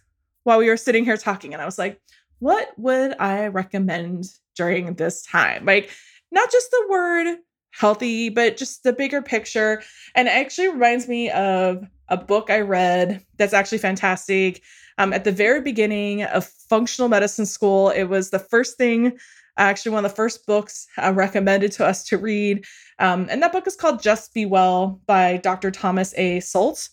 while 0.43 0.59
we 0.59 0.69
were 0.69 0.77
sitting 0.77 1.05
here 1.05 1.17
talking, 1.17 1.53
and 1.53 1.61
I 1.61 1.65
was 1.65 1.79
like, 1.79 1.99
what 2.39 2.69
would 2.77 3.15
I 3.19 3.47
recommend 3.47 4.25
during 4.55 4.93
this 4.93 5.23
time? 5.23 5.65
Like, 5.65 5.89
not 6.31 6.51
just 6.51 6.69
the 6.69 6.85
word 6.89 7.37
healthy, 7.77 8.29
but 8.29 8.57
just 8.57 8.83
the 8.83 8.93
bigger 8.93 9.21
picture. 9.21 9.83
And 10.15 10.27
it 10.27 10.31
actually 10.31 10.69
reminds 10.69 11.07
me 11.07 11.29
of 11.31 11.85
a 12.07 12.17
book 12.17 12.49
I 12.49 12.61
read 12.61 13.23
that's 13.37 13.53
actually 13.53 13.79
fantastic. 13.79 14.61
Um, 14.97 15.11
at 15.11 15.23
the 15.25 15.31
very 15.31 15.61
beginning 15.61 16.23
of 16.23 16.45
functional 16.45 17.09
medicine 17.09 17.45
school, 17.45 17.89
it 17.89 18.05
was 18.05 18.29
the 18.29 18.39
first 18.39 18.77
thing, 18.77 19.17
actually, 19.57 19.91
one 19.91 20.05
of 20.05 20.11
the 20.11 20.15
first 20.15 20.45
books 20.45 20.87
uh, 20.97 21.11
recommended 21.13 21.71
to 21.73 21.85
us 21.85 22.03
to 22.05 22.17
read. 22.17 22.63
Um, 22.99 23.27
and 23.29 23.41
that 23.43 23.51
book 23.51 23.67
is 23.67 23.75
called 23.75 24.01
Just 24.01 24.33
Be 24.33 24.45
Well 24.45 25.01
by 25.05 25.37
Dr. 25.37 25.69
Thomas 25.69 26.13
A. 26.17 26.39
Sult. 26.39 26.89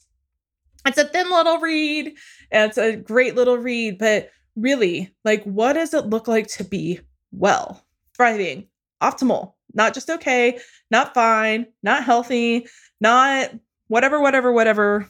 It's 0.84 0.98
a 0.98 1.04
thin 1.04 1.30
little 1.30 1.58
read, 1.58 2.12
and 2.50 2.68
it's 2.68 2.78
a 2.78 2.96
great 2.96 3.36
little 3.36 3.56
read, 3.56 3.98
but 3.98 4.30
really, 4.56 5.14
like, 5.24 5.44
what 5.44 5.74
does 5.74 5.94
it 5.94 6.06
look 6.06 6.26
like 6.26 6.48
to 6.48 6.64
be 6.64 6.98
well, 7.30 7.84
thriving, 8.16 8.66
optimal, 9.00 9.52
not 9.74 9.94
just 9.94 10.10
okay, 10.10 10.58
not 10.90 11.14
fine, 11.14 11.66
not 11.82 12.04
healthy, 12.04 12.66
not 13.00 13.50
whatever, 13.88 14.20
whatever, 14.20 14.52
whatever 14.52 15.08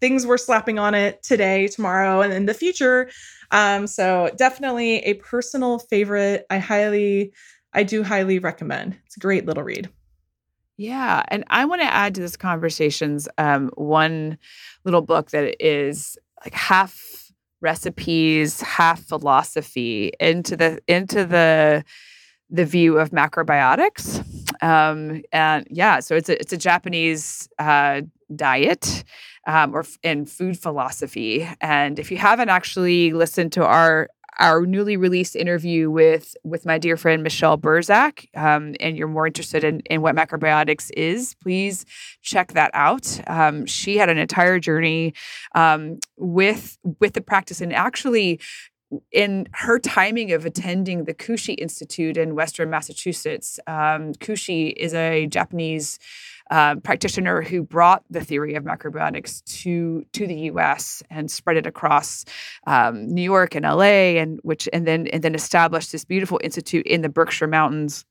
things 0.00 0.26
we're 0.26 0.36
slapping 0.36 0.78
on 0.78 0.94
it 0.94 1.22
today, 1.22 1.68
tomorrow, 1.68 2.20
and 2.20 2.32
in 2.32 2.46
the 2.46 2.54
future. 2.54 3.10
Um, 3.50 3.86
so 3.86 4.30
definitely 4.36 4.96
a 4.98 5.14
personal 5.14 5.78
favorite. 5.78 6.46
I 6.50 6.58
highly, 6.58 7.32
I 7.72 7.84
do 7.84 8.02
highly 8.02 8.38
recommend. 8.38 8.98
It's 9.06 9.16
a 9.16 9.20
great 9.20 9.46
little 9.46 9.62
read. 9.62 9.88
Yeah, 10.76 11.22
and 11.28 11.44
I 11.48 11.64
want 11.64 11.82
to 11.82 11.92
add 11.92 12.14
to 12.16 12.20
this 12.20 12.36
conversations 12.36 13.28
um, 13.38 13.70
one 13.74 14.38
little 14.84 15.02
book 15.02 15.30
that 15.30 15.64
is 15.64 16.18
like 16.44 16.54
half 16.54 17.30
recipes, 17.60 18.60
half 18.60 19.00
philosophy 19.00 20.12
into 20.20 20.56
the 20.56 20.80
into 20.88 21.24
the 21.24 21.84
the 22.50 22.64
view 22.64 22.98
of 22.98 23.10
macrobiotics. 23.10 24.24
Um, 24.62 25.22
and 25.32 25.66
yeah, 25.70 26.00
so 26.00 26.14
it's 26.14 26.28
a, 26.28 26.40
it's 26.40 26.52
a 26.52 26.56
Japanese 26.56 27.48
uh, 27.58 28.02
diet 28.34 29.04
um, 29.46 29.74
or 29.74 29.84
in 30.02 30.26
food 30.26 30.58
philosophy. 30.58 31.48
And 31.60 31.98
if 31.98 32.10
you 32.10 32.18
haven't 32.18 32.48
actually 32.48 33.12
listened 33.12 33.52
to 33.52 33.64
our 33.64 34.08
our 34.38 34.66
newly 34.66 34.96
released 34.96 35.36
interview 35.36 35.90
with 35.90 36.36
with 36.42 36.66
my 36.66 36.78
dear 36.78 36.96
friend 36.96 37.22
Michelle 37.22 37.56
Burzak, 37.56 38.26
um, 38.36 38.74
and 38.80 38.96
you're 38.96 39.08
more 39.08 39.26
interested 39.26 39.62
in, 39.62 39.80
in 39.90 40.02
what 40.02 40.16
macrobiotics 40.16 40.90
is, 40.96 41.36
please 41.42 41.84
check 42.22 42.52
that 42.54 42.70
out. 42.74 43.20
Um, 43.28 43.66
she 43.66 43.96
had 43.96 44.08
an 44.08 44.18
entire 44.18 44.58
journey 44.58 45.14
um, 45.54 45.98
with 46.16 46.78
with 47.00 47.12
the 47.12 47.20
practice 47.20 47.60
and 47.60 47.72
actually 47.72 48.40
in 49.12 49.48
her 49.52 49.78
timing 49.78 50.32
of 50.32 50.46
attending 50.46 51.04
the 51.04 51.14
Kushi 51.14 51.54
Institute 51.58 52.16
in 52.16 52.34
Western 52.34 52.70
Massachusetts, 52.70 53.58
um, 53.66 54.12
Kushi 54.14 54.72
is 54.76 54.94
a 54.94 55.26
Japanese 55.26 55.98
uh, 56.50 56.76
practitioner 56.76 57.42
who 57.42 57.62
brought 57.62 58.04
the 58.10 58.22
theory 58.22 58.54
of 58.54 58.64
macrobiotics 58.64 59.42
to 59.62 60.04
to 60.12 60.26
the 60.26 60.34
U.S. 60.50 61.02
and 61.10 61.30
spread 61.30 61.56
it 61.56 61.66
across 61.66 62.24
um, 62.66 63.06
New 63.06 63.22
York 63.22 63.54
and 63.54 63.64
L.A. 63.64 64.18
and 64.18 64.40
which 64.42 64.68
and 64.72 64.86
then 64.86 65.06
and 65.08 65.22
then 65.22 65.34
established 65.34 65.92
this 65.92 66.04
beautiful 66.04 66.38
institute 66.42 66.86
in 66.86 67.02
the 67.02 67.08
Berkshire 67.08 67.46
Mountains 67.46 68.04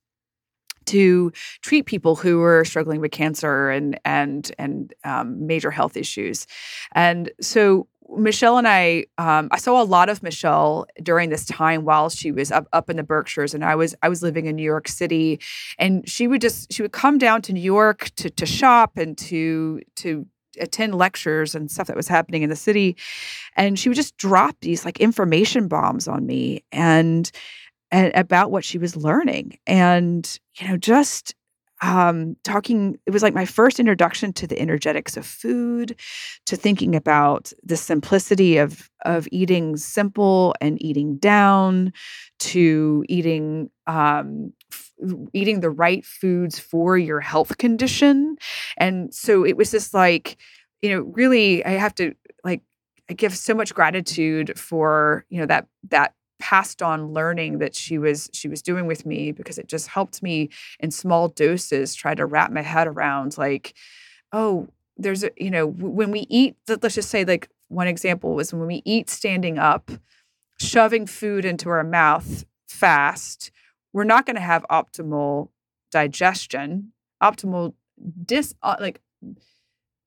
to 0.85 1.31
treat 1.61 1.85
people 1.85 2.15
who 2.15 2.39
were 2.39 2.65
struggling 2.65 2.99
with 2.99 3.11
cancer 3.11 3.69
and 3.69 3.99
and 4.05 4.51
and 4.57 4.93
um, 5.03 5.45
major 5.45 5.71
health 5.71 5.95
issues, 5.95 6.47
and 6.93 7.31
so 7.41 7.87
Michelle 8.09 8.57
and 8.57 8.67
I, 8.67 9.05
um, 9.17 9.49
I 9.51 9.57
saw 9.57 9.81
a 9.81 9.83
lot 9.83 10.09
of 10.09 10.21
Michelle 10.23 10.85
during 11.01 11.29
this 11.29 11.45
time 11.45 11.85
while 11.85 12.09
she 12.09 12.31
was 12.31 12.51
up, 12.51 12.67
up 12.73 12.89
in 12.89 12.97
the 12.97 13.03
Berkshires, 13.03 13.53
and 13.53 13.63
I 13.63 13.75
was 13.75 13.95
I 14.01 14.09
was 14.09 14.21
living 14.21 14.45
in 14.45 14.55
New 14.55 14.63
York 14.63 14.87
City, 14.87 15.39
and 15.79 16.07
she 16.07 16.27
would 16.27 16.41
just 16.41 16.71
she 16.71 16.81
would 16.81 16.91
come 16.91 17.17
down 17.17 17.41
to 17.43 17.53
New 17.53 17.61
York 17.61 18.11
to 18.17 18.29
to 18.29 18.45
shop 18.45 18.97
and 18.97 19.17
to 19.19 19.81
to 19.97 20.25
attend 20.59 20.95
lectures 20.95 21.55
and 21.55 21.71
stuff 21.71 21.87
that 21.87 21.95
was 21.95 22.07
happening 22.07 22.43
in 22.43 22.49
the 22.49 22.55
city. 22.55 22.95
And 23.55 23.77
she 23.77 23.89
would 23.89 23.95
just 23.95 24.17
drop 24.17 24.55
these 24.61 24.85
like 24.85 24.99
information 24.99 25.67
bombs 25.67 26.07
on 26.07 26.25
me 26.25 26.63
and, 26.71 27.29
and 27.91 28.11
about 28.15 28.51
what 28.51 28.63
she 28.63 28.77
was 28.77 28.95
learning. 28.95 29.57
And, 29.65 30.39
you 30.59 30.67
know, 30.67 30.77
just 30.77 31.35
um, 31.83 32.37
talking, 32.45 32.97
it 33.05 33.11
was 33.11 33.21
like 33.21 33.33
my 33.33 33.45
first 33.45 33.77
introduction 33.77 34.31
to 34.33 34.47
the 34.47 34.57
energetics 34.57 35.17
of 35.17 35.25
food, 35.25 35.99
to 36.45 36.55
thinking 36.55 36.95
about 36.95 37.51
the 37.61 37.75
simplicity 37.75 38.57
of 38.57 38.89
of 39.05 39.27
eating 39.33 39.75
simple 39.75 40.55
and 40.61 40.81
eating 40.81 41.17
down, 41.17 41.91
to 42.39 43.03
eating 43.09 43.69
um, 43.85 44.53
f- 44.71 44.93
eating 45.33 45.59
the 45.59 45.69
right 45.69 46.05
foods 46.05 46.57
for 46.57 46.97
your 46.97 47.19
health 47.19 47.57
condition. 47.57 48.37
And 48.77 49.13
so 49.13 49.45
it 49.45 49.57
was 49.57 49.69
just 49.69 49.93
like, 49.93 50.37
you 50.81 50.89
know, 50.89 51.01
really, 51.01 51.65
I 51.65 51.71
have 51.71 51.93
to 51.95 52.13
like 52.45 52.61
I 53.09 53.13
give 53.13 53.35
so 53.35 53.53
much 53.53 53.75
gratitude 53.75 54.57
for 54.57 55.25
you 55.29 55.41
know 55.41 55.47
that 55.47 55.67
that 55.89 56.13
passed 56.39 56.81
on 56.81 57.13
learning 57.13 57.59
that 57.59 57.75
she 57.75 57.97
was 57.97 58.29
she 58.33 58.47
was 58.47 58.61
doing 58.61 58.85
with 58.85 59.05
me 59.05 59.31
because 59.31 59.57
it 59.57 59.67
just 59.67 59.87
helped 59.87 60.21
me 60.21 60.49
in 60.79 60.91
small 60.91 61.27
doses 61.29 61.95
try 61.95 62.13
to 62.13 62.25
wrap 62.25 62.51
my 62.51 62.61
head 62.61 62.87
around 62.87 63.37
like 63.37 63.73
oh 64.31 64.67
there's 64.97 65.23
a 65.23 65.31
you 65.37 65.49
know 65.49 65.67
when 65.67 66.11
we 66.11 66.21
eat 66.29 66.55
let's 66.67 66.95
just 66.95 67.09
say 67.09 67.23
like 67.23 67.49
one 67.69 67.87
example 67.87 68.35
was 68.35 68.53
when 68.53 68.67
we 68.67 68.81
eat 68.83 69.09
standing 69.09 69.57
up 69.57 69.91
shoving 70.59 71.05
food 71.05 71.45
into 71.45 71.69
our 71.69 71.83
mouth 71.83 72.45
fast 72.67 73.51
we're 73.93 74.03
not 74.03 74.25
going 74.25 74.35
to 74.35 74.41
have 74.41 74.65
optimal 74.69 75.49
digestion. 75.91 76.91
Optimal 77.21 77.73
dis 78.25 78.53
uh, 78.61 78.75
like 78.81 78.99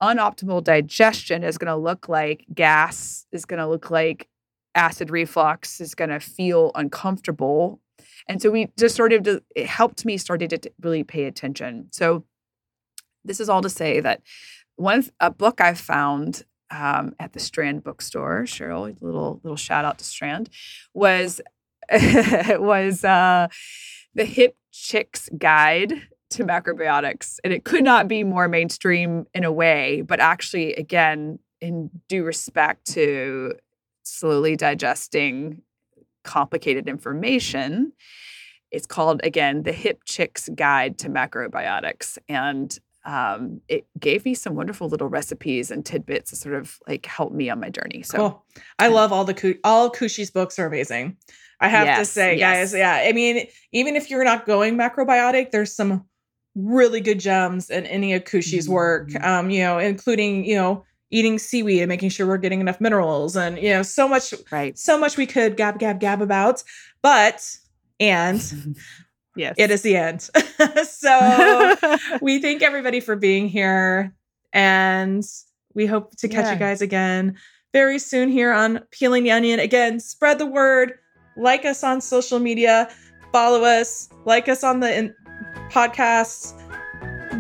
unoptimal 0.03 0.63
digestion 0.63 1.43
is 1.43 1.57
going 1.57 1.71
to 1.71 1.77
look 1.77 2.09
like 2.09 2.45
gas 2.53 3.27
is 3.33 3.47
going 3.47 3.61
to 3.61 3.67
look 3.67 3.91
like 3.91 4.29
acid 4.77 5.11
reflux 5.11 5.81
is 5.81 5.95
going 5.95 6.11
to 6.11 6.21
feel 6.21 6.71
uncomfortable. 6.75 7.81
And 8.29 8.41
so 8.41 8.51
we 8.51 8.69
just 8.79 8.97
sort 8.97 9.13
of, 9.13 9.27
it 9.55 9.67
helped 9.67 10.05
me 10.05 10.19
started 10.19 10.51
to 10.51 10.71
really 10.81 11.05
pay 11.05 11.25
attention. 11.25 11.89
So 11.93 12.25
this 13.25 13.41
is 13.41 13.49
all 13.49 13.63
to 13.63 13.71
say 13.71 14.01
that 14.01 14.23
one 14.77 15.05
a 15.21 15.31
book 15.31 15.61
I 15.61 15.75
found 15.75 16.45
um, 16.71 17.15
at 17.19 17.33
the 17.33 17.41
Strand 17.41 17.85
bookstore, 17.85 18.43
Cheryl, 18.43 18.95
little 19.01 19.41
little 19.43 19.57
shout 19.57 19.85
out 19.85 19.99
to 19.99 20.05
Strand, 20.05 20.51
was 20.95 21.41
was 21.91 23.05
uh, 23.05 23.49
the 24.15 24.25
Hip 24.25 24.57
Chicks 24.73 25.29
Guide 25.37 25.95
to 26.31 26.45
Macrobiotics, 26.45 27.39
and 27.45 27.53
it 27.53 27.65
could 27.65 27.85
not 27.85 28.09
be 28.09 28.25
more 28.25 28.49
mainstream 28.49 29.27
in 29.33 29.45
a 29.45 29.53
way, 29.53 30.03
but 30.03 30.21
actually, 30.21 30.75
again, 30.75 31.39
in 31.61 31.91
due 32.09 32.25
respect 32.25 32.87
to 32.93 33.55
slowly 34.07 34.57
digesting 34.57 35.63
complicated 36.23 36.89
information. 36.89 37.93
It's 38.71 38.87
called, 38.87 39.21
again, 39.25 39.63
The 39.63 39.73
Hip 39.73 40.01
Chick's 40.05 40.49
Guide 40.55 40.99
to 40.99 41.09
Macrobiotics. 41.09 42.19
And 42.29 42.77
um, 43.05 43.61
it 43.69 43.87
gave 43.99 44.25
me 44.25 44.35
some 44.35 44.57
wonderful 44.57 44.89
little 44.89 45.09
recipes 45.09 45.71
and 45.71 45.87
tidbits 45.87 46.31
to 46.31 46.37
sort 46.37 46.57
of 46.57 46.79
like 46.89 47.07
help 47.07 47.33
me 47.33 47.49
on 47.49 47.61
my 47.61 47.71
journey. 47.71 48.03
So 48.03 48.19
cool. 48.19 48.45
I 48.81 48.89
love 48.89 49.13
all 49.13 49.25
the 49.25 49.59
all 49.63 49.91
Kushi's 49.91 50.33
books 50.33 50.59
are 50.59 50.67
amazing. 50.67 51.17
I 51.61 51.69
have 51.69 51.87
yes, 51.87 51.99
to 51.99 52.05
say, 52.05 52.37
yes. 52.37 52.73
guys, 52.73 52.79
yeah. 52.79 53.09
I 53.09 53.13
mean, 53.13 53.47
even 53.73 53.97
if 53.97 54.11
you're 54.11 54.25
not 54.25 54.45
going 54.45 54.77
macrobiotic, 54.77 55.53
there's 55.53 55.75
some 55.75 56.05
really 56.57 57.01
good 57.01 57.21
gems 57.21 57.71
in 57.71 57.87
any 57.87 58.13
of 58.13 58.25
Kushi's 58.25 58.65
mm-hmm. 58.65 58.75
work. 58.75 59.25
Um, 59.25 59.51
you 59.51 59.63
know, 59.63 59.79
including 59.79 60.45
you 60.45 60.57
know 60.57 60.85
eating 61.11 61.39
seaweed 61.39 61.81
and 61.81 61.89
making 61.89 62.09
sure 62.09 62.27
we're 62.27 62.37
getting 62.37 62.61
enough 62.61 62.81
minerals 62.81 63.37
and 63.37 63.59
you 63.59 63.71
know 63.71 63.83
so 63.83 64.09
much 64.09 64.35
right. 64.51 64.77
so 64.77 64.99
much 64.99 65.17
we 65.17 65.27
could 65.27 65.57
gab 65.57 65.79
gab 65.79 66.01
gab 66.01 66.21
about 66.21 66.63
but 67.03 67.57
and 68.01 68.77
yes. 69.37 69.55
it 69.59 69.71
is 69.71 69.83
the 69.83 69.97
end. 69.97 70.29
So 70.85 71.77
we 72.23 72.41
thank 72.41 72.63
everybody 72.63 73.01
for 73.01 73.15
being 73.15 73.49
here 73.49 74.15
and 74.53 75.23
we 75.75 75.85
hope 75.85 76.17
to 76.17 76.29
catch 76.29 76.47
yeah. 76.47 76.55
you 76.55 76.59
guys 76.59 76.81
again 76.81 77.37
very 77.73 77.99
soon 77.99 78.31
here 78.31 78.53
on 78.53 78.81
peeling 78.91 79.23
the 79.23 79.31
onion. 79.31 79.61
Again 79.61 80.01
spread 80.01 80.39
the 80.39 80.47
word 80.47 80.95
like 81.37 81.67
us 81.67 81.85
on 81.85 82.01
social 82.01 82.39
media 82.39 82.89
follow 83.33 83.65
us 83.65 84.09
like 84.25 84.49
us 84.49 84.65
on 84.65 84.81
the 84.81 84.97
in- 84.97 85.15
podcasts 85.71 86.55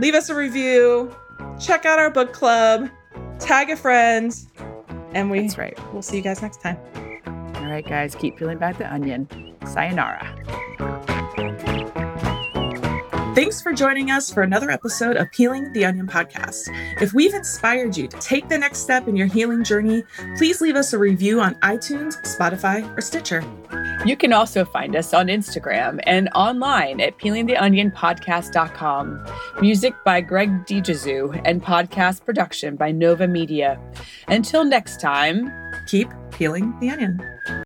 leave 0.00 0.14
us 0.14 0.28
a 0.28 0.34
review 0.34 1.10
check 1.58 1.86
out 1.86 1.98
our 1.98 2.10
book 2.10 2.34
club 2.34 2.90
tag 3.39 3.70
a 3.70 3.76
friend, 3.76 4.34
and 5.12 5.30
we 5.30 5.43
That's 5.43 5.59
right. 5.59 5.78
We'll 5.93 6.03
see 6.03 6.16
you 6.16 6.22
guys 6.22 6.43
next 6.43 6.61
time. 6.61 6.78
All 7.57 7.72
right, 7.72 7.87
guys, 7.87 8.14
keep 8.14 8.37
peeling 8.37 8.59
back 8.59 8.78
the 8.78 8.93
onion. 8.93 9.28
Sayonara. 9.66 10.32
Thanks 13.34 13.61
for 13.61 13.74
joining 13.74 14.11
us 14.11 14.32
for 14.32 14.43
another 14.43 14.70
episode 14.70 15.16
of 15.18 15.30
Peeling 15.30 15.70
the 15.74 15.84
Onion 15.84 16.07
podcast. 16.07 16.68
If 17.03 17.12
we've 17.12 17.34
inspired 17.34 17.95
you 17.95 18.09
to 18.09 18.18
take 18.18 18.49
the 18.49 18.57
next 18.57 18.78
step 18.78 19.09
in 19.09 19.16
your 19.16 19.26
healing 19.26 19.62
journey, 19.62 20.05
please 20.39 20.62
leave 20.62 20.74
us 20.74 20.95
a 20.95 20.99
review 20.99 21.41
on 21.41 21.55
iTunes, 21.57 22.14
Spotify, 22.22 22.97
or 22.97 23.03
Stitcher. 23.03 23.43
You 24.07 24.16
can 24.16 24.32
also 24.32 24.64
find 24.64 24.94
us 24.94 25.12
on 25.12 25.26
Instagram 25.26 25.98
and 26.04 26.28
online 26.32 27.00
at 27.00 27.18
peelingtheonionpodcast.com. 27.18 29.26
Music 29.61 29.94
by 30.04 30.20
Greg 30.20 30.64
DiGesu 30.64 31.42
and 31.44 31.61
podcast 31.61 32.24
production 32.24 32.76
by 32.76 32.92
Nova 32.92 33.26
Media. 33.26 33.80
Until 34.28 34.64
next 34.64 35.00
time, 35.00 35.50
keep 35.88 36.09
peeling 36.30 36.72
the 36.78 36.90
onion. 36.90 37.20